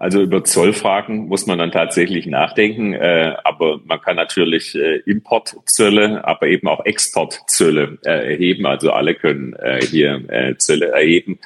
Also 0.00 0.22
über 0.22 0.42
Zollfragen 0.44 1.28
muss 1.28 1.46
man 1.46 1.58
dann 1.58 1.72
tatsächlich 1.72 2.24
nachdenken, 2.24 2.94
äh, 2.94 3.34
aber 3.44 3.80
man 3.84 4.00
kann 4.00 4.16
natürlich 4.16 4.74
äh, 4.74 4.96
Importzölle, 5.04 6.26
aber 6.26 6.46
eben 6.46 6.68
auch 6.68 6.86
Exportzölle 6.86 7.98
äh, 8.06 8.32
erheben. 8.32 8.64
Also 8.64 8.92
alle 8.92 9.14
können 9.14 9.52
äh, 9.52 9.82
hier 9.82 10.24
äh, 10.28 10.56
Zölle 10.56 10.92
erheben. 10.92 11.38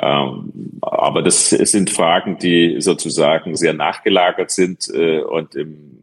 Ähm, 0.00 0.78
aber 0.80 1.22
das 1.22 1.50
sind 1.50 1.90
Fragen, 1.90 2.38
die 2.38 2.80
sozusagen 2.80 3.56
sehr 3.56 3.74
nachgelagert 3.74 4.50
sind 4.50 4.88
äh, 4.92 5.20
und 5.20 5.54
im 5.54 5.98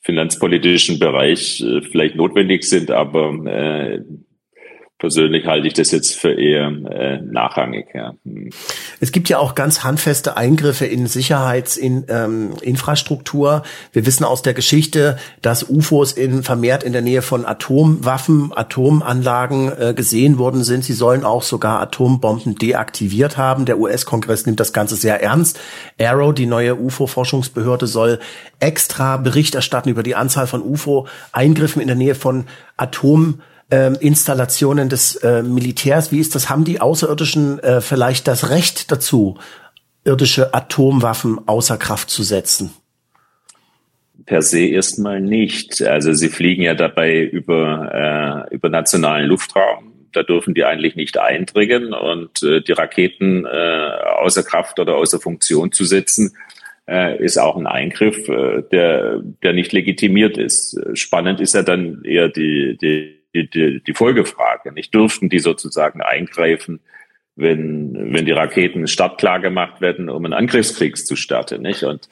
finanzpolitischen 0.00 0.98
Bereich 0.98 1.60
äh, 1.60 1.82
vielleicht 1.82 2.16
notwendig 2.16 2.64
sind, 2.64 2.90
aber 2.90 3.32
äh, 3.46 4.02
persönlich 4.98 5.46
halte 5.46 5.66
ich 5.66 5.74
das 5.74 5.90
jetzt 5.90 6.16
für 6.16 6.32
eher 6.32 6.68
äh, 6.68 7.20
nachrangig. 7.20 7.88
Ja. 7.92 8.14
Hm. 8.24 8.48
Es 8.98 9.12
gibt 9.12 9.28
ja 9.28 9.36
auch 9.38 9.54
ganz 9.54 9.84
handfeste 9.84 10.38
Eingriffe 10.38 10.86
in 10.86 11.06
Sicherheitsinfrastruktur. 11.06 13.56
Ähm, 13.56 13.62
Wir 13.92 14.06
wissen 14.06 14.24
aus 14.24 14.40
der 14.40 14.54
Geschichte, 14.54 15.18
dass 15.42 15.68
UFOs 15.68 16.12
in, 16.12 16.42
vermehrt 16.42 16.82
in 16.82 16.94
der 16.94 17.02
Nähe 17.02 17.20
von 17.20 17.44
Atomwaffen, 17.44 18.56
Atomanlagen 18.56 19.70
äh, 19.78 19.92
gesehen 19.94 20.38
worden 20.38 20.64
sind. 20.64 20.82
Sie 20.82 20.94
sollen 20.94 21.24
auch 21.24 21.42
sogar 21.42 21.78
Atombomben 21.80 22.54
deaktiviert 22.54 23.36
haben. 23.36 23.66
Der 23.66 23.78
US-Kongress 23.78 24.46
nimmt 24.46 24.60
das 24.60 24.72
Ganze 24.72 24.96
sehr 24.96 25.22
ernst. 25.22 25.60
Arrow, 26.00 26.32
die 26.32 26.46
neue 26.46 26.74
UFO-Forschungsbehörde, 26.74 27.86
soll 27.86 28.18
extra 28.60 29.18
Bericht 29.18 29.54
erstatten 29.54 29.90
über 29.90 30.02
die 30.02 30.14
Anzahl 30.14 30.46
von 30.46 30.62
UFO-Eingriffen 30.62 31.82
in 31.82 31.88
der 31.88 31.96
Nähe 31.96 32.14
von 32.14 32.46
Atom 32.78 33.42
ähm, 33.70 33.96
Installationen 34.00 34.88
des 34.88 35.16
äh, 35.16 35.42
Militärs. 35.42 36.12
Wie 36.12 36.20
ist 36.20 36.34
das? 36.34 36.48
Haben 36.48 36.64
die 36.64 36.80
Außerirdischen 36.80 37.58
äh, 37.60 37.80
vielleicht 37.80 38.28
das 38.28 38.50
Recht 38.50 38.92
dazu, 38.92 39.38
irdische 40.04 40.54
Atomwaffen 40.54 41.40
außer 41.46 41.76
Kraft 41.76 42.10
zu 42.10 42.22
setzen? 42.22 42.70
Per 44.24 44.42
se 44.42 44.66
erstmal 44.66 45.20
nicht. 45.20 45.82
Also 45.82 46.12
sie 46.12 46.28
fliegen 46.28 46.62
ja 46.62 46.74
dabei 46.74 47.20
über, 47.20 48.46
äh, 48.50 48.54
über 48.54 48.68
nationalen 48.68 49.26
Luftraum. 49.26 49.92
Da 50.12 50.22
dürfen 50.22 50.54
die 50.54 50.64
eigentlich 50.64 50.96
nicht 50.96 51.18
eindringen 51.18 51.92
und 51.92 52.42
äh, 52.42 52.60
die 52.62 52.72
Raketen 52.72 53.44
äh, 53.44 53.90
außer 54.18 54.42
Kraft 54.42 54.80
oder 54.80 54.94
außer 54.96 55.20
Funktion 55.20 55.72
zu 55.72 55.84
setzen, 55.84 56.34
äh, 56.88 57.22
ist 57.22 57.36
auch 57.36 57.56
ein 57.56 57.66
Eingriff, 57.66 58.28
äh, 58.28 58.62
der, 58.72 59.20
der 59.42 59.52
nicht 59.52 59.72
legitimiert 59.72 60.38
ist. 60.38 60.80
Spannend 60.94 61.40
ist 61.40 61.54
ja 61.54 61.62
dann 61.62 62.02
eher 62.04 62.28
die, 62.28 62.78
die 62.80 63.15
die, 63.36 63.50
die, 63.50 63.82
die 63.82 63.94
Folgefrage. 63.94 64.72
Nicht 64.72 64.94
dürften 64.94 65.28
die 65.28 65.38
sozusagen 65.38 66.00
eingreifen, 66.00 66.80
wenn, 67.36 68.14
wenn 68.14 68.24
die 68.24 68.32
Raketen 68.32 68.86
startklar 68.86 69.40
gemacht 69.40 69.80
werden, 69.80 70.08
um 70.08 70.24
einen 70.24 70.34
Angriffskrieg 70.34 70.96
zu 70.96 71.16
starten, 71.16 71.62
nicht? 71.62 71.82
Und 71.84 72.08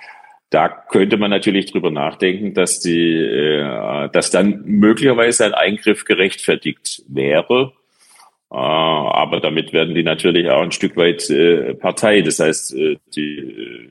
da 0.51 0.69
könnte 0.69 1.17
man 1.17 1.31
natürlich 1.31 1.73
drüber 1.73 1.91
nachdenken, 1.91 2.55
dass 2.55 2.79
die, 2.79 3.17
äh, 3.17 4.09
dass 4.11 4.31
dann 4.31 4.63
möglicherweise 4.65 5.47
ein 5.47 5.55
Eingriff 5.55 6.05
gerechtfertigt 6.05 7.03
wäre. 7.09 7.73
Äh, 8.53 8.57
aber 8.57 9.41
damit 9.41 9.73
werden 9.73 9.95
die 9.95 10.05
natürlich 10.05 10.49
auch 10.51 10.63
ein 10.63 10.73
Stück 10.73 10.97
weit 10.97 11.29
äh, 11.31 11.75
Partei. 11.75 12.21
Das 12.21 12.39
heißt, 12.39 12.77
äh, 12.77 12.99
die, 13.17 13.39
äh, 13.39 13.89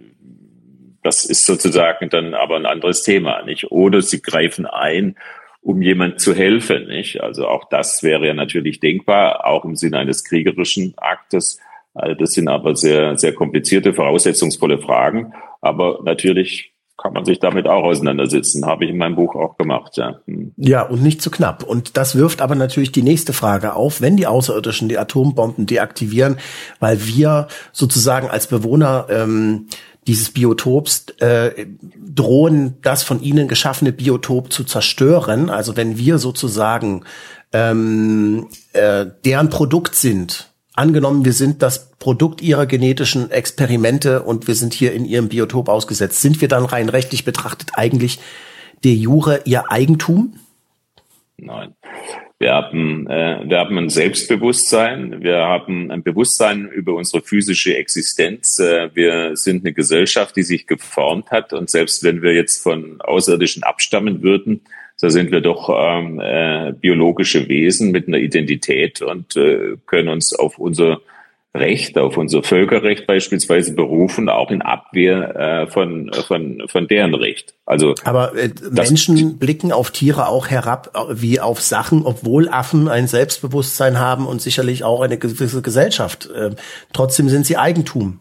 das 1.01 1.25
ist 1.25 1.45
sozusagen 1.45 2.09
dann 2.09 2.33
aber 2.33 2.55
ein 2.55 2.65
anderes 2.65 3.03
Thema, 3.03 3.41
nicht? 3.41 3.71
Oder 3.71 4.01
sie 4.01 4.21
greifen 4.21 4.65
ein, 4.65 5.17
um 5.63 5.81
jemand 5.81 6.19
zu 6.19 6.35
helfen. 6.35 6.87
Nicht? 6.87 7.21
Also 7.21 7.47
auch 7.47 7.67
das 7.69 8.03
wäre 8.03 8.27
ja 8.27 8.33
natürlich 8.33 8.79
denkbar, 8.79 9.47
auch 9.47 9.65
im 9.65 9.75
Sinne 9.75 9.97
eines 9.97 10.23
kriegerischen 10.23 10.93
Aktes. 10.97 11.59
Also 11.93 12.15
das 12.15 12.33
sind 12.33 12.47
aber 12.47 12.75
sehr, 12.75 13.17
sehr 13.17 13.33
komplizierte, 13.33 13.93
voraussetzungsvolle 13.93 14.79
Fragen. 14.79 15.33
Aber 15.61 15.99
natürlich 16.03 16.73
kann 16.97 17.13
man 17.13 17.25
sich 17.25 17.39
damit 17.39 17.67
auch 17.67 17.83
auseinandersetzen. 17.83 18.65
Habe 18.65 18.85
ich 18.85 18.91
in 18.91 18.97
meinem 18.97 19.15
Buch 19.15 19.35
auch 19.35 19.57
gemacht, 19.57 19.97
ja. 19.97 20.19
Hm. 20.25 20.53
Ja, 20.57 20.83
und 20.83 21.01
nicht 21.01 21.21
zu 21.21 21.31
knapp. 21.31 21.63
Und 21.63 21.97
das 21.97 22.15
wirft 22.15 22.41
aber 22.41 22.55
natürlich 22.55 22.91
die 22.91 23.01
nächste 23.01 23.33
Frage 23.33 23.75
auf, 23.75 24.01
wenn 24.01 24.17
die 24.17 24.27
Außerirdischen 24.27 24.89
die 24.89 24.97
Atombomben 24.97 25.65
deaktivieren, 25.65 26.37
weil 26.79 27.05
wir 27.05 27.47
sozusagen 27.71 28.29
als 28.29 28.47
Bewohner 28.47 29.07
ähm, 29.09 29.67
dieses 30.07 30.31
Biotops 30.31 31.05
äh, 31.19 31.65
drohen, 31.97 32.75
das 32.81 33.03
von 33.03 33.21
ihnen 33.21 33.47
geschaffene 33.47 33.91
Biotop 33.91 34.51
zu 34.51 34.63
zerstören. 34.63 35.49
Also 35.49 35.75
wenn 35.77 35.97
wir 35.97 36.17
sozusagen 36.17 37.03
ähm, 37.51 38.47
äh, 38.73 39.05
deren 39.23 39.49
Produkt 39.49 39.95
sind, 39.95 40.49
angenommen, 40.73 41.23
wir 41.23 41.33
sind 41.33 41.61
das 41.61 41.91
Produkt 41.99 42.41
ihrer 42.41 42.65
genetischen 42.65 43.31
Experimente 43.31 44.23
und 44.23 44.47
wir 44.47 44.55
sind 44.55 44.73
hier 44.73 44.93
in 44.93 45.05
ihrem 45.05 45.29
Biotop 45.29 45.69
ausgesetzt, 45.69 46.21
sind 46.21 46.41
wir 46.41 46.47
dann 46.47 46.65
rein 46.65 46.89
rechtlich 46.89 47.25
betrachtet 47.25 47.71
eigentlich 47.75 48.19
de 48.83 48.93
jure 48.93 49.41
ihr 49.45 49.71
Eigentum? 49.71 50.39
Nein. 51.37 51.75
Wir 52.43 52.55
haben, 52.55 53.07
äh, 53.07 53.39
wir 53.47 53.57
haben 53.57 53.77
ein 53.77 53.89
Selbstbewusstsein, 53.89 55.23
wir 55.23 55.37
haben 55.37 55.89
ein 55.91 56.03
Bewusstsein 56.03 56.67
über 56.67 56.93
unsere 56.93 57.23
physische 57.23 57.77
Existenz. 57.77 58.59
Äh, 58.59 58.89
wir 58.93 59.37
sind 59.37 59.63
eine 59.63 59.71
Gesellschaft, 59.71 60.35
die 60.35 60.43
sich 60.43 60.67
geformt 60.67 61.31
hat. 61.31 61.53
Und 61.53 61.69
selbst 61.69 62.03
wenn 62.03 62.21
wir 62.21 62.33
jetzt 62.33 62.61
von 62.61 62.99
Außerirdischen 62.99 63.63
abstammen 63.63 64.23
würden, 64.23 64.59
so 64.97 65.07
sind 65.07 65.31
wir 65.31 65.39
doch 65.39 65.69
ähm, 65.73 66.19
äh, 66.19 66.73
biologische 66.73 67.47
Wesen 67.47 67.91
mit 67.91 68.09
einer 68.09 68.17
Identität 68.17 69.01
und 69.01 69.37
äh, 69.37 69.77
können 69.85 70.09
uns 70.09 70.35
auf 70.35 70.57
unser 70.57 70.99
Recht, 71.55 71.99
auf 71.99 72.17
unser 72.17 72.41
Völkerrecht 72.41 73.05
beispielsweise 73.05 73.75
berufen, 73.75 74.27
auch 74.27 74.49
in 74.49 74.63
Abwehr 74.63 75.35
äh, 75.35 75.67
von, 75.67 76.11
von, 76.27 76.63
von 76.67 76.87
deren 76.87 77.13
Recht. 77.13 77.53
Also, 77.67 77.93
Aber 78.03 78.35
äh, 78.35 78.49
Menschen 78.71 79.37
blicken 79.37 79.71
auf 79.71 79.91
Tiere 79.91 80.29
auch 80.29 80.47
herab 80.47 80.91
wie 81.11 81.39
auf 81.39 81.61
Sachen, 81.61 82.05
obwohl 82.05 82.49
Affen 82.49 82.87
ein 82.87 83.05
Selbstbewusstsein 83.05 83.99
haben 83.99 84.25
und 84.25 84.41
sicherlich 84.41 84.83
auch 84.83 85.01
eine 85.01 85.19
gewisse 85.19 85.61
Gesellschaft. 85.61 86.27
Äh, 86.31 86.51
trotzdem 86.91 87.29
sind 87.29 87.45
sie 87.45 87.57
Eigentum. 87.57 88.19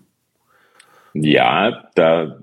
Ja, 1.14 1.89
da 1.95 2.41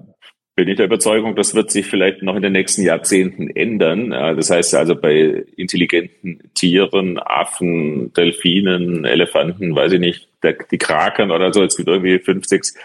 bin 0.60 0.68
ich 0.68 0.76
der 0.76 0.88
Überzeugung, 0.88 1.38
das 1.38 1.56
wird 1.56 1.72
sich 1.72 1.86
vielleicht 1.86 2.22
noch 2.22 2.36
in 2.36 2.42
den 2.42 2.52
nächsten 2.52 2.84
Jahrzehnten 2.84 3.50
ändern. 3.50 4.10
Das 4.10 4.50
heißt 4.50 4.76
also 4.76 4.94
bei 4.94 5.46
intelligenten 5.56 6.42
Tieren, 6.54 7.18
Affen, 7.18 8.12
Delfinen, 8.12 9.06
Elefanten, 9.06 9.74
weiß 9.74 9.94
ich 9.94 10.02
nicht, 10.02 10.28
die 10.70 10.78
Kraken 10.78 11.32
oder 11.32 11.54
so, 11.54 11.64
es 11.64 11.78
gibt 11.78 11.88
irgendwie 11.88 12.20
fünf, 12.20 12.46
sechs 12.46 12.76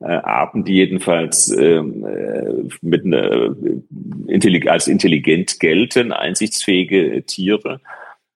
äh, 0.00 0.06
Arten, 0.06 0.64
die 0.64 0.74
jedenfalls 0.74 1.56
ähm, 1.56 2.04
äh, 2.04 2.68
mit 2.82 3.04
einer, 3.04 3.54
als 4.66 4.88
intelligent 4.88 5.60
gelten, 5.60 6.10
einsichtsfähige 6.10 7.22
Tiere. 7.22 7.80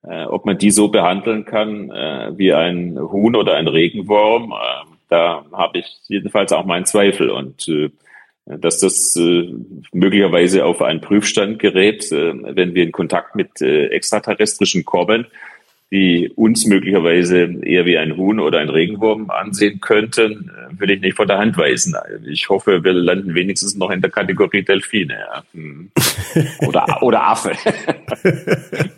Äh, 0.05 0.27
ob 0.27 0.47
man 0.47 0.57
die 0.57 0.71
so 0.71 0.87
behandeln 0.87 1.45
kann 1.45 1.89
wie 2.39 2.53
ein 2.53 2.97
Huhn 2.97 3.35
oder 3.35 3.55
ein 3.57 3.67
Regenwurm, 3.67 4.55
da 5.09 5.45
habe 5.53 5.79
ich 5.79 5.87
jedenfalls 6.07 6.53
auch 6.53 6.65
meinen 6.65 6.87
Zweifel. 6.87 7.31
Und 7.31 7.69
dass 8.47 8.81
das 8.81 9.17
äh, 9.17 9.53
möglicherweise 9.93 10.65
auf 10.65 10.83
einen 10.83 11.01
Prüfstand 11.01 11.59
gerät, 11.59 12.11
äh, 12.13 12.35
wenn 12.55 12.75
wir 12.75 12.85
in 12.85 12.93
Kontakt 12.93 13.37
mit 13.37 13.63
äh, 13.63 13.87
extraterrestrischen 13.87 14.85
kommen, 14.85 15.27
die 15.93 16.33
uns 16.35 16.67
möglicherweise 16.67 17.43
eher 17.63 17.85
wie 17.85 17.99
ein 17.99 18.17
Huhn 18.17 18.41
oder 18.41 18.59
ein 18.59 18.69
Regenwurm 18.69 19.31
ansehen 19.31 19.81
könnten, 19.81 20.51
äh, 20.51 20.81
will 20.81 20.91
ich 20.91 21.01
nicht 21.01 21.17
von 21.17 21.29
der 21.29 21.39
Hand 21.39 21.57
weisen. 21.57 21.95
Ich 22.27 22.49
hoffe, 22.49 22.83
wir 22.83 22.93
landen 22.93 23.35
wenigstens 23.35 23.77
noch 23.77 23.91
in 23.91 24.01
der 24.01 24.11
Kategorie 24.11 24.63
Delfine 24.63 25.15
ja. 25.15 25.45
Hm. 25.53 25.91
oder, 26.67 27.03
oder 27.03 27.29
Affe. 27.29 27.53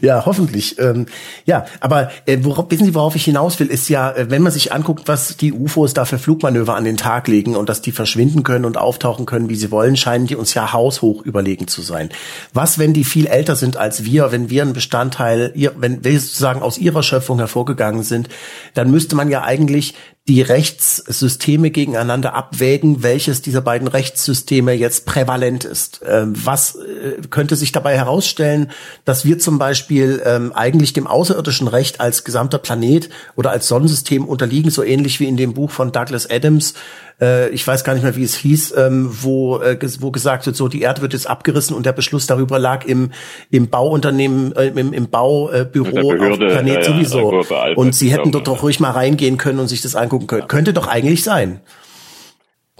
ja, 0.00 0.24
hoffentlich. 0.26 0.78
Ähm, 0.78 1.06
ja, 1.46 1.64
aber 1.80 2.10
äh, 2.26 2.38
worauf, 2.42 2.70
wissen 2.70 2.84
Sie, 2.84 2.94
worauf 2.94 3.16
ich 3.16 3.24
hinaus 3.24 3.58
will, 3.60 3.68
ist 3.68 3.88
ja, 3.88 4.10
äh, 4.10 4.30
wenn 4.30 4.42
man 4.42 4.52
sich 4.52 4.72
anguckt, 4.72 5.08
was 5.08 5.36
die 5.36 5.52
UFOs 5.52 5.94
da 5.94 6.04
für 6.04 6.18
Flugmanöver 6.18 6.74
an 6.74 6.84
den 6.84 6.96
Tag 6.96 7.28
legen 7.28 7.56
und 7.56 7.68
dass 7.68 7.82
die 7.82 7.92
verschwinden 7.92 8.42
können 8.42 8.64
und 8.64 8.76
auftauchen 8.76 9.26
können, 9.26 9.48
wie 9.48 9.56
sie 9.56 9.70
wollen, 9.70 9.96
scheinen 9.96 10.26
die 10.26 10.36
uns 10.36 10.54
ja 10.54 10.72
haushoch 10.72 11.22
überlegen 11.22 11.68
zu 11.68 11.82
sein. 11.82 12.10
Was, 12.52 12.78
wenn 12.78 12.92
die 12.92 13.04
viel 13.04 13.26
älter 13.26 13.56
sind 13.56 13.76
als 13.76 14.04
wir, 14.04 14.32
wenn 14.32 14.50
wir 14.50 14.62
ein 14.62 14.72
Bestandteil, 14.72 15.52
wenn 15.76 16.04
wir 16.10 16.20
sozusagen 16.20 16.62
aus 16.62 16.78
ihrer 16.78 17.02
Schöpfung 17.02 17.38
hervorgegangen 17.38 18.02
sind, 18.02 18.28
dann 18.74 18.90
müsste 18.90 19.16
man 19.16 19.30
ja 19.30 19.42
eigentlich 19.42 19.94
die 20.28 20.42
Rechtssysteme 20.42 21.70
gegeneinander 21.70 22.34
abwägen, 22.34 23.02
welches 23.02 23.42
dieser 23.42 23.62
beiden 23.62 23.88
Rechtssysteme 23.88 24.72
jetzt 24.72 25.06
prävalent 25.06 25.64
ist. 25.64 26.02
Ähm, 26.06 26.34
was 26.36 26.76
äh, 26.76 27.20
könnte 27.30 27.56
sich 27.56 27.72
dabei 27.72 27.96
herausstellen, 27.96 28.70
dass 29.04 29.24
wir 29.24 29.38
zum 29.38 29.58
Beispiel 29.58 30.22
ähm, 30.24 30.52
eigentlich 30.52 30.92
dem 30.92 31.06
außerirdischen 31.06 31.68
Recht 31.68 32.00
als 32.00 32.22
gesamter 32.22 32.58
Planet 32.58 33.08
oder 33.34 33.50
als 33.50 33.66
Sonnensystem 33.66 34.24
unterliegen, 34.24 34.70
so 34.70 34.84
ähnlich 34.84 35.18
wie 35.18 35.26
in 35.26 35.36
dem 35.36 35.54
Buch 35.54 35.70
von 35.70 35.90
Douglas 35.90 36.30
Adams, 36.30 36.74
äh, 37.20 37.48
ich 37.50 37.66
weiß 37.66 37.84
gar 37.84 37.94
nicht 37.94 38.02
mehr, 38.02 38.16
wie 38.16 38.24
es 38.24 38.34
hieß, 38.36 38.74
ähm, 38.76 39.08
wo, 39.10 39.58
äh, 39.58 39.78
wo 40.00 40.10
gesagt 40.10 40.46
wird, 40.46 40.56
so 40.56 40.68
die 40.68 40.82
Erde 40.82 41.02
wird 41.02 41.12
jetzt 41.12 41.28
abgerissen 41.28 41.76
und 41.76 41.86
der 41.86 41.92
Beschluss 41.92 42.26
darüber 42.26 42.58
lag 42.58 42.84
im, 42.84 43.10
im 43.50 43.68
Bauunternehmen, 43.68 44.54
äh, 44.56 44.68
im, 44.68 44.92
im 44.92 45.08
Baubüro 45.08 46.12
auf 46.12 46.38
Planet 46.38 46.74
ja, 46.74 46.84
sowieso. 46.84 47.42
Ja, 47.42 47.72
und 47.74 47.94
sie 47.94 48.10
hätten 48.12 48.32
dort 48.32 48.46
doch 48.46 48.62
ruhig 48.62 48.80
mal 48.80 48.90
reingehen 48.90 49.36
können 49.36 49.58
und 49.58 49.68
sich 49.68 49.82
das 49.82 49.94
angucken 49.94 50.26
können. 50.26 50.48
Könnte 50.48 50.72
doch 50.72 50.86
eigentlich 50.86 51.22
sein. 51.22 51.60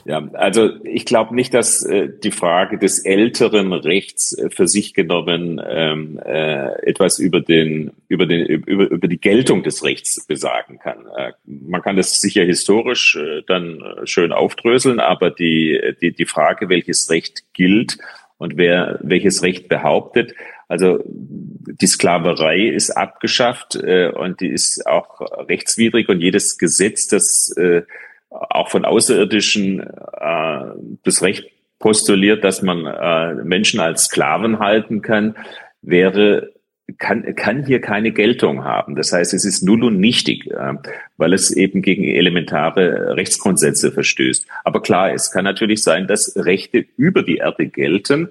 Ja, 0.05 0.27
also 0.33 0.71
ich 0.85 1.05
glaube 1.05 1.35
nicht, 1.35 1.53
dass 1.53 1.85
äh, 1.85 2.09
die 2.09 2.31
Frage 2.31 2.79
des 2.79 3.05
älteren 3.05 3.73
Rechts 3.73 4.37
äh, 4.37 4.51
für 4.51 4.67
sich 4.67 4.95
genommen 4.95 5.61
ähm, 5.65 6.19
äh, 6.25 6.73
etwas 6.89 7.19
über 7.19 7.41
den 7.41 7.93
über 8.09 8.27
den 8.27 8.47
über, 8.47 8.91
über 8.91 9.09
die 9.09 9.21
Geltung 9.21 9.63
des 9.63 9.85
Rechts 9.85 10.27
besagen 10.27 10.79
kann. 10.79 11.07
Äh, 11.17 11.33
man 11.45 11.83
kann 11.83 11.97
das 11.97 12.21
sicher 12.21 12.45
historisch 12.45 13.17
äh, 13.17 13.43
dann 13.47 13.81
äh, 13.81 14.07
schön 14.07 14.33
aufdröseln, 14.33 15.01
aber 15.01 15.31
die 15.31 15.95
die 16.01 16.13
die 16.13 16.27
Frage, 16.27 16.69
welches 16.69 17.11
Recht 17.11 17.45
gilt 17.53 17.99
und 18.39 18.57
wer 18.57 18.99
welches 19.03 19.43
Recht 19.43 19.69
behauptet, 19.69 20.35
Also 20.71 21.03
die 21.05 21.89
Sklaverei 21.89 22.69
ist 22.69 22.91
abgeschafft 22.91 23.75
äh, 23.75 24.13
und 24.15 24.41
die 24.41 24.47
ist 24.47 24.87
auch 24.87 25.21
rechtswidrig 25.49 26.09
und 26.09 26.21
jedes 26.21 26.59
Gesetz, 26.59 27.09
das 27.09 27.53
äh, 27.57 27.83
auch 28.31 28.71
von 28.71 28.85
Außerirdischen 28.85 29.81
äh, 29.81 30.65
das 31.05 31.23
Recht 31.23 31.51
postuliert, 31.79 32.45
dass 32.45 32.63
man 32.63 32.87
äh, 32.87 33.35
Menschen 33.45 33.81
als 33.81 34.05
Sklaven 34.05 34.59
halten 34.59 35.03
kann, 35.03 35.37
wäre 35.83 36.53
kann, 36.99 37.35
kann 37.37 37.65
hier 37.65 37.81
keine 37.81 38.13
Geltung 38.13 38.65
haben. 38.65 38.97
Das 38.97 39.13
heißt, 39.13 39.33
es 39.33 39.45
ist 39.45 39.63
null 39.63 39.85
und 39.85 40.01
nichtig, 40.01 40.51
äh, 40.51 40.75
weil 41.17 41.33
es 41.33 41.51
eben 41.51 41.83
gegen 41.83 42.05
elementare 42.05 43.17
Rechtsgrundsätze 43.17 43.93
verstößt. 43.93 44.47
Aber 44.65 44.83
klar, 44.83 45.13
es 45.13 45.31
kann 45.31 45.45
natürlich 45.45 45.83
sein, 45.83 46.07
dass 46.07 46.35
Rechte 46.37 46.85
über 46.97 47.23
die 47.23 47.37
Erde 47.37 47.67
gelten, 47.67 48.31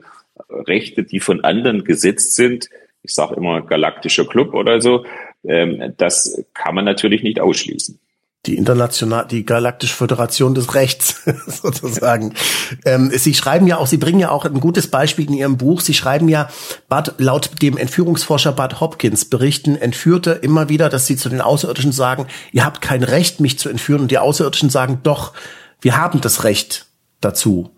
Rechte, 0.50 1.04
die 1.04 1.20
von 1.20 1.44
anderen 1.44 1.84
gesetzt 1.84 2.36
sind. 2.36 2.70
Ich 3.02 3.14
sage 3.14 3.36
immer 3.36 3.62
galaktischer 3.62 4.26
Club 4.26 4.54
oder 4.54 4.82
so. 4.82 5.06
Ähm, 5.44 5.94
das 5.98 6.46
kann 6.54 6.76
man 6.76 6.86
natürlich 6.86 7.24
nicht 7.24 7.40
ausschließen 7.40 8.00
die 8.46 8.56
international, 8.56 9.28
die 9.28 9.46
galaktische 9.46 9.94
Föderation 9.94 10.56
des 10.56 10.74
Rechts 10.74 11.24
sozusagen. 11.48 12.34
Ähm, 12.86 13.12
Sie 13.14 13.34
schreiben 13.34 13.68
ja 13.68 13.78
auch, 13.78 13.88
Sie 13.88 13.98
bringen 13.98 14.20
ja 14.20 14.32
auch 14.32 14.46
ein 14.46 14.62
gutes 14.62 14.88
Beispiel 14.88 15.28
in 15.28 15.34
Ihrem 15.34 15.58
Buch. 15.58 15.82
Sie 15.82 15.94
schreiben 15.94 16.30
ja, 16.30 16.50
Bud, 16.88 17.16
laut 17.18 17.62
dem 17.62 17.78
Entführungsforscher 17.78 18.54
Bud 18.54 18.80
Hopkins 18.80 19.26
berichten 19.26 19.76
Entführte 19.76 20.32
immer 20.32 20.70
wieder, 20.70 20.88
dass 20.90 21.06
sie 21.06 21.18
zu 21.18 21.28
den 21.28 21.42
Außerirdischen 21.42 21.92
sagen, 21.92 22.28
ihr 22.54 22.66
habt 22.66 22.82
kein 22.82 23.04
Recht, 23.04 23.42
mich 23.42 23.60
zu 23.60 23.68
entführen. 23.68 24.02
Und 24.04 24.12
die 24.12 24.20
Außerirdischen 24.20 24.70
sagen, 24.70 25.00
doch, 25.04 25.34
wir 25.82 25.98
haben 25.98 26.22
das 26.22 26.46
Recht 26.46 26.86
dazu. 27.20 27.72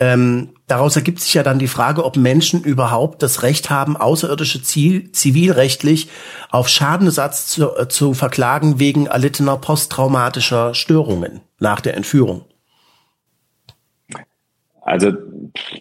Ähm, 0.00 0.56
daraus 0.66 0.96
ergibt 0.96 1.20
sich 1.20 1.34
ja 1.34 1.44
dann 1.44 1.60
die 1.60 1.68
Frage, 1.68 2.04
ob 2.04 2.16
Menschen 2.16 2.64
überhaupt 2.64 3.22
das 3.22 3.44
Recht 3.44 3.70
haben, 3.70 3.96
außerirdische 3.96 4.62
Ziel, 4.62 5.12
zivilrechtlich 5.12 6.08
auf 6.50 6.68
Schadenersatz 6.68 7.46
zu, 7.46 7.76
äh, 7.76 7.88
zu 7.88 8.12
verklagen 8.12 8.80
wegen 8.80 9.06
erlittener 9.06 9.56
posttraumatischer 9.56 10.74
Störungen 10.74 11.42
nach 11.60 11.80
der 11.80 11.96
Entführung. 11.96 12.44
Also 14.84 15.12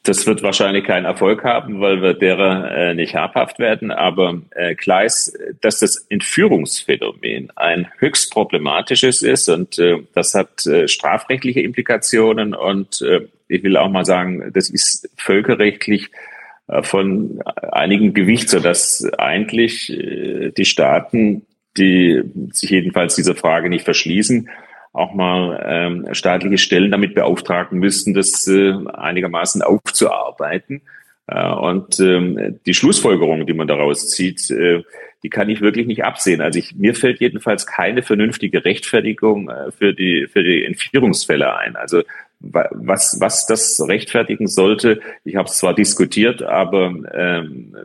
das 0.04 0.26
wird 0.26 0.44
wahrscheinlich 0.44 0.86
keinen 0.86 1.04
Erfolg 1.04 1.44
haben, 1.44 1.82
weil 1.82 2.02
wir 2.02 2.14
derer 2.14 2.72
äh, 2.72 2.94
nicht 2.94 3.16
habhaft 3.16 3.60
werden. 3.60 3.92
Aber 3.92 4.42
äh, 4.52 4.76
klar 4.76 5.04
dass 5.04 5.80
das 5.80 6.06
Entführungsphänomen 6.10 7.52
ein 7.56 7.90
höchst 7.98 8.32
problematisches 8.32 9.22
ist 9.22 9.50
und 9.50 9.78
äh, 9.78 9.98
das 10.14 10.36
hat 10.36 10.66
äh, 10.68 10.88
strafrechtliche 10.88 11.60
Implikationen 11.60 12.54
und 12.54 13.02
äh, 13.02 13.28
ich 13.54 13.64
will 13.64 13.78
auch 13.78 13.90
mal 13.90 14.06
sagen, 14.06 14.52
das 14.54 14.70
ist 14.70 15.10
völkerrechtlich 15.18 16.10
äh, 16.68 16.84
von 16.84 17.42
einigem 17.72 18.14
Gewicht, 18.14 18.50
so 18.50 18.60
dass 18.60 19.06
eigentlich 19.18 19.92
äh, 19.92 20.52
die 20.52 20.66
Staaten, 20.66 21.46
die 21.78 22.24
sich 22.52 22.70
jedenfalls 22.70 23.16
dieser 23.16 23.36
Frage 23.36 23.70
nicht 23.70 23.86
verschließen, 23.86 24.50
auch 24.92 25.14
mal 25.14 25.64
ähm, 25.66 26.08
staatliche 26.14 26.60
Stellen 26.60 26.92
damit 26.92 27.16
beauftragen 27.16 27.80
müssten, 27.80 28.14
das 28.14 28.48
äh, 28.48 28.74
einigermaßen 28.94 29.62
aufzuarbeiten. 29.64 30.82
Äh, 31.28 31.48
und 31.50 32.00
ähm, 32.00 32.60
die 32.66 32.74
Schlussfolgerung, 32.74 33.46
die 33.48 33.54
man 33.54 33.68
daraus 33.68 34.10
zieht, 34.10 34.50
äh, 34.52 34.84
die 35.24 35.30
kann 35.30 35.50
ich 35.50 35.62
wirklich 35.62 35.88
nicht 35.88 36.04
absehen. 36.04 36.42
Also 36.42 36.60
ich, 36.60 36.76
mir 36.76 36.94
fällt 36.94 37.22
jedenfalls 37.22 37.66
keine 37.66 38.04
vernünftige 38.04 38.66
Rechtfertigung 38.66 39.50
äh, 39.50 39.72
für 39.72 39.94
die 39.94 40.28
für 40.32 40.44
die 40.44 40.64
Entführungsfälle 40.66 41.56
ein. 41.56 41.76
Also 41.76 42.04
was, 42.44 43.18
was 43.20 43.46
das 43.48 43.82
rechtfertigen 43.88 44.48
sollte. 44.48 45.00
Ich 45.24 45.36
habe 45.36 45.48
es 45.48 45.58
zwar 45.58 45.74
diskutiert, 45.74 46.44
aber 46.44 46.94
ähm, 47.14 47.76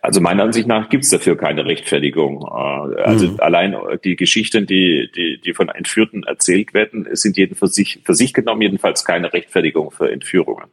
also 0.00 0.20
meiner 0.20 0.44
Ansicht 0.44 0.68
nach 0.68 0.88
gibt 0.88 1.04
es 1.04 1.10
dafür 1.10 1.36
keine 1.36 1.64
Rechtfertigung. 1.64 2.42
Äh, 2.42 3.00
also 3.02 3.28
mhm. 3.28 3.40
allein 3.40 3.76
die 4.04 4.16
Geschichten, 4.16 4.66
die, 4.66 5.10
die, 5.14 5.40
die 5.40 5.54
von 5.54 5.68
Entführten 5.68 6.24
erzählt 6.24 6.74
werden, 6.74 7.06
sind 7.12 7.36
jeden 7.36 7.54
für 7.54 7.68
sich, 7.68 8.00
für 8.04 8.14
sich 8.14 8.32
genommen 8.32 8.62
jedenfalls 8.62 9.04
keine 9.04 9.32
Rechtfertigung 9.32 9.90
für 9.90 10.10
Entführungen. 10.10 10.66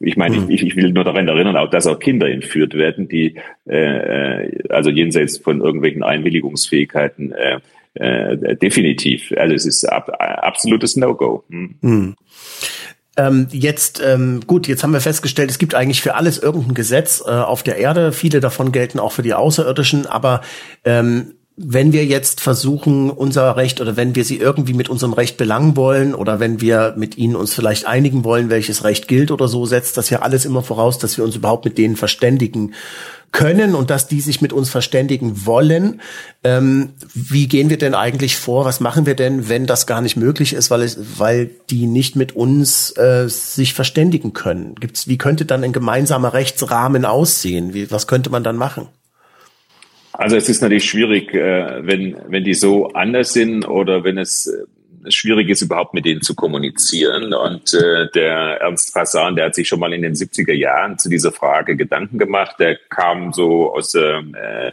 Ich 0.00 0.16
meine, 0.16 0.36
mhm. 0.36 0.50
ich, 0.50 0.62
ich 0.62 0.76
will 0.76 0.90
nur 0.90 1.04
daran 1.04 1.28
erinnern, 1.28 1.56
auch 1.56 1.70
dass 1.70 1.86
auch 1.86 1.98
Kinder 1.98 2.28
entführt 2.28 2.74
werden, 2.74 3.08
die 3.08 3.36
äh, 3.66 4.42
äh 4.46 4.68
also 4.68 4.90
jenseits 4.90 5.38
von 5.38 5.60
irgendwelchen 5.60 6.02
Einwilligungsfähigkeiten 6.02 7.32
äh, 7.32 7.60
äh, 7.94 8.56
definitiv. 8.56 9.32
Also 9.36 9.54
es 9.54 9.66
ist 9.66 9.84
ab, 9.84 10.10
absolutes 10.18 10.96
No-Go. 10.96 11.44
Hm. 11.48 11.74
Hm. 11.80 12.14
Ähm, 13.16 13.46
jetzt, 13.52 14.02
ähm, 14.04 14.40
gut, 14.46 14.66
jetzt 14.66 14.82
haben 14.82 14.92
wir 14.92 15.00
festgestellt, 15.00 15.50
es 15.50 15.58
gibt 15.58 15.74
eigentlich 15.74 16.02
für 16.02 16.14
alles 16.16 16.38
irgendein 16.38 16.74
Gesetz 16.74 17.22
äh, 17.24 17.30
auf 17.30 17.62
der 17.62 17.76
Erde. 17.76 18.12
Viele 18.12 18.40
davon 18.40 18.72
gelten 18.72 18.98
auch 18.98 19.12
für 19.12 19.22
die 19.22 19.34
Außerirdischen, 19.34 20.06
aber 20.06 20.40
ähm, 20.84 21.34
wenn 21.56 21.92
wir 21.92 22.04
jetzt 22.04 22.40
versuchen, 22.40 23.10
unser 23.10 23.56
Recht 23.56 23.80
oder 23.80 23.96
wenn 23.96 24.16
wir 24.16 24.24
sie 24.24 24.38
irgendwie 24.38 24.74
mit 24.74 24.88
unserem 24.88 25.12
Recht 25.12 25.36
belangen 25.36 25.76
wollen 25.76 26.14
oder 26.14 26.40
wenn 26.40 26.60
wir 26.60 26.94
mit 26.96 27.16
ihnen 27.16 27.36
uns 27.36 27.54
vielleicht 27.54 27.86
einigen 27.86 28.24
wollen, 28.24 28.50
welches 28.50 28.82
Recht 28.82 29.06
gilt 29.06 29.30
oder 29.30 29.46
so, 29.46 29.64
setzt 29.64 29.96
das 29.96 30.10
ja 30.10 30.22
alles 30.22 30.44
immer 30.44 30.62
voraus, 30.62 30.98
dass 30.98 31.16
wir 31.16 31.24
uns 31.24 31.36
überhaupt 31.36 31.64
mit 31.64 31.78
denen 31.78 31.94
verständigen 31.94 32.74
können 33.30 33.76
und 33.76 33.90
dass 33.90 34.08
die 34.08 34.20
sich 34.20 34.40
mit 34.40 34.52
uns 34.52 34.68
verständigen 34.68 35.46
wollen. 35.46 36.00
Ähm, 36.42 36.90
wie 37.14 37.46
gehen 37.46 37.70
wir 37.70 37.78
denn 37.78 37.94
eigentlich 37.94 38.36
vor? 38.36 38.64
Was 38.64 38.80
machen 38.80 39.06
wir 39.06 39.14
denn, 39.14 39.48
wenn 39.48 39.66
das 39.66 39.86
gar 39.86 40.00
nicht 40.00 40.16
möglich 40.16 40.54
ist, 40.54 40.70
weil 40.70 40.82
es, 40.82 40.98
weil 41.18 41.50
die 41.70 41.86
nicht 41.86 42.16
mit 42.16 42.34
uns 42.34 42.96
äh, 42.96 43.28
sich 43.28 43.74
verständigen 43.74 44.32
können? 44.32 44.74
Gibt's, 44.76 45.06
wie 45.06 45.18
könnte 45.18 45.44
dann 45.44 45.62
ein 45.62 45.72
gemeinsamer 45.72 46.32
Rechtsrahmen 46.32 47.04
aussehen? 47.04 47.74
Wie, 47.74 47.90
was 47.92 48.08
könnte 48.08 48.30
man 48.30 48.42
dann 48.42 48.56
machen? 48.56 48.88
Also 50.16 50.36
es 50.36 50.48
ist 50.48 50.62
natürlich 50.62 50.84
schwierig, 50.84 51.34
äh, 51.34 51.86
wenn, 51.86 52.16
wenn 52.28 52.44
die 52.44 52.54
so 52.54 52.88
anders 52.88 53.32
sind 53.32 53.66
oder 53.66 54.04
wenn 54.04 54.16
es 54.16 54.46
äh, 54.46 55.10
schwierig 55.10 55.48
ist, 55.50 55.62
überhaupt 55.62 55.92
mit 55.92 56.04
denen 56.04 56.22
zu 56.22 56.34
kommunizieren. 56.34 57.34
Und 57.34 57.74
äh, 57.74 58.08
der 58.14 58.60
Ernst 58.60 58.92
Fassan, 58.92 59.34
der 59.34 59.46
hat 59.46 59.54
sich 59.56 59.66
schon 59.66 59.80
mal 59.80 59.92
in 59.92 60.02
den 60.02 60.14
70er 60.14 60.52
Jahren 60.52 60.98
zu 60.98 61.08
dieser 61.08 61.32
Frage 61.32 61.76
Gedanken 61.76 62.18
gemacht. 62.18 62.56
Der 62.60 62.76
kam 62.88 63.32
so 63.32 63.74
aus 63.74 63.94
äh, 63.94 64.72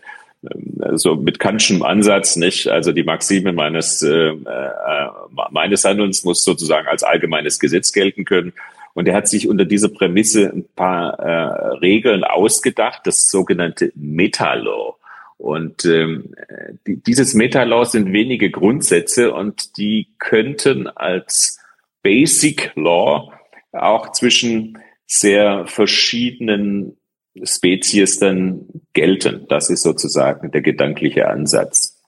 so 0.94 1.16
mit 1.16 1.39
Kantschem 1.39 1.84
Ansatz, 1.84 2.36
nicht? 2.36 2.68
Also 2.68 2.92
die 2.92 3.04
Maxime 3.04 3.54
meines 3.54 4.02
äh, 4.02 4.30
äh, 4.30 5.10
meines 5.52 5.86
Handelns 5.86 6.24
muss 6.24 6.44
sozusagen 6.44 6.88
als 6.88 7.04
allgemeines 7.04 7.60
Gesetz 7.60 7.92
gelten 7.92 8.26
können. 8.26 8.54
Und 8.94 9.08
er 9.08 9.16
hat 9.16 9.28
sich 9.28 9.48
unter 9.48 9.66
dieser 9.66 9.89
Prämisse 9.89 10.52
ein 10.52 10.66
paar 10.76 11.20
äh, 11.20 11.78
Regeln 11.78 12.24
ausgedacht, 12.24 13.02
das 13.06 13.30
sogenannte 13.30 13.92
Meta-Law. 13.96 14.98
Und 15.42 15.86
ähm, 15.86 16.36
die, 16.86 17.02
dieses 17.02 17.34
Meta-Law 17.34 17.86
sind 17.86 18.14
wenige 18.14 18.52
Grundsätze 18.52 19.34
und 19.34 19.76
die 19.78 20.10
könnten 20.20 20.86
als 20.88 21.60
Basic 22.04 22.72
Law 22.76 23.34
auch 23.72 24.12
zwischen 24.12 24.78
sehr 25.08 25.66
verschiedenen 25.66 26.98
Spezies 27.42 28.20
dann 28.20 28.68
gelten. 28.94 29.48
Das 29.50 29.72
ist 29.72 29.82
sozusagen 29.82 30.52
der 30.52 30.62
gedankliche 30.62 31.28
Ansatz. 31.28 32.01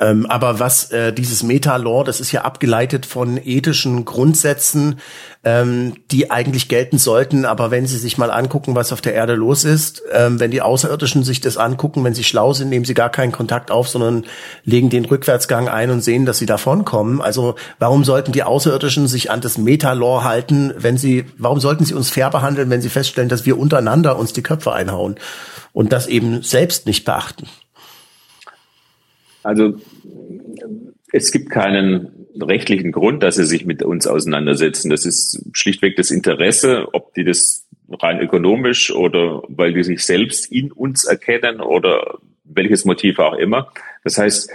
Ähm, 0.00 0.26
aber 0.26 0.58
was 0.58 0.90
äh, 0.90 1.12
dieses 1.12 1.42
Meta-Law, 1.42 2.04
das 2.04 2.20
ist 2.20 2.32
ja 2.32 2.42
abgeleitet 2.42 3.04
von 3.04 3.36
ethischen 3.36 4.04
Grundsätzen, 4.04 5.00
ähm, 5.44 5.94
die 6.10 6.30
eigentlich 6.30 6.68
gelten 6.68 6.98
sollten. 6.98 7.44
Aber 7.44 7.70
wenn 7.70 7.86
Sie 7.86 7.98
sich 7.98 8.16
mal 8.16 8.30
angucken, 8.30 8.74
was 8.74 8.92
auf 8.92 9.00
der 9.00 9.14
Erde 9.14 9.34
los 9.34 9.64
ist, 9.64 10.02
ähm, 10.12 10.40
wenn 10.40 10.50
die 10.50 10.62
Außerirdischen 10.62 11.24
sich 11.24 11.40
das 11.40 11.56
angucken, 11.56 12.04
wenn 12.04 12.14
sie 12.14 12.24
schlau 12.24 12.52
sind, 12.52 12.70
nehmen 12.70 12.84
sie 12.84 12.94
gar 12.94 13.10
keinen 13.10 13.32
Kontakt 13.32 13.70
auf, 13.70 13.88
sondern 13.88 14.24
legen 14.64 14.88
den 14.88 15.04
Rückwärtsgang 15.04 15.68
ein 15.68 15.90
und 15.90 16.00
sehen, 16.00 16.24
dass 16.24 16.38
sie 16.38 16.46
davonkommen. 16.46 17.20
Also 17.20 17.56
warum 17.78 18.04
sollten 18.04 18.32
die 18.32 18.44
Außerirdischen 18.44 19.08
sich 19.08 19.30
an 19.30 19.40
das 19.40 19.58
Meta-Law 19.58 20.24
halten, 20.24 20.72
wenn 20.78 20.96
sie, 20.96 21.26
warum 21.36 21.60
sollten 21.60 21.84
sie 21.84 21.94
uns 21.94 22.10
fair 22.10 22.30
behandeln, 22.30 22.70
wenn 22.70 22.82
sie 22.82 22.88
feststellen, 22.88 23.28
dass 23.28 23.44
wir 23.44 23.58
untereinander 23.58 24.18
uns 24.18 24.32
die 24.32 24.42
Köpfe 24.42 24.72
einhauen 24.72 25.16
und 25.72 25.92
das 25.92 26.06
eben 26.06 26.42
selbst 26.42 26.86
nicht 26.86 27.04
beachten? 27.04 27.46
Also 29.42 29.78
es 31.12 31.30
gibt 31.30 31.50
keinen 31.50 32.26
rechtlichen 32.40 32.92
Grund, 32.92 33.22
dass 33.22 33.36
sie 33.36 33.44
sich 33.44 33.66
mit 33.66 33.82
uns 33.82 34.06
auseinandersetzen. 34.06 34.90
Das 34.90 35.04
ist 35.04 35.44
schlichtweg 35.52 35.96
das 35.96 36.10
Interesse, 36.10 36.88
ob 36.92 37.14
die 37.14 37.24
das 37.24 37.66
rein 37.90 38.20
ökonomisch 38.20 38.94
oder 38.94 39.42
weil 39.48 39.74
die 39.74 39.84
sich 39.84 40.04
selbst 40.04 40.50
in 40.50 40.72
uns 40.72 41.04
erkennen 41.04 41.60
oder 41.60 42.18
welches 42.44 42.84
Motiv 42.84 43.18
auch 43.18 43.34
immer. 43.34 43.72
Das 44.04 44.18
heißt, 44.18 44.50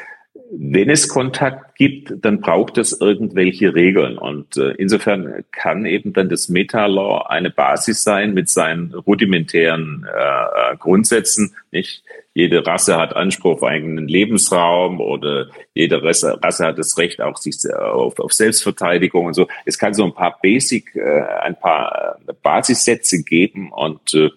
wenn 0.50 0.90
es 0.90 1.10
Kontakt 1.10 1.76
gibt, 1.76 2.14
dann 2.22 2.40
braucht 2.40 2.78
es 2.78 3.00
irgendwelche 3.00 3.76
Regeln. 3.76 4.18
Und 4.18 4.56
äh, 4.58 4.72
insofern 4.78 5.44
kann 5.52 5.86
eben 5.86 6.14
dann 6.14 6.30
das 6.30 6.48
Meta-Law 6.48 7.28
eine 7.28 7.50
Basis 7.50 8.04
sein 8.04 8.34
mit 8.34 8.50
seinen 8.50 8.94
rudimentären 8.94 10.06
äh, 10.08 10.74
äh, 10.74 10.78
Grundsätzen. 10.78 11.56
Nicht 11.72 12.04
jede 12.34 12.66
Rasse 12.66 12.98
hat 12.98 13.16
Anspruch 13.16 13.58
auf 13.58 13.64
eigenen 13.64 14.08
Lebensraum 14.08 15.02
oder 15.02 15.48
jede 15.74 16.02
Rasse, 16.02 16.40
Rasse 16.42 16.66
hat 16.66 16.78
das 16.78 16.98
Recht 16.98 17.20
auch 17.20 17.38
sich 17.38 17.58
auf, 17.74 18.20
auf 18.20 18.32
Selbstverteidigung 18.32 19.26
und 19.26 19.34
so. 19.34 19.48
Es 19.66 19.78
kann 19.78 19.94
so 19.94 20.06
ein 20.06 20.14
paar 20.14 20.40
Basic, 20.42 20.96
äh, 20.96 21.24
ein 21.42 21.60
paar 21.60 22.20
äh, 22.28 22.34
Basissätze 22.42 23.24
geben 23.24 23.72
und 23.72 24.14
äh, 24.14 24.30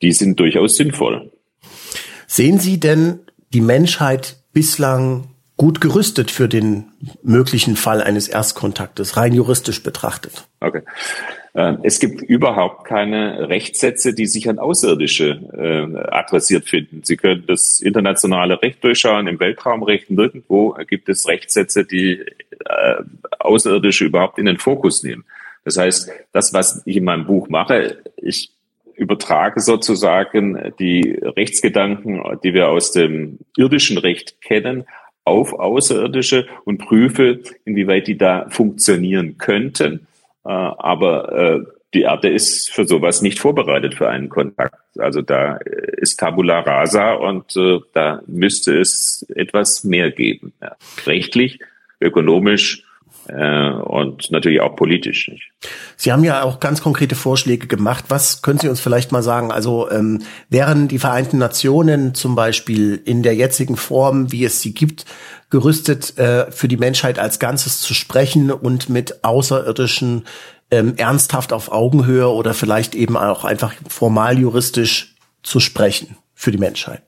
die 0.00 0.12
sind 0.12 0.40
durchaus 0.40 0.76
sinnvoll. 0.76 1.30
Sehen 2.26 2.58
Sie 2.58 2.80
denn 2.80 3.20
die 3.52 3.60
Menschheit 3.60 4.36
bislang 4.52 5.28
gut 5.58 5.80
gerüstet 5.80 6.30
für 6.30 6.48
den 6.48 6.84
möglichen 7.22 7.76
Fall 7.76 8.00
eines 8.00 8.28
Erstkontaktes, 8.28 9.16
rein 9.16 9.34
juristisch 9.34 9.82
betrachtet. 9.82 10.48
Okay. 10.60 10.82
Ähm, 11.54 11.80
es 11.82 11.98
gibt 11.98 12.22
überhaupt 12.22 12.84
keine 12.86 13.48
Rechtssätze, 13.48 14.14
die 14.14 14.26
sich 14.26 14.48
an 14.48 14.60
Außerirdische 14.60 15.30
äh, 15.52 16.14
adressiert 16.14 16.68
finden. 16.68 17.02
Sie 17.02 17.16
können 17.16 17.44
das 17.46 17.80
internationale 17.80 18.62
Recht 18.62 18.82
durchschauen, 18.84 19.26
im 19.26 19.40
Weltraumrecht 19.40 20.10
nirgendwo 20.10 20.76
gibt 20.86 21.08
es 21.08 21.26
Rechtssätze, 21.26 21.84
die 21.84 22.20
äh, 22.20 23.02
Außerirdische 23.40 24.04
überhaupt 24.04 24.38
in 24.38 24.46
den 24.46 24.58
Fokus 24.58 25.02
nehmen. 25.02 25.24
Das 25.64 25.76
heißt, 25.76 26.10
das, 26.32 26.54
was 26.54 26.82
ich 26.86 26.96
in 26.96 27.04
meinem 27.04 27.26
Buch 27.26 27.48
mache, 27.48 27.98
ich 28.16 28.52
übertrage 28.94 29.60
sozusagen 29.60 30.72
die 30.78 31.18
Rechtsgedanken, 31.20 32.22
die 32.44 32.54
wir 32.54 32.68
aus 32.68 32.92
dem 32.92 33.38
irdischen 33.56 33.98
Recht 33.98 34.40
kennen, 34.40 34.84
auf 35.28 35.52
Außerirdische 35.52 36.46
und 36.64 36.78
prüfe, 36.78 37.40
inwieweit 37.64 38.06
die 38.08 38.18
da 38.18 38.46
funktionieren 38.50 39.38
könnten. 39.38 40.06
Äh, 40.44 40.50
aber 40.50 41.32
äh, 41.32 41.60
die 41.94 42.02
Erde 42.02 42.28
ist 42.28 42.70
für 42.70 42.86
sowas 42.86 43.22
nicht 43.22 43.38
vorbereitet 43.38 43.94
für 43.94 44.08
einen 44.08 44.28
Kontakt. 44.28 44.76
Also 44.98 45.22
da 45.22 45.56
ist 45.56 46.18
Tabula 46.18 46.60
rasa 46.60 47.14
und 47.14 47.56
äh, 47.56 47.78
da 47.94 48.22
müsste 48.26 48.78
es 48.78 49.26
etwas 49.34 49.84
mehr 49.84 50.10
geben. 50.10 50.52
Ja. 50.60 50.76
Rechtlich, 51.06 51.60
ökonomisch, 52.00 52.84
äh, 53.28 53.70
und 53.70 54.30
natürlich 54.30 54.60
auch 54.60 54.76
politisch. 54.76 55.28
Nicht? 55.28 55.50
Sie 55.96 56.12
haben 56.12 56.24
ja 56.24 56.42
auch 56.42 56.60
ganz 56.60 56.82
konkrete 56.82 57.14
Vorschläge 57.14 57.66
gemacht. 57.66 58.06
Was 58.08 58.42
können 58.42 58.58
Sie 58.58 58.68
uns 58.68 58.80
vielleicht 58.80 59.12
mal 59.12 59.22
sagen? 59.22 59.52
Also 59.52 59.90
ähm, 59.90 60.22
wären 60.48 60.88
die 60.88 60.98
Vereinten 60.98 61.38
Nationen 61.38 62.14
zum 62.14 62.34
Beispiel 62.34 63.00
in 63.04 63.22
der 63.22 63.34
jetzigen 63.34 63.76
Form, 63.76 64.32
wie 64.32 64.44
es 64.44 64.60
sie 64.60 64.74
gibt, 64.74 65.04
gerüstet 65.50 66.18
äh, 66.18 66.50
für 66.50 66.68
die 66.68 66.76
Menschheit 66.76 67.18
als 67.18 67.38
Ganzes 67.38 67.80
zu 67.80 67.94
sprechen 67.94 68.50
und 68.50 68.88
mit 68.88 69.24
Außerirdischen 69.24 70.24
ähm, 70.70 70.94
ernsthaft 70.96 71.52
auf 71.52 71.72
Augenhöhe 71.72 72.28
oder 72.28 72.54
vielleicht 72.54 72.94
eben 72.94 73.16
auch 73.16 73.44
einfach 73.44 73.74
formal 73.88 74.38
juristisch 74.38 75.14
zu 75.42 75.60
sprechen 75.60 76.16
für 76.34 76.50
die 76.50 76.58
Menschheit? 76.58 77.02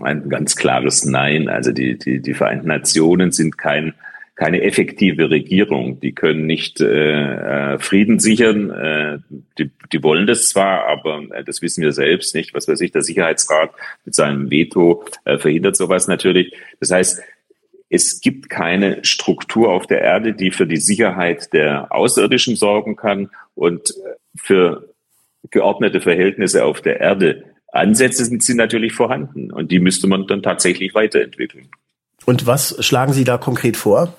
Ein 0.00 0.28
ganz 0.28 0.56
klares 0.56 1.04
Nein. 1.04 1.48
Also 1.48 1.72
die, 1.72 1.98
die, 1.98 2.20
die 2.20 2.34
Vereinten 2.34 2.68
Nationen 2.68 3.32
sind 3.32 3.58
kein 3.58 3.94
keine 4.40 4.62
effektive 4.62 5.28
Regierung. 5.28 6.00
Die 6.00 6.12
können 6.12 6.46
nicht 6.46 6.80
äh, 6.80 7.74
äh, 7.74 7.78
Frieden 7.78 8.18
sichern. 8.18 8.70
Äh, 8.70 9.18
die, 9.58 9.70
die 9.92 10.02
wollen 10.02 10.26
das 10.26 10.48
zwar, 10.48 10.86
aber 10.86 11.24
äh, 11.30 11.44
das 11.44 11.60
wissen 11.60 11.82
wir 11.82 11.92
selbst 11.92 12.34
nicht. 12.34 12.54
Was 12.54 12.66
weiß 12.66 12.80
ich, 12.80 12.90
der 12.90 13.02
Sicherheitsrat 13.02 13.70
mit 14.06 14.14
seinem 14.14 14.50
Veto 14.50 15.04
äh, 15.26 15.36
verhindert 15.36 15.76
sowas 15.76 16.08
natürlich. 16.08 16.54
Das 16.80 16.90
heißt, 16.90 17.20
es 17.90 18.22
gibt 18.22 18.48
keine 18.48 19.04
Struktur 19.04 19.68
auf 19.68 19.86
der 19.86 20.00
Erde, 20.00 20.32
die 20.32 20.52
für 20.52 20.66
die 20.66 20.78
Sicherheit 20.78 21.52
der 21.52 21.92
Außerirdischen 21.92 22.56
sorgen 22.56 22.96
kann 22.96 23.28
und 23.54 23.90
äh, 23.90 24.14
für 24.36 24.88
geordnete 25.50 26.00
Verhältnisse 26.00 26.64
auf 26.64 26.80
der 26.80 26.98
Erde. 26.98 27.44
Ansätze 27.72 28.24
sind 28.24 28.42
sie 28.42 28.54
natürlich 28.54 28.94
vorhanden 28.94 29.52
und 29.52 29.70
die 29.70 29.80
müsste 29.80 30.06
man 30.06 30.26
dann 30.26 30.42
tatsächlich 30.42 30.94
weiterentwickeln. 30.94 31.68
Und 32.24 32.46
was 32.46 32.82
schlagen 32.82 33.12
Sie 33.12 33.24
da 33.24 33.36
konkret 33.36 33.76
vor? 33.76 34.14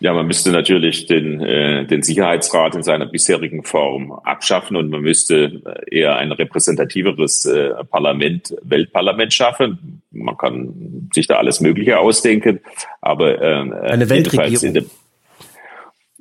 Ja, 0.00 0.12
man 0.12 0.28
müsste 0.28 0.52
natürlich 0.52 1.06
den, 1.06 1.40
äh, 1.40 1.84
den 1.84 2.02
Sicherheitsrat 2.02 2.76
in 2.76 2.84
seiner 2.84 3.06
bisherigen 3.06 3.64
Form 3.64 4.12
abschaffen 4.12 4.76
und 4.76 4.90
man 4.90 5.00
müsste 5.00 5.60
äh, 5.90 5.98
eher 5.98 6.16
ein 6.16 6.30
repräsentativeres 6.30 7.46
äh, 7.46 7.84
Parlament, 7.84 8.54
Weltparlament 8.62 9.34
schaffen. 9.34 10.02
Man 10.12 10.36
kann 10.36 11.10
sich 11.12 11.26
da 11.26 11.36
alles 11.36 11.60
Mögliche 11.60 11.98
ausdenken, 11.98 12.60
aber 13.00 13.42
äh, 13.42 13.90
eine 13.90 14.08
Weltregierung. 14.08 14.88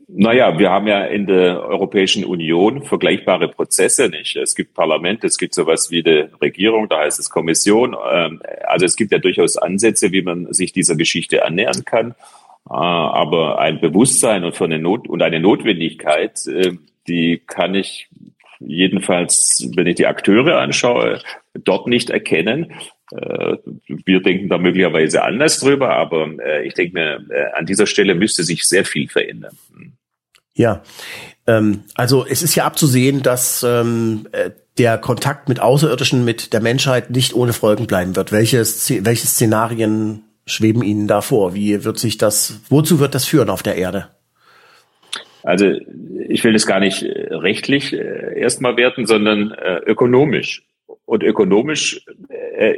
Naja, 0.10 0.58
wir 0.58 0.72
haben 0.72 0.88
ja 0.88 1.04
in 1.04 1.28
der 1.28 1.62
Europäischen 1.62 2.24
Union 2.24 2.82
vergleichbare 2.84 3.50
Prozesse 3.50 4.08
nicht. 4.08 4.38
Es 4.38 4.56
gibt 4.56 4.74
Parlament, 4.74 5.24
es 5.26 5.38
gibt 5.38 5.54
sowas 5.54 5.92
wie 5.92 6.04
eine 6.04 6.30
Regierung, 6.42 6.88
da 6.88 7.00
heißt 7.00 7.20
es 7.20 7.30
Kommission. 7.30 7.96
Ähm, 8.12 8.42
also 8.66 8.86
es 8.86 8.96
gibt 8.96 9.12
ja 9.12 9.20
durchaus 9.20 9.58
Ansätze, 9.58 10.12
wie 10.14 10.22
man 10.24 10.52
sich 10.54 10.72
dieser 10.72 10.96
Geschichte 10.96 11.46
annähern 11.46 11.84
kann. 11.86 12.16
Äh, 12.70 12.74
aber 12.74 13.60
ein 13.60 13.80
Bewusstsein 13.80 14.44
und, 14.44 14.56
von 14.56 14.70
der 14.70 14.80
Not 14.80 15.08
und 15.08 15.22
eine 15.22 15.40
Notwendigkeit, 15.40 16.46
äh, 16.48 16.74
die 17.08 17.42
kann 17.46 17.76
ich 17.76 18.10
jedenfalls, 18.60 19.70
wenn 19.76 19.88
ich 19.88 19.96
die 19.96 20.08
Akteure 20.08 20.60
anschaue, 20.60 21.22
dort 21.54 21.88
nicht 21.88 22.10
erkennen. 22.10 22.74
Äh, 23.12 23.58
wir 23.88 24.22
denken 24.22 24.50
da 24.50 24.58
möglicherweise 24.58 25.24
anders 25.24 25.60
drüber, 25.60 25.96
aber 25.96 26.28
ich 26.64 26.74
denke 26.74 26.94
mir, 26.94 27.54
an 27.54 27.66
dieser 27.66 27.86
Stelle 27.86 28.16
müsste 28.16 28.44
sich 28.44 28.68
sehr 28.68 28.84
viel 28.84 29.08
verändern. 29.08 29.56
Ja, 30.56 30.82
ähm, 31.46 31.84
also 31.94 32.26
es 32.26 32.42
ist 32.42 32.56
ja 32.56 32.66
abzusehen, 32.66 33.22
dass 33.22 33.64
ähm, 33.64 34.28
der 34.78 34.98
Kontakt 34.98 35.48
mit 35.48 35.60
Außerirdischen, 35.60 36.26
mit 36.26 36.52
der 36.52 36.62
Menschheit 36.62 37.12
nicht 37.12 37.34
ohne 37.34 37.54
Folgen 37.54 37.86
bleiben 37.86 38.16
wird. 38.16 38.32
Welche 38.32 38.66
Szenarien 38.66 40.27
schweben 40.48 40.82
Ihnen 40.82 41.08
da 41.08 41.22
vor? 41.22 41.54
Wie 41.54 41.84
wird 41.84 42.00
sich 42.00 42.18
das, 42.18 42.62
wozu 42.70 43.00
wird 43.00 43.14
das 43.14 43.26
führen 43.26 43.50
auf 43.50 43.62
der 43.62 43.76
Erde? 43.76 44.10
Also 45.44 45.72
ich 46.28 46.44
will 46.44 46.52
das 46.52 46.66
gar 46.66 46.80
nicht 46.82 47.04
äh, 47.04 47.34
rechtlich 47.34 47.94
äh, 47.94 48.38
erstmal 48.38 48.76
werten, 48.76 49.06
sondern 49.06 49.52
äh, 49.52 49.78
ökonomisch. 49.86 50.64
Und 51.06 51.24
ökonomisch 51.24 52.06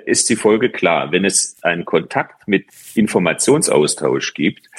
ist 0.05 0.29
die 0.29 0.35
Folge 0.35 0.69
klar. 0.69 1.11
Wenn 1.11 1.25
es 1.25 1.57
einen 1.63 1.83
Kontakt 1.83 2.47
mit 2.47 2.65
Informationsaustausch 2.93 4.35
gibt, 4.35 4.69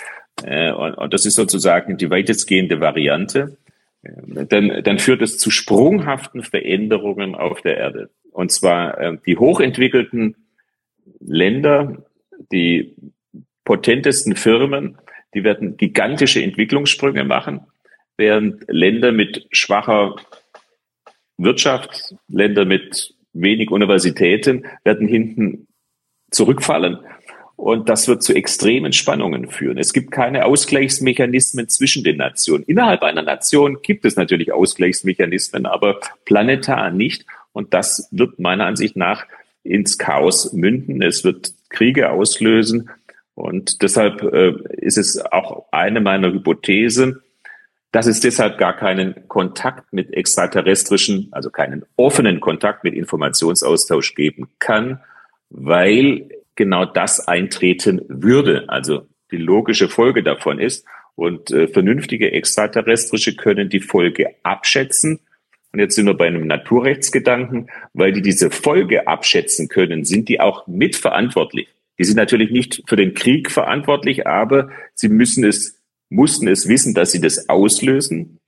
und 0.41 1.12
das 1.12 1.26
ist 1.26 1.34
sozusagen 1.34 1.97
die 1.97 2.11
weitestgehende 2.11 2.80
Variante, 2.80 3.57
dann, 4.03 4.82
dann 4.84 4.99
führt 5.01 5.20
es 5.20 5.38
zu 5.38 5.51
sprunghaften 5.51 6.45
Veränderungen 6.45 7.34
auf 7.34 7.61
der 7.61 7.76
Erde. 7.76 8.11
Und 8.30 8.53
zwar 8.53 9.16
die 9.26 9.36
hochentwickelten 9.36 10.36
Länder 11.18 12.05
die 12.53 12.95
potentesten 13.64 14.36
Firmen, 14.36 14.99
die 15.34 15.45
werden 15.45 15.76
gigantische 15.76 16.43
Entwicklungssprünge 16.43 17.24
machen, 17.24 17.61
während 18.16 18.64
Länder 18.68 19.12
mit 19.12 19.47
schwacher 19.51 20.16
Wirtschaft, 21.36 22.14
Länder 22.28 22.64
mit 22.64 23.14
wenig 23.32 23.70
Universitäten 23.70 24.66
werden 24.84 25.09
hinten 25.09 25.68
zurückfallen. 26.30 26.99
Und 27.57 27.91
das 27.91 28.09
wird 28.09 28.22
zu 28.22 28.34
extremen 28.34 28.95
Spannungen 28.95 29.49
führen. 29.49 29.76
Es 29.76 29.93
gibt 29.93 30.11
keine 30.11 30.47
Ausgleichsmechanismen 30.47 31.68
zwischen 31.68 32.03
den 32.03 32.16
Nationen. 32.16 32.64
Innerhalb 32.64 33.03
einer 33.03 33.22
Nation 33.22 33.82
gibt 33.82 34.07
es 34.07 34.16
natürlich 34.16 34.51
Ausgleichsmechanismen, 34.51 35.66
aber 35.66 36.01
planetar 36.24 36.91
nicht. 36.91 37.26
Und 37.53 37.74
das 37.74 38.09
wird 38.12 38.38
meiner 38.38 38.64
Ansicht 38.64 38.97
nach 38.97 39.26
ins 39.62 39.99
Chaos 39.99 40.55
münden. 40.55 41.03
Es 41.03 41.22
wird 41.22 41.53
Kriege 41.71 42.11
auslösen. 42.11 42.91
Und 43.35 43.83
deshalb 43.83 44.23
äh, 44.23 44.53
ist 44.73 44.99
es 44.99 45.18
auch 45.33 45.66
eine 45.73 46.01
meiner 46.01 46.33
Hypothesen, 46.33 47.23
dass 47.93 48.07
es 48.07 48.21
deshalb 48.21 48.59
gar 48.59 48.77
keinen 48.77 49.27
Kontakt 49.27 49.93
mit 49.93 50.12
extraterrestrischen, 50.12 51.29
also 51.33 51.51
keinen 51.51 51.85
offenen 51.97 52.41
Kontakt 52.41 52.85
mit 52.85 52.95
Informationsaustausch 52.95 54.14
geben 54.14 54.49
kann, 54.59 55.01
weil 55.49 56.29
genau 56.55 56.85
das 56.85 57.27
eintreten 57.27 58.03
würde. 58.09 58.64
Also 58.68 59.07
die 59.33 59.39
logische 59.39 59.89
Folge 59.89 60.23
davon 60.23 60.61
ist, 60.61 60.87
und 61.21 61.51
äh, 61.51 61.68
vernünftige 61.68 62.33
Extraterrestrische 62.33 63.37
können 63.37 63.68
die 63.68 63.81
Folge 63.81 64.37
abschätzen 64.43 65.21
und 65.73 65.79
jetzt 65.79 65.95
sind 65.95 66.07
wir 66.07 66.14
bei 66.14 66.27
einem 66.27 66.47
Naturrechtsgedanken, 66.47 67.71
weil 67.93 68.12
die 68.12 68.23
diese 68.23 68.51
Folge 68.51 69.07
abschätzen 69.07 69.68
können, 69.68 70.05
sind 70.05 70.29
die 70.29 70.41
auch 70.41 70.66
mitverantwortlich. 70.66 71.68
Die 71.99 72.05
sind 72.05 72.16
natürlich 72.16 72.51
nicht 72.51 72.83
für 72.87 72.97
den 72.97 73.14
Krieg 73.14 73.51
verantwortlich, 73.51 74.27
aber 74.27 74.71
sie 74.95 75.09
müssen 75.09 75.45
es, 75.45 75.81
mussten 76.09 76.49
es 76.49 76.66
wissen, 76.66 76.95
dass 76.95 77.12
sie 77.12 77.21
das 77.21 77.49
auslösen. 77.49 78.41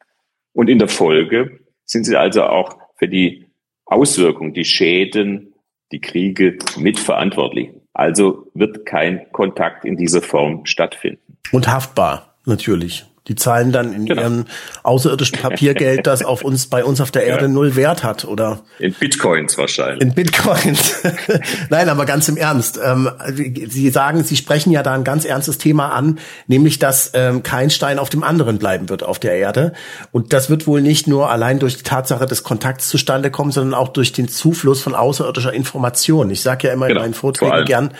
Und 0.53 0.69
in 0.69 0.79
der 0.79 0.89
Folge 0.89 1.61
sind 1.85 2.05
sie 2.05 2.17
also 2.17 2.45
auch 2.45 2.79
für 2.97 3.09
die 3.09 3.47
Auswirkungen, 3.85 4.55
die 4.55 4.65
Schäden, 4.65 5.55
die 5.93 6.01
Kriege 6.01 6.59
mitverantwortlich. 6.77 7.71
Also 7.93 8.51
wird 8.55 8.87
kein 8.87 9.31
Kontakt 9.33 9.85
in 9.85 9.97
dieser 9.97 10.23
Form 10.23 10.65
stattfinden. 10.65 11.39
Und 11.53 11.69
haftbar, 11.69 12.37
natürlich. 12.47 13.05
Die 13.29 13.37
zahlen 13.37 13.71
dann 13.71 13.93
in 13.93 14.07
genau. 14.07 14.21
ihrem 14.21 14.45
außerirdischen 14.83 15.39
Papiergeld, 15.39 16.09
das 16.09 16.25
auf 16.25 16.43
uns, 16.43 16.67
bei 16.67 16.85
uns 16.85 17.01
auf 17.01 17.13
der 17.13 17.25
Erde 17.25 17.45
ja. 17.45 17.51
null 17.53 17.77
Wert 17.77 18.03
hat, 18.03 18.25
oder? 18.25 18.63
In 18.81 18.93
Bitcoins 18.95 19.57
wahrscheinlich. 19.57 20.03
In 20.03 20.13
Bitcoins. 20.13 21.03
Nein, 21.71 21.89
aber 21.89 22.05
ganz 22.05 22.29
im 22.29 22.37
Ernst. 22.37 22.81
Ähm, 22.85 23.09
Sie 23.29 23.91
sagen, 23.91 24.25
Sie 24.25 24.37
sprechen 24.37 24.73
ja 24.73 24.83
da 24.83 24.95
ein 24.95 25.05
ganz 25.05 25.25
ernstes 25.25 25.59
Thema 25.59 25.91
an, 25.91 26.19
nämlich, 26.49 26.81
dass 26.81 27.13
ähm, 27.15 27.45
kein 27.45 27.71
Stein 27.71 28.01
auf 28.01 28.11
dem 28.11 28.25
anderen 28.25 28.59
bleiben 28.59 28.89
wird 28.89 29.05
auf 29.05 29.21
der 29.21 29.37
Erde. 29.37 29.73
Und 30.11 30.33
das 30.33 30.51
wird 30.51 30.67
wohl 30.67 30.81
nicht 30.81 31.07
nur 31.07 31.31
allein 31.31 31.61
durch 31.61 31.77
die 31.77 31.85
Tatsache 31.85 32.27
des 32.27 32.43
Kontakts 32.43 32.89
zustande 32.89 33.31
kommen, 33.31 33.53
sondern 33.53 33.75
auch 33.75 33.89
durch 33.89 34.13
den 34.13 34.27
Zufluss 34.27 34.83
von 34.83 34.97
außerirdischer 34.97 35.53
Information. 35.53 36.29
Ich 36.31 36.41
sage 36.41 36.67
ja 36.67 36.73
immer 36.73 36.89
genau. 36.89 36.99
in 36.99 37.05
meinen 37.05 37.15
Vorträgen 37.15 37.65
gern, 37.67 37.95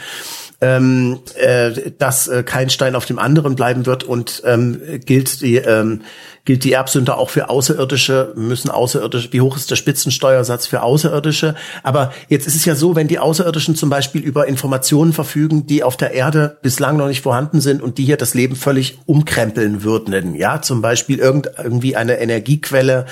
ähm, 0.63 1.19
äh, 1.35 1.91
dass 1.99 2.29
äh, 2.29 2.45
kein 2.45 2.71
Stein 2.71 2.95
auf 2.95 3.05
dem 3.05 3.19
anderen 3.19 3.57
bleiben 3.57 3.85
wird 3.85 4.05
und 4.05 4.43
ähm, 4.47 4.81
gilt 5.05 5.41
die 5.41 5.57
ähm, 5.57 6.03
gilt 6.45 6.65
die 6.65 6.73
Erbsünde 6.73 7.17
auch 7.17 7.31
für 7.31 7.51
Außerirdische, 7.51 8.33
müssen 8.37 8.71
Außerirdische, 8.71 9.33
wie 9.33 9.41
hoch 9.41 9.57
ist 9.57 9.71
der 9.71 9.77
Spitzensteuersatz 9.77 10.67
für 10.67 10.83
Außerirdische? 10.83 11.55
Aber 11.83 12.13
jetzt 12.29 12.47
ist 12.47 12.57
es 12.57 12.65
ja 12.65 12.75
so, 12.75 12.97
wenn 12.97 13.09
die 13.09 13.19
Außerirdischen 13.19 13.77
zum 13.77 13.91
Beispiel 13.91 14.23
über 14.23 14.49
Informationen 14.49 15.13
verfügen, 15.13 15.67
die 15.67 15.85
auf 15.85 15.97
der 15.97 16.15
Erde 16.15 16.59
bislang 16.63 16.97
noch 16.97 17.07
nicht 17.09 17.23
vorhanden 17.23 17.61
sind 17.61 17.83
und 17.83 17.99
die 17.99 18.05
hier 18.05 18.17
das 18.17 18.35
Leben 18.35 18.57
völlig 18.57 18.99
umkrempeln 19.07 19.83
würden, 19.83 20.35
ja, 20.35 20.63
zum 20.63 20.83
Beispiel 20.83 21.19
irgend, 21.19 21.49
irgendwie 21.63 21.97
eine 21.97 22.19
Energiequelle, 22.19 23.07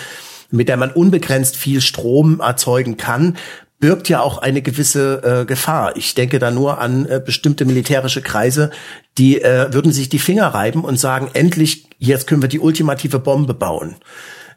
mit 0.50 0.68
der 0.68 0.76
man 0.76 0.90
unbegrenzt 0.90 1.56
viel 1.56 1.80
Strom 1.80 2.40
erzeugen 2.40 2.96
kann, 2.96 3.36
birgt 3.80 4.08
ja 4.10 4.20
auch 4.20 4.38
eine 4.38 4.62
gewisse 4.62 5.22
äh, 5.40 5.44
Gefahr. 5.46 5.96
Ich 5.96 6.14
denke 6.14 6.38
da 6.38 6.50
nur 6.50 6.78
an 6.78 7.06
äh, 7.06 7.20
bestimmte 7.24 7.64
militärische 7.64 8.22
Kreise, 8.22 8.70
die 9.18 9.42
äh, 9.42 9.72
würden 9.72 9.90
sich 9.90 10.10
die 10.10 10.18
Finger 10.18 10.48
reiben 10.48 10.84
und 10.84 11.00
sagen, 11.00 11.30
endlich, 11.32 11.88
jetzt 11.98 12.26
können 12.26 12.42
wir 12.42 12.48
die 12.48 12.60
ultimative 12.60 13.18
Bombe 13.18 13.54
bauen. 13.54 13.96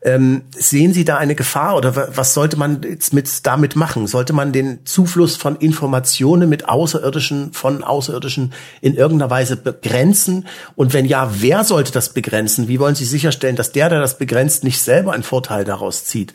Ähm, 0.06 0.42
sehen 0.52 0.92
Sie 0.92 1.06
da 1.06 1.16
eine 1.16 1.34
Gefahr 1.34 1.78
oder 1.78 2.10
was 2.18 2.34
sollte 2.34 2.58
man 2.58 2.82
jetzt 2.84 3.14
mit 3.14 3.30
damit 3.46 3.78
machen? 3.78 4.06
Sollte 4.06 4.34
man 4.34 4.52
den 4.52 4.86
Zufluss 4.86 5.38
von 5.38 5.56
Informationen 5.56 6.50
mit 6.50 6.68
Außerirdischen, 6.68 7.54
von 7.54 7.86
Außerirdischen 7.86 8.52
in 8.82 8.96
irgendeiner 8.96 9.30
Weise 9.30 9.56
begrenzen? 9.56 10.46
Und 10.76 10.94
wenn 10.94 11.06
ja, 11.06 11.32
wer 11.36 11.64
sollte 11.64 11.94
das 11.94 12.10
begrenzen? 12.10 12.68
Wie 12.68 12.82
wollen 12.82 12.96
Sie 12.96 13.06
sicherstellen, 13.06 13.56
dass 13.56 13.72
der, 13.72 13.88
der 13.88 14.02
das 14.02 14.18
begrenzt, 14.18 14.66
nicht 14.66 14.82
selber 14.82 15.14
einen 15.14 15.24
Vorteil 15.24 15.64
daraus 15.64 16.04
zieht? 16.04 16.34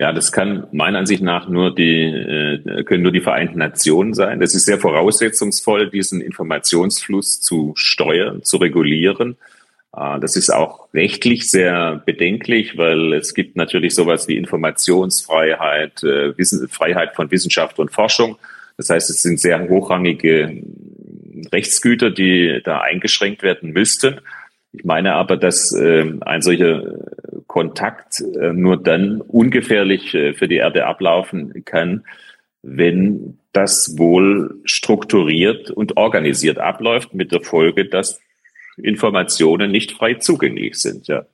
Ja, 0.00 0.12
das 0.12 0.30
kann 0.30 0.68
meiner 0.70 1.00
Ansicht 1.00 1.22
nach 1.22 1.48
nur 1.48 1.74
die, 1.74 2.04
äh, 2.04 2.84
können 2.84 3.02
nur 3.02 3.10
die 3.10 3.20
Vereinten 3.20 3.58
Nationen 3.58 4.14
sein. 4.14 4.38
Das 4.38 4.54
ist 4.54 4.64
sehr 4.64 4.78
voraussetzungsvoll, 4.78 5.90
diesen 5.90 6.20
Informationsfluss 6.20 7.40
zu 7.40 7.72
steuern, 7.74 8.44
zu 8.44 8.58
regulieren. 8.58 9.36
Äh, 9.96 10.20
das 10.20 10.36
ist 10.36 10.50
auch 10.50 10.86
rechtlich 10.94 11.50
sehr 11.50 12.00
bedenklich, 12.06 12.78
weil 12.78 13.12
es 13.12 13.34
gibt 13.34 13.56
natürlich 13.56 13.94
sowas 13.96 14.28
wie 14.28 14.36
Informationsfreiheit, 14.36 16.04
äh, 16.04 16.32
Freiheit 16.68 17.16
von 17.16 17.30
Wissenschaft 17.32 17.80
und 17.80 17.90
Forschung. 17.90 18.38
Das 18.76 18.90
heißt, 18.90 19.10
es 19.10 19.22
sind 19.22 19.40
sehr 19.40 19.68
hochrangige 19.68 20.62
Rechtsgüter, 21.52 22.10
die 22.10 22.60
da 22.62 22.80
eingeschränkt 22.80 23.42
werden 23.42 23.72
müssten. 23.72 24.20
Ich 24.72 24.84
meine 24.84 25.14
aber, 25.14 25.36
dass 25.36 25.72
äh, 25.74 26.12
ein 26.20 26.42
solcher 26.42 26.98
Kontakt 27.46 28.20
äh, 28.20 28.52
nur 28.52 28.76
dann 28.76 29.20
ungefährlich 29.20 30.14
äh, 30.14 30.34
für 30.34 30.48
die 30.48 30.56
Erde 30.56 30.86
ablaufen 30.86 31.64
kann, 31.64 32.04
wenn 32.62 33.38
das 33.52 33.96
wohl 33.96 34.60
strukturiert 34.64 35.70
und 35.70 35.96
organisiert 35.96 36.58
abläuft, 36.58 37.14
mit 37.14 37.32
der 37.32 37.40
Folge, 37.40 37.86
dass 37.86 38.20
Informationen 38.76 39.70
nicht 39.70 39.92
frei 39.92 40.14
zugänglich 40.14 40.76
sind. 40.76 41.08
Ja. 41.08 41.26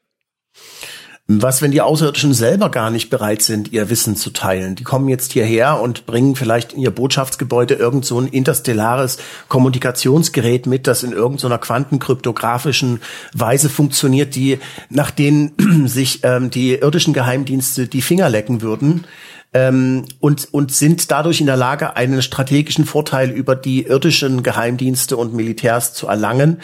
Was, 1.26 1.62
wenn 1.62 1.70
die 1.70 1.80
Außerirdischen 1.80 2.34
selber 2.34 2.68
gar 2.68 2.90
nicht 2.90 3.08
bereit 3.08 3.40
sind, 3.40 3.72
ihr 3.72 3.88
Wissen 3.88 4.14
zu 4.14 4.28
teilen? 4.28 4.74
Die 4.74 4.84
kommen 4.84 5.08
jetzt 5.08 5.32
hierher 5.32 5.80
und 5.80 6.04
bringen 6.04 6.36
vielleicht 6.36 6.74
in 6.74 6.82
ihr 6.82 6.90
Botschaftsgebäude 6.90 7.72
irgend 7.72 8.04
so 8.04 8.20
ein 8.20 8.26
interstellares 8.26 9.16
Kommunikationsgerät 9.48 10.66
mit, 10.66 10.86
das 10.86 11.02
in 11.02 11.12
irgendeiner 11.12 11.54
so 11.54 11.60
quantenkryptografischen 11.60 13.00
Weise 13.32 13.70
funktioniert, 13.70 14.34
die, 14.34 14.58
nach 14.90 15.10
denen 15.10 15.52
sich 15.88 16.20
ähm, 16.24 16.50
die 16.50 16.74
irdischen 16.74 17.14
Geheimdienste 17.14 17.88
die 17.88 18.02
Finger 18.02 18.28
lecken 18.28 18.60
würden. 18.60 19.06
Ähm, 19.54 20.04
und, 20.20 20.52
und 20.52 20.72
sind 20.72 21.10
dadurch 21.10 21.40
in 21.40 21.46
der 21.46 21.56
Lage, 21.56 21.96
einen 21.96 22.20
strategischen 22.20 22.84
Vorteil 22.84 23.30
über 23.30 23.56
die 23.56 23.84
irdischen 23.86 24.42
Geheimdienste 24.42 25.16
und 25.16 25.32
Militärs 25.32 25.94
zu 25.94 26.06
erlangen 26.06 26.60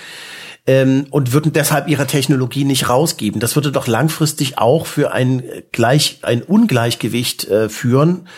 ähm, 0.70 1.06
und 1.10 1.32
würden 1.32 1.52
deshalb 1.52 1.88
ihre 1.88 2.06
Technologie 2.06 2.62
nicht 2.62 2.88
rausgeben. 2.88 3.40
Das 3.40 3.56
würde 3.56 3.72
doch 3.72 3.88
langfristig 3.88 4.58
auch 4.58 4.86
für 4.86 5.10
ein 5.10 5.42
gleich 5.72 6.20
ein 6.22 6.42
Ungleichgewicht 6.42 7.48
äh, 7.48 7.68
führen, 7.68 8.28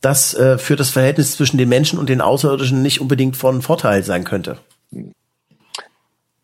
das 0.00 0.32
äh, 0.34 0.58
für 0.58 0.76
das 0.76 0.90
Verhältnis 0.90 1.32
zwischen 1.32 1.58
den 1.58 1.68
Menschen 1.68 1.98
und 1.98 2.08
den 2.08 2.20
Außerirdischen 2.20 2.82
nicht 2.82 3.00
unbedingt 3.00 3.36
von 3.36 3.62
Vorteil 3.62 4.04
sein 4.04 4.22
könnte. 4.22 4.58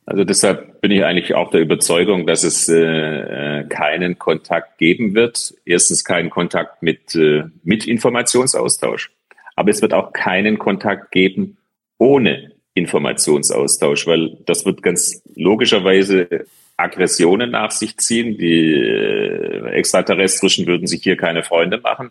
Also 0.07 0.25
deshalb 0.25 0.81
bin 0.81 0.91
ich 0.91 1.05
eigentlich 1.05 1.37
auch 1.37 1.53
der 1.53 1.61
Überzeugung, 1.61 2.27
dass 2.27 2.43
es 2.43 2.69
äh, 2.69 3.61
äh 3.61 3.69
keinen 3.69 4.19
Kontakt 4.19 4.79
geben 4.79 5.15
wird. 5.15 5.55
Erstens 5.65 6.03
keinen 6.03 6.31
Kontakt 6.31 6.83
mit, 6.83 7.15
äh, 7.15 7.45
mit 7.63 7.87
Informationsaustausch. 7.87 9.13
Aber 9.55 9.71
es 9.71 9.81
wird 9.83 9.95
auch 9.95 10.13
keinen 10.13 10.59
Kontakt 10.59 11.13
geben 11.13 11.59
ohne 11.99 12.52
Informationsaustausch, 12.75 14.07
weil 14.07 14.39
das 14.47 14.65
wird 14.65 14.83
ganz 14.83 15.23
logischerweise 15.35 16.47
Aggressionen 16.77 17.51
nach 17.51 17.71
sich 17.71 17.97
ziehen. 17.99 18.39
Die 18.39 18.73
äh, 18.75 19.71
Extraterrestrischen 19.73 20.67
würden 20.67 20.87
sich 20.87 21.03
hier 21.03 21.17
keine 21.17 21.43
Freunde 21.43 21.79
machen, 21.79 22.11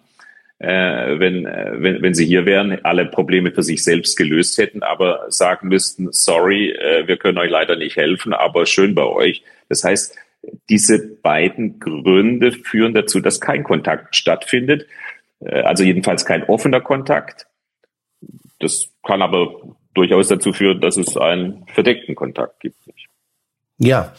äh, 0.60 1.20
wenn, 1.20 1.46
äh, 1.46 1.72
wenn, 1.78 2.02
wenn 2.02 2.14
sie 2.14 2.26
hier 2.26 2.46
wären, 2.46 2.84
alle 2.84 3.06
Probleme 3.06 3.52
für 3.52 3.64
sich 3.64 3.84
selbst 3.84 4.16
gelöst 4.18 4.58
hätten, 4.58 4.84
aber 4.84 5.26
sagen 5.30 5.68
müssten, 5.68 6.10
sorry, 6.12 6.72
äh, 6.72 7.08
wir 7.08 7.18
können 7.18 7.40
euch 7.40 7.50
leider 7.50 7.76
nicht 7.76 7.98
helfen, 7.98 8.34
aber 8.34 8.66
schön 8.66 8.94
bei 8.94 9.06
euch. 9.06 9.44
Das 9.68 9.84
heißt, 9.84 10.16
diese 10.70 11.08
beiden 11.18 11.80
Gründe 11.80 12.52
führen 12.52 12.94
dazu, 12.94 13.20
dass 13.20 13.42
kein 13.42 13.64
Kontakt 13.64 14.16
stattfindet, 14.16 14.88
äh, 15.40 15.62
also 15.62 15.84
jedenfalls 15.84 16.26
kein 16.26 16.44
offener 16.44 16.82
Kontakt. 16.82 17.48
Das 18.60 18.90
kann 19.04 19.24
aber 19.24 19.76
durchaus 19.94 20.28
dazu 20.28 20.54
führen, 20.54 20.82
dass 20.82 20.98
es 20.98 21.18
einen 21.18 21.66
verdeckten 21.74 22.16
Kontakt 22.16 22.60
gibt. 22.60 22.78
Ja, 23.84 24.14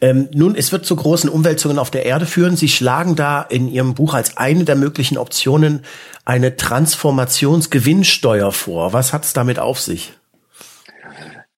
ähm, 0.00 0.28
nun, 0.32 0.54
es 0.54 0.70
wird 0.70 0.86
zu 0.86 0.94
großen 0.94 1.28
Umwälzungen 1.28 1.80
auf 1.80 1.90
der 1.90 2.06
Erde 2.06 2.24
führen. 2.24 2.54
Sie 2.54 2.68
schlagen 2.68 3.16
da 3.16 3.42
in 3.42 3.66
Ihrem 3.66 3.94
Buch 3.94 4.14
als 4.14 4.36
eine 4.36 4.64
der 4.64 4.76
möglichen 4.76 5.18
Optionen 5.18 5.84
eine 6.24 6.54
Transformationsgewinnsteuer 6.54 8.52
vor. 8.52 8.92
Was 8.92 9.12
hat 9.12 9.24
es 9.24 9.32
damit 9.32 9.58
auf 9.58 9.80
sich? 9.80 10.12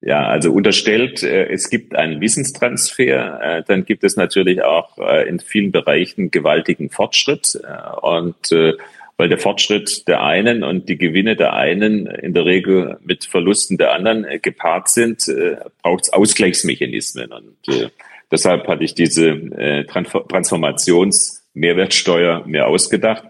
Ja, 0.01 0.27
also 0.27 0.53
unterstellt, 0.53 1.23
äh, 1.23 1.47
es 1.51 1.69
gibt 1.69 1.95
einen 1.95 2.21
Wissenstransfer, 2.21 3.41
äh, 3.43 3.63
dann 3.67 3.85
gibt 3.85 4.05
es 4.05 4.17
natürlich 4.17 4.63
auch 4.63 4.99
äh, 4.99 5.29
in 5.29 5.39
vielen 5.39 5.73
Bereichen 5.73 6.31
gewaltigen 6.31 6.91
Fortschritt. 6.91 7.59
Äh, 7.63 7.97
und 8.01 8.53
äh, 8.53 8.75
weil 9.17 9.29
der 9.29 9.39
Fortschritt 9.39 10.09
der 10.09 10.23
einen 10.23 10.65
und 10.65 10.89
die 10.89 10.99
Gewinne 10.99 11.37
der 11.37 11.53
einen 11.53 12.07
in 12.07 12.35
der 12.35 12.45
Regel 12.45 12.99
mit 13.03 13.25
Verlusten 13.25 13.79
der 13.79 13.93
anderen 13.93 14.25
äh, 14.25 14.41
gepaart 14.41 14.89
sind, 14.89 15.29
äh, 15.29 15.59
braucht 15.83 16.03
es 16.05 16.13
Ausgleichsmechanismen. 16.13 17.33
Und 17.33 17.57
äh, 17.69 17.91
deshalb 18.31 18.67
hatte 18.67 18.85
ich 18.85 18.95
diese 18.95 19.29
äh, 19.29 19.85
Transformationsmehrwertsteuer 19.85 22.45
mir 22.47 22.67
ausgedacht. 22.67 23.25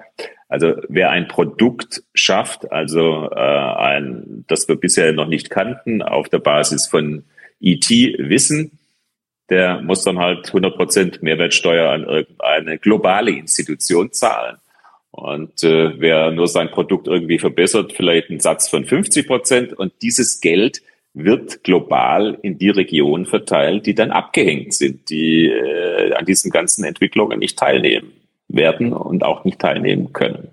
Also 0.49 0.75
wer 0.89 1.11
ein 1.11 1.29
Produkt 1.29 2.03
schafft, 2.15 2.71
also 2.71 3.29
äh, 3.31 3.39
ein, 3.39 4.45
das 4.47 4.69
wir 4.69 4.77
bisher 4.77 5.13
noch 5.13 5.27
nicht 5.27 5.51
kannten, 5.51 6.03
auf 6.03 6.29
der 6.29 6.39
Basis 6.39 6.87
von 6.87 7.25
IT-Wissen, 7.61 8.79
der 9.51 9.83
muss 9.83 10.05
dann 10.05 10.19
halt 10.19 10.47
100 10.47 10.77
Prozent 10.77 11.23
Mehrwertsteuer 11.23 11.91
an 11.91 12.05
irgendeine 12.05 12.79
globale 12.79 13.33
Institution 13.33 14.13
zahlen. 14.13 14.57
Und 15.15 15.63
äh, 15.63 16.01
wer 16.01 16.33
nur 16.33 16.49
sein 16.49 16.73
Produkt 16.73 17.07
irgendwie 17.07 17.39
verbessert, 17.39 17.93
vielleicht 17.93 18.31
einen 18.31 18.41
Satz 18.41 18.69
von 18.69 18.85
50 18.85 19.29
Prozent. 19.29 19.73
Und 19.73 19.93
dieses 20.03 20.41
Geld 20.41 20.83
wird 21.15 21.63
global 21.63 22.37
in 22.43 22.59
die 22.59 22.71
Regionen 22.71 23.25
verteilt, 23.25 23.87
die 23.87 23.95
dann 23.95 24.11
abgehängt 24.11 24.75
sind, 24.75 25.09
die 25.11 25.47
äh, 25.47 26.15
an 26.15 26.25
diesen 26.25 26.51
ganzen 26.51 26.83
Entwicklungen 26.83 27.39
nicht 27.39 27.57
teilnehmen 27.57 28.13
werden 28.49 28.93
und 28.93 29.23
auch 29.23 29.45
nicht 29.45 29.61
teilnehmen 29.61 30.13
können. 30.13 30.49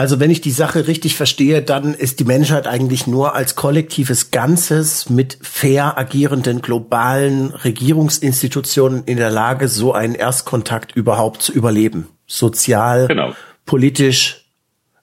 Also 0.00 0.18
wenn 0.18 0.30
ich 0.30 0.40
die 0.40 0.50
Sache 0.50 0.86
richtig 0.86 1.14
verstehe, 1.14 1.60
dann 1.60 1.92
ist 1.92 2.20
die 2.20 2.24
Menschheit 2.24 2.66
eigentlich 2.66 3.06
nur 3.06 3.34
als 3.34 3.54
kollektives 3.54 4.30
Ganzes 4.30 5.10
mit 5.10 5.36
fair 5.42 5.98
agierenden 5.98 6.62
globalen 6.62 7.50
Regierungsinstitutionen 7.50 9.04
in 9.04 9.18
der 9.18 9.28
Lage, 9.28 9.68
so 9.68 9.92
einen 9.92 10.14
Erstkontakt 10.14 10.96
überhaupt 10.96 11.42
zu 11.42 11.52
überleben. 11.52 12.08
Sozial, 12.26 13.08
genau. 13.08 13.34
politisch, 13.66 14.46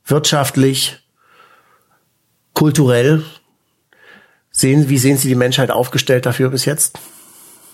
wirtschaftlich. 0.03 0.97
kulturell 2.55 3.23
sehen, 4.49 4.89
wie 4.89 4.97
sehen 4.97 5.17
Sie 5.17 5.27
die 5.27 5.35
Menschheit 5.35 5.69
aufgestellt 5.69 6.25
dafür 6.25 6.49
bis 6.49 6.65
jetzt? 6.65 6.97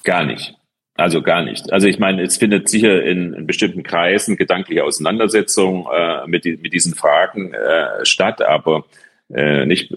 Gar 0.03 0.25
nicht. 0.25 0.55
Also 0.95 1.23
gar 1.23 1.43
nicht. 1.43 1.73
Also 1.73 1.87
ich 1.87 1.97
meine, 1.97 2.21
es 2.21 2.37
findet 2.37 2.69
sicher 2.69 3.03
in, 3.03 3.33
in 3.33 3.47
bestimmten 3.47 3.81
Kreisen 3.81 4.37
gedankliche 4.37 4.83
Auseinandersetzung 4.83 5.87
äh, 5.91 6.27
mit, 6.27 6.45
die, 6.45 6.57
mit 6.57 6.73
diesen 6.73 6.93
Fragen 6.93 7.53
äh, 7.53 8.05
statt, 8.05 8.41
aber 8.43 8.85
äh, 9.33 9.65
nicht 9.65 9.91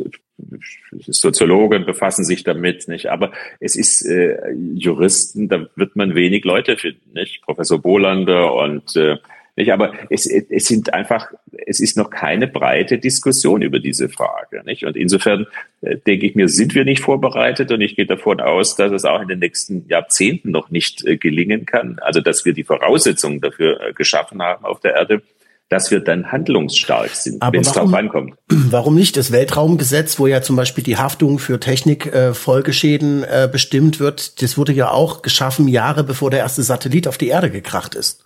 Soziologen 1.07 1.87
befassen 1.87 2.25
sich 2.25 2.45
damit, 2.45 2.89
nicht? 2.89 3.09
Aber 3.09 3.33
es 3.59 3.77
ist 3.77 4.03
äh, 4.07 4.53
Juristen, 4.75 5.49
da 5.49 5.67
wird 5.77 5.97
man 5.97 6.15
wenig 6.15 6.45
Leute 6.45 6.77
finden, 6.77 7.13
nicht? 7.13 7.43
Professor 7.43 7.81
Bolander 7.81 8.55
und 8.55 8.97
äh, 8.97 9.17
nicht? 9.57 9.73
Aber 9.73 9.93
es, 10.11 10.27
es 10.27 10.67
sind 10.67 10.93
einfach, 10.93 11.33
es 11.67 11.81
ist 11.81 11.97
noch 11.97 12.11
keine 12.11 12.47
breite 12.47 12.99
Diskussion 12.99 13.63
über 13.63 13.81
diese 13.81 14.09
Frage. 14.09 14.63
Nicht? 14.65 14.85
Und 14.85 14.97
insofern 14.97 15.47
äh, 15.81 15.97
denke 15.97 16.27
ich 16.27 16.35
mir, 16.35 16.49
sind 16.49 16.75
wir 16.75 16.85
nicht 16.85 17.03
vorbereitet 17.03 17.73
und 17.73 17.81
ich 17.81 17.97
gehe 17.97 18.07
davon 18.07 18.41
aus, 18.41 18.77
dass 18.77 18.93
es 18.93 19.05
auch 19.05 19.21
in 19.21 19.29
den 19.29 19.39
nächsten 19.39 19.87
Jahrzehnten 19.89 20.51
noch 20.51 20.71
nicht 20.71 21.05
äh, 21.07 21.17
gelingen 21.17 21.67
kann. 21.67 21.99
Also 22.01 22.21
dass 22.21 22.45
wir 22.45 22.53
die 22.53 22.65
Voraussetzungen 22.65 23.41
dafür 23.41 23.81
äh, 23.81 23.93
geschaffen 23.93 24.43
haben 24.43 24.65
auf 24.65 24.81
der 24.81 24.95
Erde, 24.95 25.23
dass 25.69 25.91
wir 25.91 26.01
dann 26.01 26.31
handlungsstark 26.31 27.11
sind, 27.11 27.43
wenn 27.43 27.61
es 27.61 27.73
darauf 27.73 27.93
ankommt. 27.93 28.35
Warum 28.49 28.95
nicht 28.95 29.17
das 29.17 29.33
Weltraumgesetz, 29.33 30.19
wo 30.19 30.27
ja 30.27 30.41
zum 30.41 30.55
Beispiel 30.55 30.85
die 30.85 30.97
Haftung 30.97 31.39
für 31.39 31.59
Technikfolgeschäden 31.59 33.25
äh, 33.25 33.45
äh, 33.45 33.49
bestimmt 33.49 33.99
wird, 33.99 34.43
das 34.43 34.57
wurde 34.57 34.73
ja 34.73 34.91
auch 34.91 35.23
geschaffen 35.23 35.67
Jahre 35.67 36.05
bevor 36.05 36.31
der 36.31 36.41
erste 36.41 36.63
Satellit 36.63 37.09
auf 37.09 37.19
die 37.19 37.29
Erde 37.29 37.51
gekracht 37.51 37.95
ist. 37.95 38.25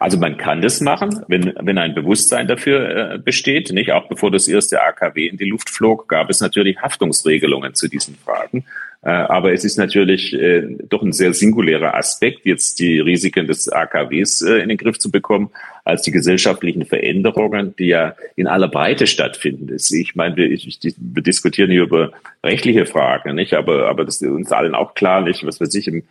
Also 0.00 0.18
man 0.18 0.36
kann 0.36 0.60
das 0.60 0.80
machen, 0.80 1.24
wenn, 1.28 1.54
wenn 1.60 1.78
ein 1.78 1.94
Bewusstsein 1.94 2.48
dafür 2.48 3.14
äh, 3.14 3.18
besteht. 3.18 3.72
Nicht 3.72 3.92
auch 3.92 4.08
bevor 4.08 4.30
das 4.30 4.48
erste 4.48 4.82
AKW 4.82 5.26
in 5.26 5.36
die 5.36 5.44
Luft 5.44 5.70
flog, 5.70 6.08
gab 6.08 6.30
es 6.30 6.40
natürlich 6.40 6.78
Haftungsregelungen 6.80 7.74
zu 7.74 7.88
diesen 7.88 8.16
Fragen. 8.16 8.64
Äh, 9.02 9.10
aber 9.10 9.52
es 9.52 9.64
ist 9.64 9.76
natürlich 9.76 10.32
äh, 10.32 10.62
doch 10.88 11.02
ein 11.02 11.12
sehr 11.12 11.34
singulärer 11.34 11.94
Aspekt, 11.94 12.46
jetzt 12.46 12.80
die 12.80 12.98
Risiken 13.00 13.46
des 13.46 13.68
AKWs 13.68 14.40
äh, 14.40 14.56
in 14.56 14.70
den 14.70 14.78
Griff 14.78 14.98
zu 14.98 15.10
bekommen, 15.10 15.50
als 15.84 16.02
die 16.02 16.10
gesellschaftlichen 16.10 16.86
Veränderungen, 16.86 17.76
die 17.76 17.88
ja 17.88 18.16
in 18.34 18.46
aller 18.46 18.68
Breite 18.68 19.06
stattfinden. 19.06 19.76
Ich 19.76 20.14
meine, 20.14 20.36
wir, 20.36 20.50
ich, 20.50 20.78
wir 20.80 21.22
diskutieren 21.22 21.70
hier 21.70 21.82
über 21.82 22.12
rechtliche 22.42 22.86
Fragen, 22.86 23.34
nicht? 23.34 23.52
Aber, 23.52 23.90
aber 23.90 24.06
das 24.06 24.22
ist 24.22 24.28
uns 24.28 24.50
allen 24.52 24.74
auch 24.74 24.94
klar, 24.94 25.20
nicht? 25.20 25.46
Was 25.46 25.60
weiß 25.60 25.74
ich, 25.74 25.86
im 25.86 26.04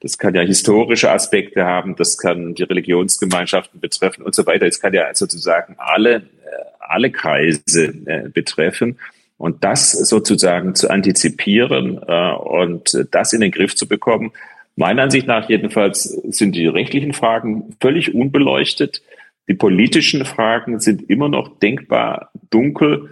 das 0.00 0.16
kann 0.18 0.34
ja 0.34 0.42
historische 0.42 1.10
Aspekte 1.10 1.64
haben, 1.64 1.94
das 1.96 2.16
kann 2.16 2.54
die 2.54 2.62
Religionsgemeinschaften 2.62 3.80
betreffen 3.80 4.22
und 4.22 4.34
so 4.34 4.46
weiter. 4.46 4.66
Es 4.66 4.80
kann 4.80 4.94
ja 4.94 5.14
sozusagen 5.14 5.74
alle, 5.78 6.16
äh, 6.16 6.22
alle 6.78 7.10
Kreise 7.10 7.94
äh, 8.06 8.28
betreffen. 8.28 8.98
Und 9.36 9.64
das 9.64 9.92
sozusagen 9.92 10.74
zu 10.74 10.90
antizipieren 10.90 11.98
äh, 12.06 12.32
und 12.32 13.06
das 13.10 13.32
in 13.32 13.40
den 13.40 13.50
Griff 13.50 13.74
zu 13.74 13.86
bekommen, 13.88 14.32
meiner 14.76 15.02
Ansicht 15.02 15.26
nach 15.26 15.48
jedenfalls 15.48 16.04
sind 16.04 16.54
die 16.54 16.66
rechtlichen 16.66 17.12
Fragen 17.12 17.76
völlig 17.80 18.14
unbeleuchtet. 18.14 19.02
Die 19.48 19.54
politischen 19.54 20.24
Fragen 20.24 20.80
sind 20.80 21.10
immer 21.10 21.28
noch 21.28 21.58
denkbar 21.58 22.30
dunkel 22.50 23.10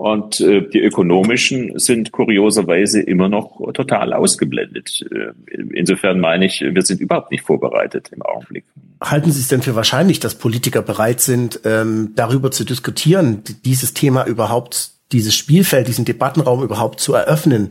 und 0.00 0.40
äh, 0.40 0.62
die 0.62 0.80
ökonomischen 0.80 1.78
sind 1.78 2.10
kurioserweise 2.10 3.02
immer 3.02 3.28
noch 3.28 3.60
total 3.74 4.14
ausgeblendet. 4.14 5.04
Äh, 5.12 5.34
insofern 5.74 6.20
meine 6.20 6.46
ich, 6.46 6.62
wir 6.62 6.80
sind 6.80 7.02
überhaupt 7.02 7.30
nicht 7.30 7.44
vorbereitet 7.44 8.08
im 8.10 8.22
Augenblick. 8.22 8.64
Halten 9.02 9.30
Sie 9.30 9.38
es 9.38 9.48
denn 9.48 9.60
für 9.60 9.76
wahrscheinlich, 9.76 10.18
dass 10.18 10.36
Politiker 10.36 10.80
bereit 10.80 11.20
sind, 11.20 11.60
ähm, 11.66 12.12
darüber 12.16 12.50
zu 12.50 12.64
diskutieren, 12.64 13.42
dieses 13.66 13.92
Thema 13.92 14.26
überhaupt, 14.26 14.92
dieses 15.12 15.34
Spielfeld, 15.34 15.86
diesen 15.86 16.06
Debattenraum 16.06 16.62
überhaupt 16.62 17.00
zu 17.00 17.12
eröffnen? 17.12 17.70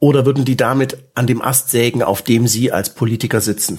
Oder 0.00 0.26
würden 0.26 0.44
die 0.44 0.58
damit 0.58 0.98
an 1.14 1.26
dem 1.26 1.40
Ast 1.40 1.70
sägen, 1.70 2.02
auf 2.02 2.20
dem 2.20 2.46
Sie 2.46 2.72
als 2.72 2.94
Politiker 2.94 3.40
sitzen? 3.40 3.78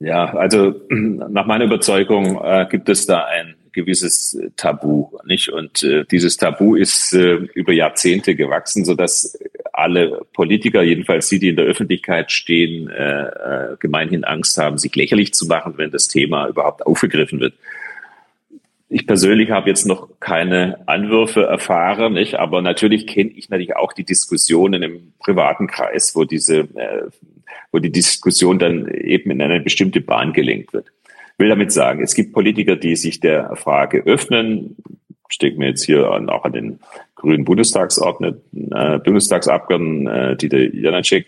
Ja, 0.00 0.34
also 0.34 0.74
nach 0.90 1.46
meiner 1.46 1.66
Überzeugung 1.66 2.42
äh, 2.42 2.66
gibt 2.68 2.88
es 2.88 3.06
da 3.06 3.26
ein 3.26 3.54
gewisses 3.72 4.34
äh, 4.34 4.50
Tabu, 4.56 5.08
nicht? 5.24 5.48
Und 5.50 5.82
äh, 5.82 6.04
dieses 6.10 6.36
Tabu 6.36 6.76
ist 6.76 7.12
äh, 7.12 7.34
über 7.54 7.72
Jahrzehnte 7.72 8.34
gewachsen, 8.34 8.84
so 8.84 8.94
dass 8.94 9.38
alle 9.72 10.26
Politiker, 10.32 10.82
jedenfalls 10.82 11.28
die, 11.28 11.38
die 11.38 11.48
in 11.50 11.56
der 11.56 11.64
Öffentlichkeit 11.64 12.32
stehen, 12.32 12.88
äh, 12.90 13.22
äh, 13.22 13.76
gemeinhin 13.78 14.24
Angst 14.24 14.58
haben, 14.58 14.78
sich 14.78 14.94
lächerlich 14.94 15.34
zu 15.34 15.46
machen, 15.46 15.74
wenn 15.76 15.90
das 15.90 16.08
Thema 16.08 16.48
überhaupt 16.48 16.86
aufgegriffen 16.86 17.40
wird. 17.40 17.54
Ich 18.88 19.06
persönlich 19.06 19.50
habe 19.50 19.68
jetzt 19.68 19.86
noch 19.86 20.08
keine 20.18 20.86
Anwürfe 20.86 21.44
erfahren, 21.44 22.14
nicht? 22.14 22.34
aber 22.34 22.60
natürlich 22.60 23.06
kenne 23.06 23.30
ich 23.30 23.48
natürlich 23.48 23.76
auch 23.76 23.92
die 23.92 24.04
Diskussionen 24.04 24.82
im 24.82 25.12
privaten 25.20 25.68
Kreis, 25.68 26.16
wo 26.16 26.24
diese, 26.24 26.60
äh, 26.60 27.04
wo 27.70 27.78
die 27.78 27.92
Diskussion 27.92 28.58
dann 28.58 28.88
eben 28.88 29.30
in 29.30 29.40
eine 29.40 29.60
bestimmte 29.60 30.00
Bahn 30.00 30.32
gelenkt 30.32 30.72
wird 30.72 30.86
will 31.40 31.48
damit 31.48 31.72
sagen, 31.72 32.02
es 32.02 32.14
gibt 32.14 32.32
Politiker, 32.32 32.76
die 32.76 32.94
sich 32.94 33.18
der 33.18 33.56
Frage 33.56 34.04
öffnen. 34.06 34.76
Ich 35.30 35.38
denke 35.38 35.58
mir 35.58 35.68
jetzt 35.68 35.84
hier 35.84 36.10
an, 36.10 36.28
auch 36.28 36.44
an 36.44 36.52
den 36.52 36.80
grünen 37.16 37.44
Bundestagsordneten, 37.44 38.72
äh, 38.72 38.98
Bundestagsabgeordneten 38.98 40.06
äh, 40.06 40.36
Dieter 40.36 40.74
Janacek, 40.74 41.26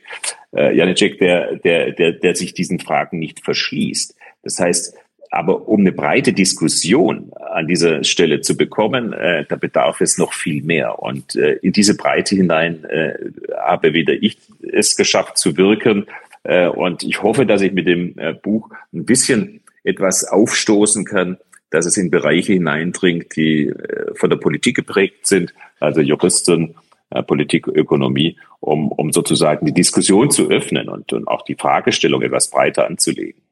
äh, 0.54 0.76
Janacek, 0.76 1.18
der, 1.18 1.56
der, 1.56 1.92
der, 1.92 2.12
der 2.12 2.34
sich 2.36 2.54
diesen 2.54 2.78
Fragen 2.78 3.18
nicht 3.18 3.44
verschließt. 3.44 4.14
Das 4.42 4.58
heißt, 4.58 4.96
aber 5.32 5.66
um 5.66 5.80
eine 5.80 5.92
breite 5.92 6.34
Diskussion 6.34 7.32
an 7.52 7.66
dieser 7.66 8.04
Stelle 8.04 8.42
zu 8.42 8.54
bekommen, 8.54 9.14
äh, 9.14 9.46
da 9.48 9.56
bedarf 9.56 10.02
es 10.02 10.18
noch 10.18 10.34
viel 10.34 10.62
mehr. 10.62 11.02
Und 11.02 11.36
äh, 11.36 11.54
in 11.62 11.72
diese 11.72 11.96
Breite 11.96 12.36
hinein 12.36 12.84
äh, 12.84 13.14
habe 13.56 13.94
wieder 13.94 14.12
ich 14.12 14.36
es 14.60 14.94
geschafft 14.94 15.38
zu 15.38 15.56
wirken. 15.56 16.06
Äh, 16.44 16.66
und 16.66 17.02
ich 17.02 17.22
hoffe, 17.22 17.46
dass 17.46 17.62
ich 17.62 17.72
mit 17.72 17.86
dem 17.86 18.18
äh, 18.18 18.34
Buch 18.34 18.68
ein 18.92 19.06
bisschen 19.06 19.61
etwas 19.84 20.24
aufstoßen 20.24 21.04
kann, 21.04 21.38
dass 21.70 21.86
es 21.86 21.96
in 21.96 22.10
Bereiche 22.10 22.52
hineindringt, 22.52 23.34
die 23.36 23.68
äh, 23.68 24.14
von 24.14 24.30
der 24.30 24.36
Politik 24.36 24.76
geprägt 24.76 25.26
sind, 25.26 25.54
also 25.80 26.00
Juristen, 26.00 26.74
äh, 27.10 27.22
Politik, 27.22 27.66
Ökonomie, 27.66 28.38
um, 28.60 28.92
um 28.92 29.12
sozusagen 29.12 29.66
die 29.66 29.74
Diskussion 29.74 30.30
zu 30.30 30.50
öffnen 30.50 30.88
und, 30.88 31.12
und 31.12 31.26
auch 31.28 31.42
die 31.42 31.56
Fragestellung 31.56 32.22
etwas 32.22 32.50
breiter 32.50 32.86
anzulegen. 32.86 33.42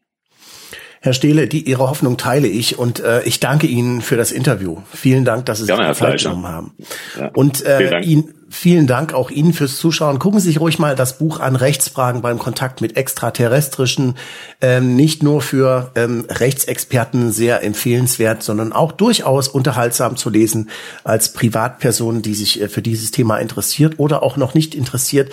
Herr 1.02 1.14
Stehle, 1.14 1.48
die, 1.48 1.62
Ihre 1.62 1.88
Hoffnung 1.88 2.18
teile 2.18 2.46
ich 2.46 2.78
und 2.78 3.00
äh, 3.00 3.22
ich 3.24 3.40
danke 3.40 3.66
Ihnen 3.66 4.02
für 4.02 4.18
das 4.18 4.32
Interview. 4.32 4.78
Vielen 4.92 5.24
Dank, 5.24 5.46
dass 5.46 5.58
Sie 5.58 5.64
sich 5.64 5.74
die 5.74 5.92
Zeit 5.94 6.22
genommen 6.22 6.46
haben. 6.46 6.74
Ja. 7.18 7.30
Und 7.34 7.64
äh, 7.64 8.00
Ihnen 8.00 8.34
vielen 8.50 8.86
Dank 8.86 9.14
auch 9.14 9.30
Ihnen 9.30 9.52
fürs 9.52 9.76
Zuschauen. 9.76 10.18
Gucken 10.18 10.40
Sie 10.40 10.48
sich 10.48 10.60
ruhig 10.60 10.78
mal 10.78 10.96
das 10.96 11.18
Buch 11.18 11.38
an, 11.40 11.56
Rechtsfragen 11.56 12.20
beim 12.20 12.38
Kontakt 12.38 12.80
mit 12.80 12.96
Extraterrestrischen. 12.96 14.16
Ähm, 14.60 14.96
nicht 14.96 15.22
nur 15.22 15.40
für 15.40 15.92
ähm, 15.94 16.26
Rechtsexperten 16.28 17.32
sehr 17.32 17.62
empfehlenswert, 17.62 18.42
sondern 18.42 18.72
auch 18.72 18.92
durchaus 18.92 19.48
unterhaltsam 19.48 20.16
zu 20.16 20.30
lesen 20.30 20.70
als 21.04 21.32
Privatperson, 21.32 22.22
die 22.22 22.34
sich 22.34 22.60
äh, 22.60 22.68
für 22.68 22.82
dieses 22.82 23.12
Thema 23.12 23.38
interessiert 23.38 23.98
oder 23.98 24.22
auch 24.22 24.36
noch 24.36 24.54
nicht 24.54 24.74
interessiert. 24.74 25.32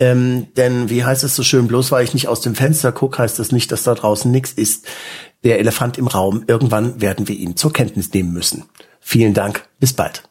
Ähm, 0.00 0.48
denn 0.56 0.90
wie 0.90 1.04
heißt 1.04 1.24
es 1.24 1.36
so 1.36 1.44
schön, 1.44 1.68
bloß 1.68 1.92
weil 1.92 2.04
ich 2.04 2.14
nicht 2.14 2.28
aus 2.28 2.40
dem 2.40 2.54
Fenster 2.54 2.90
gucke, 2.90 3.18
heißt 3.18 3.38
das 3.38 3.52
nicht, 3.52 3.70
dass 3.70 3.84
da 3.84 3.94
draußen 3.94 4.30
nichts 4.30 4.52
ist. 4.52 4.86
Der 5.44 5.60
Elefant 5.60 5.98
im 5.98 6.08
Raum, 6.08 6.42
irgendwann 6.48 7.00
werden 7.00 7.28
wir 7.28 7.36
ihn 7.36 7.56
zur 7.56 7.72
Kenntnis 7.72 8.12
nehmen 8.12 8.32
müssen. 8.32 8.64
Vielen 9.00 9.34
Dank, 9.34 9.68
bis 9.78 9.92
bald. 9.92 10.24